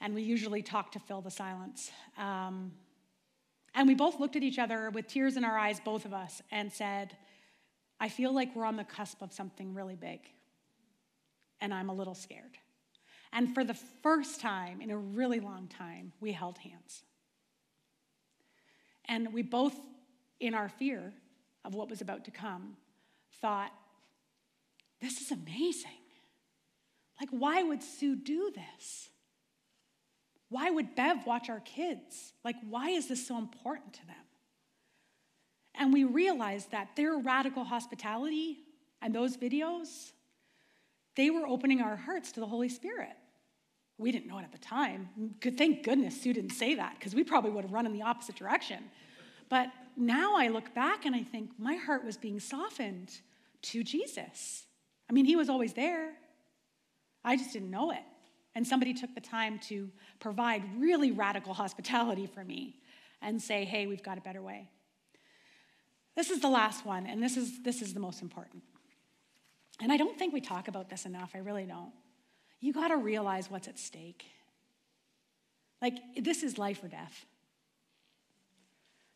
And 0.00 0.14
we 0.14 0.22
usually 0.22 0.62
talk 0.62 0.92
to 0.92 0.98
fill 0.98 1.22
the 1.22 1.30
silence. 1.30 1.90
Um, 2.18 2.72
and 3.74 3.88
we 3.88 3.94
both 3.94 4.20
looked 4.20 4.36
at 4.36 4.42
each 4.42 4.58
other 4.58 4.90
with 4.90 5.06
tears 5.06 5.36
in 5.36 5.44
our 5.44 5.58
eyes, 5.58 5.80
both 5.80 6.04
of 6.04 6.12
us, 6.12 6.42
and 6.50 6.72
said, 6.72 7.16
I 7.98 8.08
feel 8.08 8.34
like 8.34 8.54
we're 8.54 8.64
on 8.64 8.76
the 8.76 8.84
cusp 8.84 9.22
of 9.22 9.32
something 9.32 9.74
really 9.74 9.96
big. 9.96 10.20
And 11.60 11.72
I'm 11.72 11.88
a 11.88 11.94
little 11.94 12.14
scared. 12.14 12.58
And 13.32 13.54
for 13.54 13.64
the 13.64 13.74
first 14.02 14.40
time 14.40 14.80
in 14.80 14.90
a 14.90 14.96
really 14.96 15.40
long 15.40 15.68
time, 15.68 16.12
we 16.20 16.32
held 16.32 16.58
hands. 16.58 17.02
And 19.06 19.32
we 19.32 19.42
both, 19.42 19.74
in 20.40 20.54
our 20.54 20.68
fear, 20.68 21.12
of 21.64 21.74
what 21.74 21.88
was 21.88 22.00
about 22.00 22.24
to 22.26 22.30
come, 22.30 22.76
thought, 23.40 23.72
this 25.00 25.20
is 25.20 25.30
amazing. 25.30 25.90
Like, 27.20 27.30
why 27.30 27.62
would 27.62 27.82
Sue 27.82 28.16
do 28.16 28.52
this? 28.54 29.08
Why 30.48 30.70
would 30.70 30.94
Bev 30.94 31.26
watch 31.26 31.48
our 31.48 31.60
kids? 31.60 32.32
Like, 32.44 32.56
why 32.68 32.90
is 32.90 33.08
this 33.08 33.26
so 33.26 33.36
important 33.38 33.94
to 33.94 34.06
them? 34.06 34.16
And 35.78 35.92
we 35.92 36.04
realized 36.04 36.70
that 36.70 36.96
their 36.96 37.18
radical 37.18 37.64
hospitality 37.64 38.58
and 39.02 39.14
those 39.14 39.36
videos, 39.36 40.12
they 41.16 41.30
were 41.30 41.46
opening 41.46 41.80
our 41.80 41.96
hearts 41.96 42.32
to 42.32 42.40
the 42.40 42.46
Holy 42.46 42.68
Spirit. 42.68 43.16
We 43.98 44.12
didn't 44.12 44.26
know 44.26 44.38
it 44.38 44.44
at 44.44 44.52
the 44.52 44.58
time. 44.58 45.08
Thank 45.42 45.82
goodness 45.84 46.20
Sue 46.20 46.32
didn't 46.32 46.50
say 46.50 46.74
that 46.74 46.96
because 46.98 47.14
we 47.14 47.24
probably 47.24 47.50
would 47.50 47.64
have 47.64 47.72
run 47.72 47.86
in 47.86 47.92
the 47.92 48.02
opposite 48.02 48.36
direction. 48.36 48.84
But 49.48 49.68
now 49.96 50.36
I 50.36 50.48
look 50.48 50.74
back 50.74 51.06
and 51.06 51.14
I 51.14 51.22
think 51.22 51.50
my 51.58 51.76
heart 51.76 52.04
was 52.04 52.16
being 52.16 52.40
softened 52.40 53.10
to 53.62 53.82
Jesus. 53.82 54.64
I 55.08 55.12
mean, 55.12 55.24
he 55.24 55.36
was 55.36 55.48
always 55.48 55.72
there. 55.72 56.12
I 57.24 57.36
just 57.36 57.52
didn't 57.52 57.70
know 57.70 57.90
it. 57.90 58.02
And 58.54 58.66
somebody 58.66 58.92
took 58.94 59.14
the 59.14 59.20
time 59.20 59.58
to 59.68 59.90
provide 60.20 60.62
really 60.78 61.10
radical 61.10 61.54
hospitality 61.54 62.26
for 62.26 62.44
me 62.44 62.80
and 63.22 63.40
say, 63.40 63.64
hey, 63.64 63.86
we've 63.86 64.02
got 64.02 64.18
a 64.18 64.20
better 64.20 64.42
way. 64.42 64.68
This 66.16 66.30
is 66.30 66.40
the 66.40 66.48
last 66.48 66.86
one, 66.86 67.06
and 67.06 67.22
this 67.22 67.36
is, 67.36 67.62
this 67.62 67.82
is 67.82 67.92
the 67.94 68.00
most 68.00 68.22
important. 68.22 68.62
And 69.80 69.92
I 69.92 69.98
don't 69.98 70.18
think 70.18 70.32
we 70.32 70.40
talk 70.40 70.66
about 70.66 70.88
this 70.88 71.04
enough. 71.04 71.32
I 71.34 71.38
really 71.38 71.64
don't. 71.64 71.92
You 72.60 72.72
got 72.72 72.88
to 72.88 72.96
realize 72.96 73.50
what's 73.50 73.68
at 73.68 73.78
stake. 73.78 74.24
Like, 75.82 75.94
this 76.18 76.42
is 76.42 76.56
life 76.56 76.82
or 76.82 76.88
death. 76.88 77.26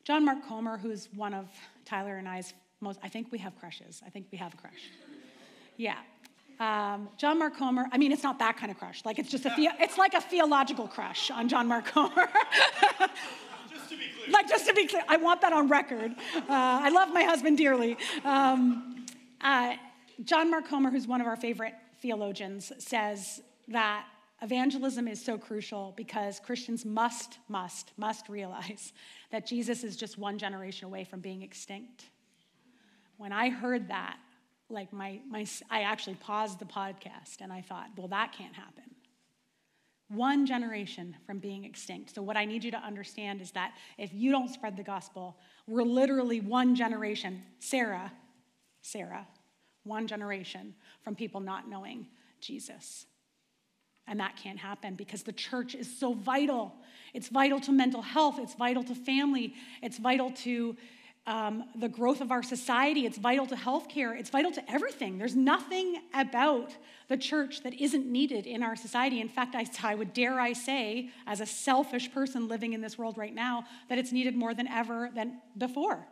John 0.04 0.26
Mark 0.26 0.46
Comer, 0.46 0.76
who's 0.76 1.08
one 1.14 1.32
of 1.32 1.48
Tyler 1.86 2.16
and 2.16 2.28
I's 2.28 2.52
most, 2.80 3.00
I 3.02 3.08
think 3.08 3.32
we 3.32 3.38
have 3.38 3.58
crushes. 3.58 4.02
I 4.06 4.10
think 4.10 4.26
we 4.30 4.38
have 4.38 4.52
a 4.52 4.56
crush. 4.56 4.90
Yeah. 5.78 5.96
Um, 6.58 7.08
John 7.16 7.38
Mark 7.38 7.56
Comer, 7.56 7.86
I 7.90 7.96
mean, 7.96 8.12
it's 8.12 8.22
not 8.22 8.38
that 8.40 8.58
kind 8.58 8.70
of 8.70 8.78
crush. 8.78 9.02
Like, 9.06 9.18
it's 9.18 9.30
just 9.30 9.46
a, 9.46 9.52
the, 9.56 9.70
it's 9.78 9.96
like 9.96 10.12
a 10.12 10.20
theological 10.20 10.86
crush 10.86 11.30
on 11.30 11.48
John 11.48 11.66
Mark 11.66 11.86
Comer. 11.86 12.28
just 13.70 13.88
to 13.88 13.96
be 13.96 14.04
clear. 14.04 14.09
Like, 14.28 14.48
just 14.48 14.66
to 14.66 14.74
be 14.74 14.86
clear, 14.86 15.02
I 15.08 15.16
want 15.16 15.40
that 15.40 15.52
on 15.52 15.68
record. 15.68 16.12
Uh, 16.34 16.44
I 16.48 16.90
love 16.90 17.12
my 17.12 17.22
husband 17.22 17.56
dearly. 17.58 17.96
Um, 18.24 19.06
uh, 19.40 19.74
John 20.24 20.50
Mark 20.50 20.68
Comer, 20.68 20.90
who's 20.90 21.06
one 21.06 21.20
of 21.20 21.26
our 21.26 21.36
favorite 21.36 21.74
theologians, 22.00 22.72
says 22.78 23.40
that 23.68 24.06
evangelism 24.42 25.08
is 25.08 25.22
so 25.22 25.38
crucial 25.38 25.94
because 25.96 26.40
Christians 26.40 26.84
must, 26.84 27.38
must, 27.48 27.92
must 27.96 28.28
realize 28.28 28.92
that 29.30 29.46
Jesus 29.46 29.84
is 29.84 29.96
just 29.96 30.18
one 30.18 30.38
generation 30.38 30.86
away 30.86 31.04
from 31.04 31.20
being 31.20 31.42
extinct. 31.42 32.04
When 33.16 33.32
I 33.32 33.50
heard 33.50 33.88
that, 33.88 34.18
like 34.68 34.92
my, 34.92 35.20
my 35.28 35.46
I 35.70 35.82
actually 35.82 36.14
paused 36.14 36.58
the 36.58 36.64
podcast 36.64 37.40
and 37.40 37.52
I 37.52 37.60
thought, 37.60 37.88
well, 37.96 38.08
that 38.08 38.32
can't 38.32 38.54
happen. 38.54 38.84
One 40.10 40.44
generation 40.44 41.16
from 41.24 41.38
being 41.38 41.64
extinct. 41.64 42.14
So, 42.14 42.22
what 42.22 42.36
I 42.36 42.44
need 42.44 42.64
you 42.64 42.72
to 42.72 42.78
understand 42.78 43.40
is 43.40 43.52
that 43.52 43.74
if 43.96 44.12
you 44.12 44.32
don't 44.32 44.48
spread 44.48 44.76
the 44.76 44.82
gospel, 44.82 45.38
we're 45.68 45.84
literally 45.84 46.40
one 46.40 46.74
generation, 46.74 47.42
Sarah, 47.60 48.12
Sarah, 48.82 49.26
one 49.84 50.08
generation 50.08 50.74
from 51.02 51.14
people 51.14 51.40
not 51.40 51.68
knowing 51.68 52.06
Jesus. 52.40 53.06
And 54.08 54.18
that 54.18 54.36
can't 54.36 54.58
happen 54.58 54.96
because 54.96 55.22
the 55.22 55.32
church 55.32 55.76
is 55.76 55.98
so 55.98 56.14
vital. 56.14 56.74
It's 57.14 57.28
vital 57.28 57.60
to 57.60 57.72
mental 57.72 58.02
health, 58.02 58.40
it's 58.40 58.54
vital 58.54 58.82
to 58.84 58.94
family, 58.94 59.54
it's 59.82 59.98
vital 59.98 60.32
to 60.32 60.76
um, 61.30 61.62
the 61.76 61.88
growth 61.88 62.20
of 62.20 62.32
our 62.32 62.42
society, 62.42 63.06
it's 63.06 63.16
vital 63.16 63.46
to 63.46 63.54
healthcare, 63.54 64.18
it's 64.18 64.30
vital 64.30 64.50
to 64.50 64.70
everything. 64.70 65.16
There's 65.16 65.36
nothing 65.36 66.02
about 66.12 66.72
the 67.06 67.16
church 67.16 67.62
that 67.62 67.80
isn't 67.80 68.04
needed 68.04 68.46
in 68.46 68.64
our 68.64 68.74
society. 68.74 69.20
In 69.20 69.28
fact, 69.28 69.54
I, 69.54 69.64
I 69.84 69.94
would 69.94 70.12
dare 70.12 70.40
I 70.40 70.52
say, 70.52 71.10
as 71.28 71.40
a 71.40 71.46
selfish 71.46 72.12
person 72.12 72.48
living 72.48 72.72
in 72.72 72.80
this 72.80 72.98
world 72.98 73.16
right 73.16 73.34
now, 73.34 73.64
that 73.88 73.96
it's 73.96 74.10
needed 74.10 74.34
more 74.34 74.54
than 74.54 74.66
ever 74.66 75.08
than 75.14 75.40
before. 75.56 76.04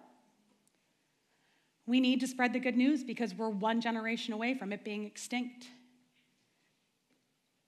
We 1.85 1.98
need 1.98 2.20
to 2.20 2.28
spread 2.28 2.52
the 2.52 2.61
good 2.61 2.76
news 2.76 3.02
because 3.02 3.35
we're 3.35 3.48
one 3.48 3.81
generation 3.81 4.35
away 4.35 4.54
from 4.54 4.72
it 4.72 4.85
being 4.85 5.04
extinct. 5.04 5.66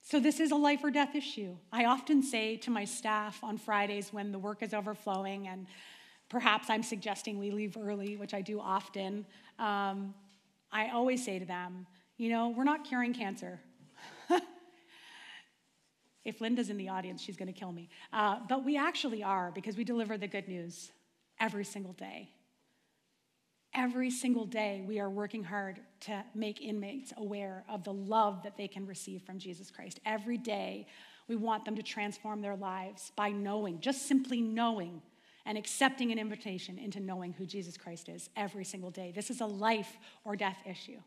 So, 0.02 0.20
this 0.20 0.38
is 0.38 0.52
a 0.52 0.56
life 0.56 0.84
or 0.84 0.90
death 0.90 1.16
issue. 1.16 1.56
I 1.72 1.86
often 1.86 2.22
say 2.22 2.58
to 2.58 2.70
my 2.70 2.84
staff 2.84 3.42
on 3.42 3.58
Fridays 3.58 4.12
when 4.12 4.30
the 4.30 4.38
work 4.38 4.62
is 4.62 4.72
overflowing, 4.72 5.48
and 5.48 5.66
perhaps 6.30 6.70
I'm 6.70 6.82
suggesting 6.82 7.38
we 7.38 7.50
leave 7.50 7.76
early, 7.76 8.16
which 8.16 8.32
I 8.32 8.40
do 8.40 8.58
often, 8.58 9.26
um, 9.58 10.14
I 10.72 10.88
always 10.90 11.22
say 11.22 11.38
to 11.38 11.44
them, 11.44 11.86
you 12.16 12.30
know, 12.30 12.54
we're 12.56 12.64
not 12.64 12.84
curing 12.84 13.12
cancer. 13.12 13.60
if 16.24 16.40
Linda's 16.40 16.70
in 16.70 16.76
the 16.76 16.88
audience, 16.88 17.20
she's 17.20 17.36
going 17.36 17.52
to 17.52 17.58
kill 17.58 17.72
me. 17.72 17.88
Uh, 18.12 18.38
but 18.48 18.64
we 18.64 18.76
actually 18.78 19.22
are 19.22 19.50
because 19.52 19.76
we 19.76 19.84
deliver 19.84 20.16
the 20.16 20.28
good 20.28 20.48
news 20.48 20.92
every 21.40 21.64
single 21.64 21.92
day. 21.92 22.30
Every 23.74 24.10
single 24.10 24.46
day, 24.46 24.84
we 24.86 24.98
are 24.98 25.10
working 25.10 25.44
hard 25.44 25.80
to 26.00 26.24
make 26.34 26.60
inmates 26.60 27.12
aware 27.16 27.64
of 27.68 27.84
the 27.84 27.92
love 27.92 28.42
that 28.42 28.56
they 28.56 28.66
can 28.66 28.84
receive 28.86 29.22
from 29.22 29.38
Jesus 29.38 29.70
Christ. 29.70 30.00
Every 30.04 30.38
day, 30.38 30.86
we 31.28 31.36
want 31.36 31.64
them 31.64 31.76
to 31.76 31.82
transform 31.82 32.40
their 32.42 32.56
lives 32.56 33.12
by 33.14 33.30
knowing, 33.30 33.80
just 33.80 34.08
simply 34.08 34.40
knowing, 34.40 35.00
and 35.46 35.56
accepting 35.58 36.12
an 36.12 36.18
invitation 36.18 36.78
into 36.78 37.00
knowing 37.00 37.32
who 37.32 37.46
Jesus 37.46 37.76
Christ 37.76 38.08
is 38.08 38.30
every 38.36 38.64
single 38.64 38.90
day. 38.90 39.12
This 39.14 39.30
is 39.30 39.40
a 39.40 39.46
life 39.46 39.98
or 40.24 40.36
death 40.36 40.58
issue. 40.66 40.98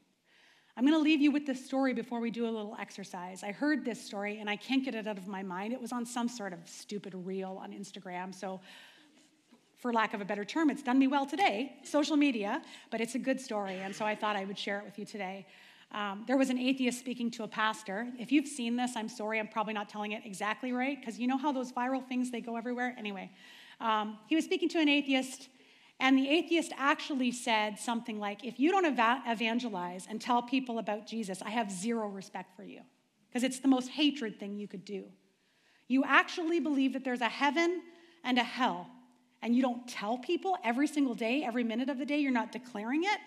I'm 0.75 0.85
going 0.85 0.97
to 0.97 1.03
leave 1.03 1.21
you 1.21 1.31
with 1.31 1.45
this 1.45 1.63
story 1.63 1.93
before 1.93 2.19
we 2.19 2.31
do 2.31 2.45
a 2.45 2.49
little 2.49 2.75
exercise. 2.79 3.43
I 3.43 3.51
heard 3.51 3.85
this 3.85 4.01
story 4.01 4.39
and 4.39 4.49
I 4.49 4.55
can't 4.55 4.83
get 4.83 4.95
it 4.95 5.07
out 5.07 5.17
of 5.17 5.27
my 5.27 5.43
mind. 5.43 5.71
It 5.71 5.81
was 5.81 5.91
on 5.91 6.05
some 6.05 6.27
sort 6.27 6.51
of 6.51 6.59
stupid 6.65 7.13
reel 7.13 7.59
on 7.61 7.71
Instagram. 7.71 8.33
So 8.33 8.59
for 9.77 9.91
lack 9.91 10.13
of 10.13 10.21
a 10.21 10.25
better 10.25 10.45
term, 10.45 10.69
it's 10.69 10.81
done 10.81 10.97
me 10.97 11.07
well 11.07 11.25
today, 11.25 11.75
social 11.83 12.15
media, 12.15 12.61
but 12.89 13.01
it's 13.01 13.15
a 13.15 13.19
good 13.19 13.37
story, 13.37 13.79
and 13.79 13.93
so 13.93 14.05
I 14.05 14.15
thought 14.15 14.37
I 14.37 14.45
would 14.45 14.57
share 14.57 14.79
it 14.79 14.85
with 14.85 14.97
you 14.97 15.03
today. 15.03 15.45
Um, 15.91 16.23
there 16.25 16.37
was 16.37 16.49
an 16.49 16.57
atheist 16.57 16.99
speaking 16.99 17.29
to 17.31 17.43
a 17.43 17.49
pastor. 17.49 18.07
If 18.17 18.31
you've 18.31 18.47
seen 18.47 18.77
this, 18.77 18.91
I'm 18.95 19.09
sorry, 19.09 19.41
I'm 19.41 19.49
probably 19.49 19.73
not 19.73 19.89
telling 19.89 20.13
it 20.13 20.21
exactly 20.23 20.71
right, 20.71 20.97
because 20.97 21.19
you 21.19 21.27
know 21.27 21.37
how 21.37 21.51
those 21.51 21.73
viral 21.73 22.07
things, 22.07 22.31
they 22.31 22.39
go 22.39 22.55
everywhere? 22.55 22.95
Anyway, 22.97 23.29
um, 23.79 24.17
he 24.27 24.35
was 24.35 24.45
speaking 24.45 24.69
to 24.69 24.79
an 24.79 24.89
atheist, 24.89 25.49
and 25.99 26.17
the 26.17 26.29
atheist 26.29 26.71
actually 26.77 27.31
said 27.31 27.79
something 27.79 28.19
like, 28.19 28.43
If 28.43 28.59
you 28.59 28.71
don't 28.71 28.85
eva- 28.85 29.23
evangelize 29.27 30.07
and 30.09 30.21
tell 30.21 30.41
people 30.41 30.79
about 30.79 31.07
Jesus, 31.07 31.41
I 31.41 31.49
have 31.51 31.71
zero 31.71 32.07
respect 32.07 32.55
for 32.55 32.63
you, 32.63 32.81
because 33.29 33.43
it's 33.43 33.59
the 33.59 33.67
most 33.67 33.89
hatred 33.89 34.39
thing 34.39 34.57
you 34.57 34.67
could 34.67 34.85
do. 34.85 35.05
You 35.87 36.03
actually 36.05 36.59
believe 36.59 36.93
that 36.93 37.03
there's 37.03 37.21
a 37.21 37.29
heaven 37.29 37.81
and 38.23 38.37
a 38.37 38.43
hell, 38.43 38.87
and 39.41 39.55
you 39.55 39.61
don't 39.61 39.87
tell 39.87 40.17
people 40.17 40.57
every 40.63 40.87
single 40.87 41.15
day, 41.15 41.43
every 41.43 41.63
minute 41.63 41.89
of 41.89 41.97
the 41.97 42.05
day, 42.05 42.19
you're 42.19 42.31
not 42.31 42.51
declaring 42.51 43.03
it, 43.03 43.19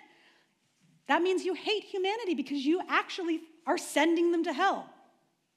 that 1.06 1.22
means 1.22 1.44
you 1.44 1.54
hate 1.54 1.84
humanity 1.84 2.34
because 2.34 2.64
you 2.64 2.80
actually 2.88 3.40
are 3.66 3.78
sending 3.78 4.32
them 4.32 4.44
to 4.44 4.52
hell. 4.52 4.88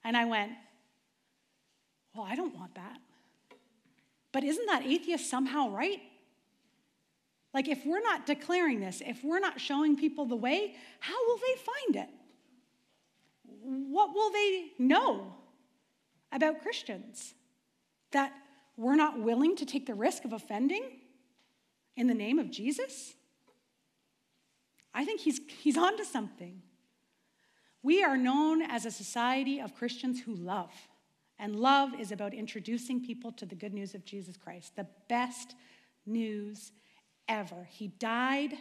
And 0.04 0.16
I 0.16 0.24
went, 0.24 0.52
Well, 2.14 2.24
I 2.28 2.34
don't 2.34 2.54
want 2.54 2.74
that. 2.74 2.98
But 4.32 4.44
isn't 4.44 4.66
that 4.66 4.84
atheist 4.84 5.28
somehow 5.28 5.70
right? 5.70 6.00
Like, 7.52 7.68
if 7.68 7.84
we're 7.84 8.02
not 8.02 8.26
declaring 8.26 8.80
this, 8.80 9.02
if 9.04 9.24
we're 9.24 9.40
not 9.40 9.60
showing 9.60 9.96
people 9.96 10.26
the 10.26 10.36
way, 10.36 10.76
how 11.00 11.16
will 11.26 11.38
they 11.38 11.60
find 11.60 12.08
it? 12.08 12.14
What 13.62 14.14
will 14.14 14.30
they 14.30 14.72
know 14.78 15.34
about 16.30 16.62
Christians? 16.62 17.34
That 18.12 18.32
we're 18.76 18.96
not 18.96 19.20
willing 19.20 19.56
to 19.56 19.66
take 19.66 19.86
the 19.86 19.94
risk 19.94 20.24
of 20.24 20.32
offending 20.32 20.82
in 21.96 22.06
the 22.06 22.14
name 22.14 22.38
of 22.38 22.50
Jesus? 22.50 23.14
I 24.94 25.04
think 25.04 25.20
he's, 25.20 25.40
he's 25.60 25.76
onto 25.76 26.04
something. 26.04 26.62
We 27.82 28.04
are 28.04 28.16
known 28.16 28.62
as 28.62 28.86
a 28.86 28.90
society 28.90 29.60
of 29.60 29.74
Christians 29.74 30.20
who 30.20 30.34
love. 30.34 30.72
And 31.40 31.56
love 31.56 31.98
is 31.98 32.12
about 32.12 32.34
introducing 32.34 33.02
people 33.02 33.32
to 33.32 33.46
the 33.46 33.54
good 33.54 33.72
news 33.72 33.94
of 33.94 34.04
Jesus 34.04 34.36
Christ, 34.36 34.76
the 34.76 34.86
best 35.08 35.54
news 36.04 36.70
ever. 37.28 37.66
He 37.70 37.88
died 37.88 38.52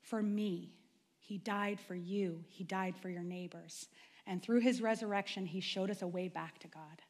for 0.00 0.22
me, 0.22 0.74
He 1.18 1.36
died 1.36 1.78
for 1.78 1.94
you, 1.94 2.42
He 2.48 2.64
died 2.64 2.96
for 2.96 3.10
your 3.10 3.22
neighbors. 3.22 3.88
And 4.26 4.42
through 4.42 4.60
His 4.60 4.80
resurrection, 4.80 5.44
He 5.44 5.60
showed 5.60 5.90
us 5.90 6.00
a 6.00 6.06
way 6.06 6.28
back 6.28 6.58
to 6.60 6.68
God. 6.68 7.02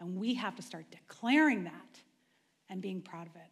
And 0.00 0.16
we 0.16 0.34
have 0.34 0.56
to 0.56 0.62
start 0.62 0.86
declaring 0.90 1.64
that 1.64 2.00
and 2.68 2.82
being 2.82 3.00
proud 3.00 3.28
of 3.28 3.36
it. 3.36 3.50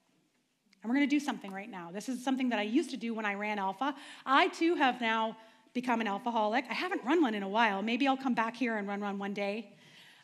And 0.83 0.91
we're 0.91 0.97
going 0.97 1.09
to 1.09 1.17
do 1.17 1.25
something 1.25 1.53
right 1.53 1.71
now. 1.71 1.91
This 1.93 2.09
is 2.09 2.25
something 2.25 2.49
that 2.49 2.59
I 2.59 2.63
used 2.63 2.91
to 2.91 2.97
do 2.97 3.15
when 3.15 3.27
I 3.27 3.35
ran 3.35 3.61
Alpha. 3.61 3.95
I 4.27 4.49
too 4.49 4.75
have 4.75 5.01
now 5.01 5.37
become 5.73 6.01
an 6.01 6.09
alcoholic. 6.09 6.65
I 6.69 6.75
haven't 6.75 7.05
run 7.05 7.23
one 7.23 7.35
in 7.35 7.45
a 7.45 7.49
while. 7.49 7.81
Maybe 7.81 8.09
I'll 8.09 8.17
come 8.17 8.35
back 8.35 8.57
here 8.57 8.77
and 8.77 8.89
run 8.89 9.01
one 9.01 9.19
one 9.19 9.35
day. 9.35 9.73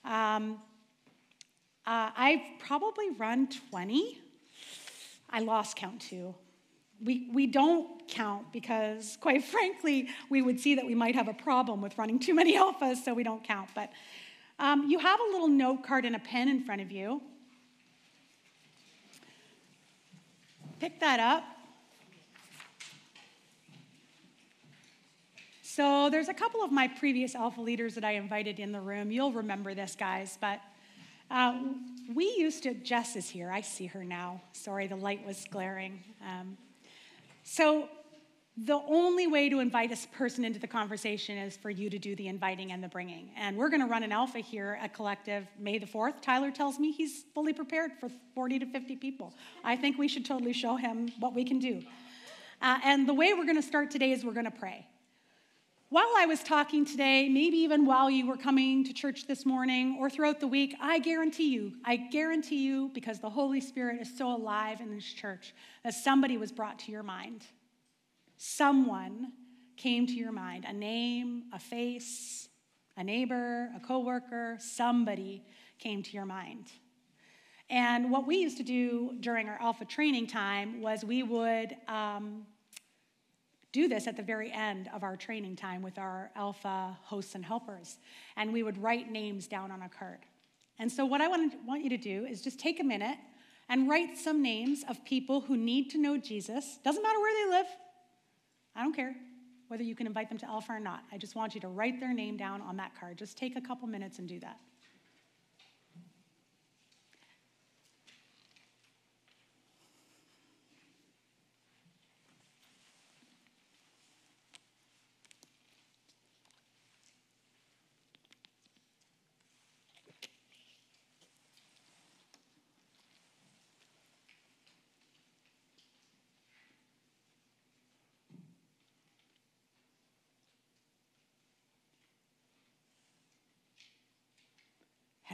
Um, 0.04 0.58
uh, 1.86 2.10
I've 2.16 2.40
probably 2.58 3.10
run 3.10 3.48
20. 3.70 4.20
I 5.30 5.40
lost 5.40 5.76
count 5.76 6.00
too. 6.00 6.34
We, 7.02 7.28
we 7.32 7.46
don't 7.46 8.06
count 8.08 8.52
because, 8.52 9.18
quite 9.20 9.44
frankly, 9.44 10.08
we 10.30 10.42
would 10.42 10.60
see 10.60 10.74
that 10.74 10.86
we 10.86 10.94
might 10.94 11.14
have 11.14 11.28
a 11.28 11.34
problem 11.34 11.80
with 11.80 11.96
running 11.98 12.18
too 12.18 12.34
many 12.34 12.56
alphas, 12.56 13.04
so 13.04 13.14
we 13.14 13.22
don't 13.22 13.44
count. 13.44 13.70
But 13.74 13.90
um, 14.58 14.88
you 14.88 14.98
have 14.98 15.20
a 15.20 15.32
little 15.32 15.48
note 15.48 15.84
card 15.84 16.04
and 16.04 16.14
a 16.14 16.20
pen 16.20 16.48
in 16.48 16.64
front 16.64 16.80
of 16.80 16.92
you. 16.92 17.20
Pick 20.80 21.00
that 21.00 21.20
up. 21.20 21.44
So 25.74 26.08
there's 26.08 26.28
a 26.28 26.34
couple 26.34 26.62
of 26.62 26.70
my 26.70 26.86
previous 26.86 27.34
alpha 27.34 27.60
leaders 27.60 27.96
that 27.96 28.04
I 28.04 28.12
invited 28.12 28.60
in 28.60 28.70
the 28.70 28.80
room. 28.80 29.10
You'll 29.10 29.32
remember 29.32 29.74
this, 29.74 29.96
guys, 29.98 30.38
but 30.40 30.60
uh, 31.32 31.58
we 32.14 32.32
used 32.38 32.62
to, 32.62 32.74
Jess 32.74 33.16
is 33.16 33.28
here. 33.28 33.50
I 33.50 33.60
see 33.60 33.86
her 33.86 34.04
now. 34.04 34.40
Sorry, 34.52 34.86
the 34.86 34.94
light 34.94 35.26
was 35.26 35.44
glaring. 35.50 35.98
Um, 36.24 36.56
so 37.42 37.88
the 38.56 38.80
only 38.86 39.26
way 39.26 39.48
to 39.48 39.58
invite 39.58 39.90
a 39.90 40.16
person 40.16 40.44
into 40.44 40.60
the 40.60 40.68
conversation 40.68 41.38
is 41.38 41.56
for 41.56 41.70
you 41.70 41.90
to 41.90 41.98
do 41.98 42.14
the 42.14 42.28
inviting 42.28 42.70
and 42.70 42.80
the 42.80 42.86
bringing. 42.86 43.30
And 43.36 43.56
we're 43.56 43.68
going 43.68 43.82
to 43.82 43.88
run 43.88 44.04
an 44.04 44.12
alpha 44.12 44.38
here 44.38 44.78
at 44.80 44.94
Collective 44.94 45.44
May 45.58 45.78
the 45.78 45.86
4th. 45.86 46.22
Tyler 46.22 46.52
tells 46.52 46.78
me 46.78 46.92
he's 46.92 47.24
fully 47.34 47.52
prepared 47.52 47.90
for 47.98 48.08
40 48.36 48.60
to 48.60 48.66
50 48.66 48.94
people. 48.94 49.34
I 49.64 49.74
think 49.74 49.98
we 49.98 50.06
should 50.06 50.24
totally 50.24 50.52
show 50.52 50.76
him 50.76 51.08
what 51.18 51.34
we 51.34 51.42
can 51.42 51.58
do. 51.58 51.82
Uh, 52.62 52.78
and 52.84 53.08
the 53.08 53.14
way 53.14 53.32
we're 53.34 53.42
going 53.42 53.56
to 53.56 53.62
start 53.62 53.90
today 53.90 54.12
is 54.12 54.24
we're 54.24 54.34
going 54.34 54.44
to 54.44 54.52
pray. 54.52 54.86
While 55.94 56.10
I 56.16 56.26
was 56.26 56.42
talking 56.42 56.84
today, 56.84 57.28
maybe 57.28 57.58
even 57.58 57.86
while 57.86 58.10
you 58.10 58.26
were 58.26 58.36
coming 58.36 58.82
to 58.82 58.92
church 58.92 59.28
this 59.28 59.46
morning 59.46 59.96
or 60.00 60.10
throughout 60.10 60.40
the 60.40 60.48
week, 60.48 60.74
I 60.80 60.98
guarantee 60.98 61.50
you, 61.50 61.74
I 61.84 61.94
guarantee 61.94 62.64
you, 62.64 62.90
because 62.92 63.20
the 63.20 63.30
Holy 63.30 63.60
Spirit 63.60 64.00
is 64.00 64.18
so 64.18 64.34
alive 64.34 64.80
in 64.80 64.92
this 64.92 65.04
church, 65.04 65.54
that 65.84 65.94
somebody 65.94 66.36
was 66.36 66.50
brought 66.50 66.80
to 66.80 66.90
your 66.90 67.04
mind 67.04 67.44
someone 68.36 69.34
came 69.76 70.04
to 70.08 70.14
your 70.14 70.32
mind 70.32 70.64
a 70.66 70.72
name, 70.72 71.44
a 71.52 71.60
face, 71.60 72.48
a 72.96 73.04
neighbor, 73.04 73.70
a 73.76 73.78
coworker, 73.78 74.56
somebody 74.58 75.44
came 75.78 76.02
to 76.02 76.10
your 76.10 76.26
mind. 76.26 76.72
And 77.70 78.10
what 78.10 78.26
we 78.26 78.38
used 78.38 78.56
to 78.56 78.64
do 78.64 79.16
during 79.20 79.48
our 79.48 79.62
alpha 79.62 79.84
training 79.84 80.26
time 80.26 80.82
was 80.82 81.04
we 81.04 81.22
would 81.22 81.76
um, 81.86 82.46
do 83.74 83.88
this 83.88 84.06
at 84.06 84.16
the 84.16 84.22
very 84.22 84.52
end 84.52 84.88
of 84.94 85.02
our 85.02 85.16
training 85.16 85.56
time 85.56 85.82
with 85.82 85.98
our 85.98 86.30
alpha 86.36 86.96
hosts 87.02 87.34
and 87.34 87.44
helpers. 87.44 87.98
And 88.36 88.52
we 88.52 88.62
would 88.62 88.80
write 88.80 89.10
names 89.10 89.48
down 89.48 89.72
on 89.72 89.82
a 89.82 89.88
card. 89.88 90.20
And 90.78 90.90
so, 90.90 91.04
what 91.04 91.20
I 91.20 91.26
want, 91.28 91.82
you 91.82 91.90
to 91.90 91.96
do 91.96 92.24
is 92.24 92.40
just 92.40 92.58
take 92.58 92.80
a 92.80 92.84
minute 92.84 93.18
and 93.68 93.88
write 93.88 94.16
some 94.16 94.42
names 94.42 94.84
of 94.88 95.04
people 95.04 95.40
who 95.40 95.56
need 95.56 95.90
to 95.90 95.98
know 95.98 96.16
Jesus. 96.16 96.78
Doesn't 96.84 97.02
matter 97.02 97.18
where 97.18 97.44
they 97.44 97.50
live, 97.56 97.66
I 98.76 98.82
don't 98.82 98.94
care 98.94 99.14
whether 99.68 99.82
you 99.82 99.96
can 99.96 100.06
invite 100.06 100.28
them 100.28 100.38
to 100.38 100.46
Alpha 100.46 100.72
or 100.72 100.80
not. 100.80 101.02
I 101.10 101.18
just 101.18 101.34
want 101.34 101.54
you 101.54 101.60
to 101.62 101.68
write 101.68 101.98
their 101.98 102.12
name 102.12 102.36
down 102.36 102.60
on 102.62 102.76
that 102.76 102.92
card. 102.98 103.18
Just 103.18 103.36
take 103.36 103.56
a 103.56 103.60
couple 103.60 103.88
minutes 103.88 104.18
and 104.20 104.28
do 104.28 104.38
that. 104.40 104.58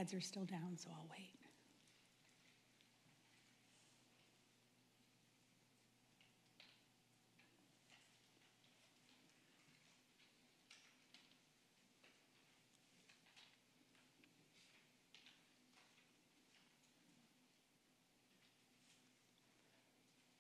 Heads 0.01 0.15
are 0.15 0.21
still 0.23 0.47
down, 0.47 0.79
so 0.79 0.89
I'll 0.91 1.07
wait. 1.11 1.29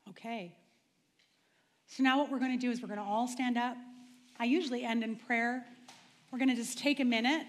Okay. 0.08 0.54
So 1.86 2.02
now 2.02 2.16
what 2.16 2.30
we're 2.30 2.38
going 2.38 2.50
to 2.52 2.56
do 2.56 2.70
is 2.70 2.80
we're 2.80 2.88
going 2.88 2.98
to 2.98 3.04
all 3.04 3.28
stand 3.28 3.58
up. 3.58 3.76
I 4.38 4.46
usually 4.46 4.84
end 4.84 5.04
in 5.04 5.16
prayer. 5.16 5.66
We're 6.32 6.38
going 6.38 6.48
to 6.48 6.56
just 6.56 6.78
take 6.78 7.00
a 7.00 7.04
minute 7.04 7.44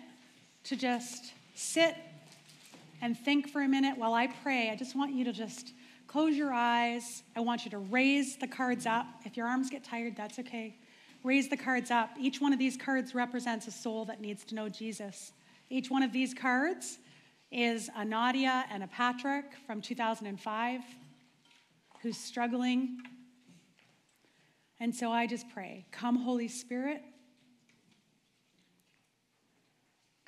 to 0.65 0.75
just 0.75 1.31
sit 1.61 1.95
and 3.01 3.17
think 3.17 3.49
for 3.49 3.61
a 3.61 3.67
minute 3.67 3.97
while 3.97 4.13
I 4.13 4.27
pray. 4.27 4.69
I 4.69 4.75
just 4.75 4.95
want 4.95 5.13
you 5.13 5.23
to 5.25 5.33
just 5.33 5.73
close 6.07 6.35
your 6.35 6.53
eyes. 6.53 7.23
I 7.35 7.39
want 7.39 7.65
you 7.65 7.71
to 7.71 7.77
raise 7.77 8.35
the 8.35 8.47
cards 8.47 8.85
up. 8.85 9.05
If 9.25 9.37
your 9.37 9.47
arms 9.47 9.69
get 9.69 9.83
tired, 9.83 10.15
that's 10.15 10.39
okay. 10.39 10.75
Raise 11.23 11.49
the 11.49 11.57
cards 11.57 11.91
up. 11.91 12.09
Each 12.19 12.41
one 12.41 12.51
of 12.51 12.59
these 12.59 12.75
cards 12.75 13.13
represents 13.13 13.67
a 13.67 13.71
soul 13.71 14.05
that 14.05 14.19
needs 14.19 14.43
to 14.45 14.55
know 14.55 14.69
Jesus. 14.69 15.33
Each 15.69 15.89
one 15.89 16.03
of 16.03 16.11
these 16.11 16.33
cards 16.33 16.97
is 17.51 17.89
a 17.95 18.03
Nadia 18.03 18.65
and 18.71 18.83
a 18.83 18.87
Patrick 18.87 19.45
from 19.67 19.81
2005 19.81 20.81
who's 22.01 22.17
struggling. 22.17 22.97
And 24.79 24.95
so 24.95 25.11
I 25.11 25.27
just 25.27 25.45
pray, 25.53 25.85
Come, 25.91 26.17
Holy 26.17 26.47
Spirit. 26.47 27.03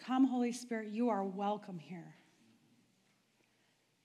Come, 0.05 0.27
Holy 0.27 0.51
Spirit, 0.51 0.89
you 0.89 1.09
are 1.09 1.23
welcome 1.23 1.79
here. 1.79 2.15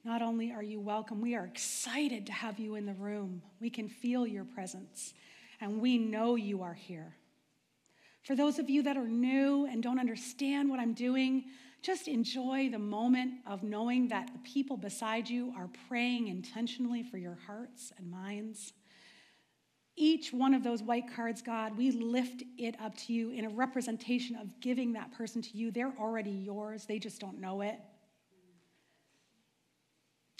Not 0.04 0.22
only 0.22 0.52
are 0.52 0.62
you 0.62 0.78
welcome, 0.78 1.20
we 1.20 1.34
are 1.34 1.44
excited 1.44 2.24
to 2.26 2.32
have 2.32 2.60
you 2.60 2.76
in 2.76 2.86
the 2.86 2.94
room. 2.94 3.42
We 3.60 3.68
can 3.68 3.88
feel 3.88 4.24
your 4.24 4.44
presence, 4.44 5.12
and 5.60 5.80
we 5.80 5.98
know 5.98 6.36
you 6.36 6.62
are 6.62 6.74
here. 6.74 7.16
For 8.22 8.36
those 8.36 8.60
of 8.60 8.70
you 8.70 8.84
that 8.84 8.96
are 8.96 9.08
new 9.08 9.66
and 9.66 9.82
don't 9.82 9.98
understand 9.98 10.70
what 10.70 10.78
I'm 10.78 10.94
doing, 10.94 11.46
just 11.82 12.06
enjoy 12.06 12.68
the 12.70 12.78
moment 12.78 13.32
of 13.44 13.64
knowing 13.64 14.06
that 14.08 14.30
the 14.32 14.38
people 14.48 14.76
beside 14.76 15.28
you 15.28 15.52
are 15.56 15.68
praying 15.88 16.28
intentionally 16.28 17.02
for 17.02 17.18
your 17.18 17.38
hearts 17.44 17.92
and 17.98 18.08
minds. 18.08 18.72
Each 20.00 20.32
one 20.32 20.54
of 20.54 20.62
those 20.62 20.80
white 20.80 21.12
cards, 21.14 21.42
God, 21.42 21.76
we 21.76 21.90
lift 21.90 22.44
it 22.56 22.76
up 22.80 22.96
to 22.98 23.12
you 23.12 23.30
in 23.30 23.44
a 23.44 23.48
representation 23.48 24.36
of 24.36 24.60
giving 24.60 24.92
that 24.92 25.10
person 25.12 25.42
to 25.42 25.56
you. 25.58 25.72
They're 25.72 25.92
already 25.98 26.30
yours, 26.30 26.86
they 26.86 27.00
just 27.00 27.20
don't 27.20 27.40
know 27.40 27.62
it. 27.62 27.80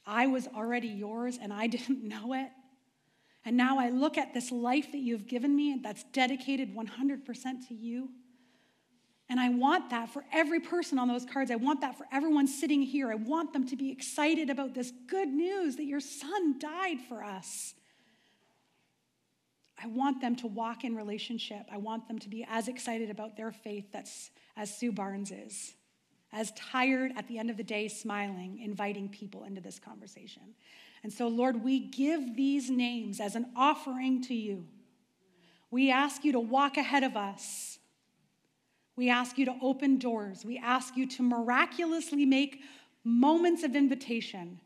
I 0.07 0.29
was 0.29 0.47
already 0.47 0.89
yours 0.89 1.39
and 1.43 1.53
I 1.53 1.67
didn't 1.77 2.05
know 2.05 2.35
it. 2.35 2.51
And 3.45 3.57
now 3.57 3.79
I 3.79 3.91
look 3.91 4.17
at 4.17 4.33
this 4.33 4.53
life 4.53 4.93
that 4.93 4.99
you've 4.99 5.27
given 5.27 5.55
me 5.57 5.81
that's 5.83 6.05
dedicated 6.13 6.77
100% 6.77 7.69
to 7.69 7.75
you. 7.75 8.11
And 9.29 9.41
I 9.41 9.49
want 9.51 9.91
that 9.91 10.09
for 10.11 10.25
every 10.33 10.61
person 10.61 10.99
on 10.99 11.09
those 11.09 11.27
cards. 11.27 11.51
I 11.51 11.57
want 11.57 11.81
that 11.81 11.99
for 11.99 12.07
everyone 12.13 12.47
sitting 12.47 12.83
here. 12.83 13.11
I 13.11 13.17
want 13.17 13.53
them 13.53 13.67
to 13.67 13.77
be 13.77 13.91
excited 13.91 14.51
about 14.51 14.75
this 14.75 14.93
good 15.09 15.29
news 15.29 15.77
that 15.77 15.85
your 15.85 16.01
son 16.01 16.59
died 16.59 16.99
for 17.09 17.25
us. 17.25 17.75
I 19.83 19.87
want 19.87 20.20
them 20.20 20.35
to 20.37 20.47
walk 20.47 20.85
in 20.85 20.97
relationship. 20.97 21.66
I 21.72 21.76
want 21.76 22.09
them 22.09 22.18
to 22.18 22.29
be 22.29 22.45
as 22.49 22.68
excited 22.68 23.11
about 23.11 23.37
their 23.37 23.53
faith 23.53 23.87
that's, 23.93 24.31
as 24.57 24.76
Sue 24.76 24.93
Barnes 24.93 25.31
is, 25.31 25.74
as 26.33 26.53
tired 26.53 27.12
at 27.16 27.29
the 27.29 27.39
end 27.39 27.49
of 27.49 27.57
the 27.57 27.62
day, 27.62 27.89
smiling, 27.89 28.59
inviting 28.61 29.09
people 29.09 29.45
into 29.45 29.61
this 29.61 29.79
conversation. 29.79 30.43
And 31.03 31.12
so, 31.12 31.29
Lord, 31.29 31.62
we 31.62 31.79
give 31.79 32.37
these 32.37 32.70
names 32.70 33.20
as 33.20 33.37
an 33.37 33.47
offering 33.57 34.22
to 34.24 34.35
you. 34.35 34.66
We 35.70 35.91
ask 35.91 36.24
you 36.24 36.33
to 36.33 36.41
walk 36.41 36.76
ahead 36.76 37.05
of 37.05 37.16
us. 37.16 37.79
We 38.97 39.11
ask 39.11 39.39
you 39.39 39.45
to 39.45 39.55
open 39.62 39.99
doors. 39.99 40.45
We 40.45 40.59
ask 40.59 40.97
you 40.97 41.07
to 41.07 41.22
miraculously 41.22 42.26
make 42.26 42.62
moments 43.05 43.62
of 43.62 43.76
invitation 43.76 44.61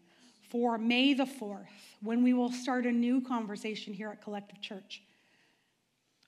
for 0.53 0.76
May 0.76 1.14
the 1.14 1.24
4th, 1.24 1.64
when 2.03 2.22
we 2.22 2.34
will 2.34 2.53
start 2.53 2.84
a 2.84 2.92
new 2.92 3.22
conversation 3.22 3.94
here 3.94 4.11
at 4.11 4.22
Collective 4.22 4.61
Church. 4.61 5.03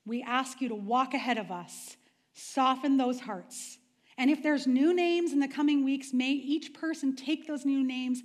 We 0.03 0.23
ask 0.23 0.61
you 0.61 0.69
to 0.69 0.75
walk 0.75 1.13
ahead 1.13 1.37
of 1.37 1.51
us, 1.51 1.95
soften 2.33 2.97
those 2.97 3.19
hearts. 3.19 3.77
And 4.17 4.31
if 4.31 4.41
there's 4.41 4.65
new 4.65 4.95
names 4.95 5.31
in 5.31 5.39
the 5.39 5.47
coming 5.47 5.85
weeks, 5.85 6.11
may 6.11 6.31
each 6.31 6.73
person 6.73 7.15
take 7.15 7.45
those 7.45 7.65
new 7.65 7.83
names, 7.83 8.23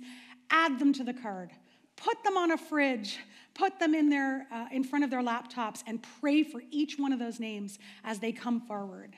add 0.49 0.79
them 0.79 0.91
to 0.93 1.03
the 1.03 1.13
card, 1.13 1.51
put 1.95 2.23
them 2.23 2.35
on 2.35 2.49
a 2.49 2.57
fridge, 2.57 3.19
put 3.53 3.77
them 3.77 3.93
in, 3.93 4.09
their, 4.09 4.47
uh, 4.51 4.65
in 4.71 4.83
front 4.83 5.03
of 5.03 5.11
their 5.11 5.21
laptops, 5.21 5.83
and 5.85 6.03
pray 6.19 6.41
for 6.41 6.63
each 6.71 6.97
one 6.97 7.13
of 7.13 7.19
those 7.19 7.39
names 7.39 7.77
as 8.03 8.17
they 8.17 8.31
come 8.31 8.59
forward. 8.61 9.15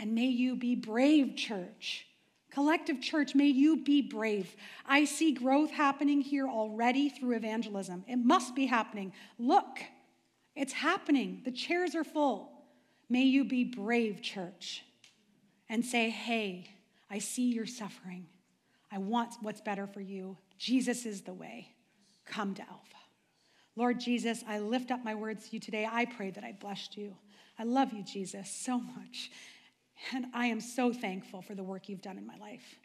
And 0.00 0.16
may 0.16 0.26
you 0.26 0.56
be 0.56 0.74
brave, 0.74 1.36
church. 1.36 2.07
Collective 2.50 3.00
church, 3.00 3.34
may 3.34 3.46
you 3.46 3.76
be 3.76 4.00
brave. 4.00 4.56
I 4.86 5.04
see 5.04 5.32
growth 5.32 5.70
happening 5.70 6.20
here 6.20 6.48
already 6.48 7.08
through 7.08 7.36
evangelism. 7.36 8.04
It 8.08 8.16
must 8.16 8.54
be 8.54 8.66
happening. 8.66 9.12
Look, 9.38 9.80
it's 10.56 10.72
happening. 10.72 11.42
The 11.44 11.52
chairs 11.52 11.94
are 11.94 12.04
full. 12.04 12.50
May 13.08 13.22
you 13.22 13.44
be 13.44 13.64
brave, 13.64 14.22
church, 14.22 14.84
and 15.68 15.84
say, 15.84 16.10
Hey, 16.10 16.70
I 17.10 17.18
see 17.18 17.52
your 17.52 17.66
suffering. 17.66 18.26
I 18.90 18.98
want 18.98 19.34
what's 19.42 19.60
better 19.60 19.86
for 19.86 20.00
you. 20.00 20.36
Jesus 20.58 21.06
is 21.06 21.22
the 21.22 21.34
way. 21.34 21.74
Come 22.24 22.54
to 22.54 22.62
Alpha. 22.62 22.96
Lord 23.76 24.00
Jesus, 24.00 24.42
I 24.48 24.58
lift 24.58 24.90
up 24.90 25.04
my 25.04 25.14
words 25.14 25.48
to 25.48 25.52
you 25.54 25.60
today. 25.60 25.88
I 25.90 26.04
pray 26.04 26.30
that 26.30 26.44
I 26.44 26.52
blessed 26.52 26.96
you. 26.96 27.16
I 27.58 27.64
love 27.64 27.92
you, 27.92 28.02
Jesus, 28.02 28.50
so 28.50 28.78
much. 28.78 29.30
And 30.12 30.26
I 30.32 30.46
am 30.46 30.60
so 30.60 30.92
thankful 30.92 31.42
for 31.42 31.54
the 31.54 31.62
work 31.62 31.88
you've 31.88 32.02
done 32.02 32.18
in 32.18 32.26
my 32.26 32.36
life. 32.36 32.78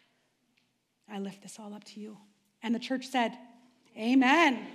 I 1.12 1.20
lift 1.20 1.42
this 1.42 1.60
all 1.60 1.74
up 1.74 1.84
to 1.86 2.00
you. 2.00 2.18
And 2.62 2.74
the 2.74 2.80
church 2.80 3.08
said, 3.08 3.38
Amen. 3.98 4.66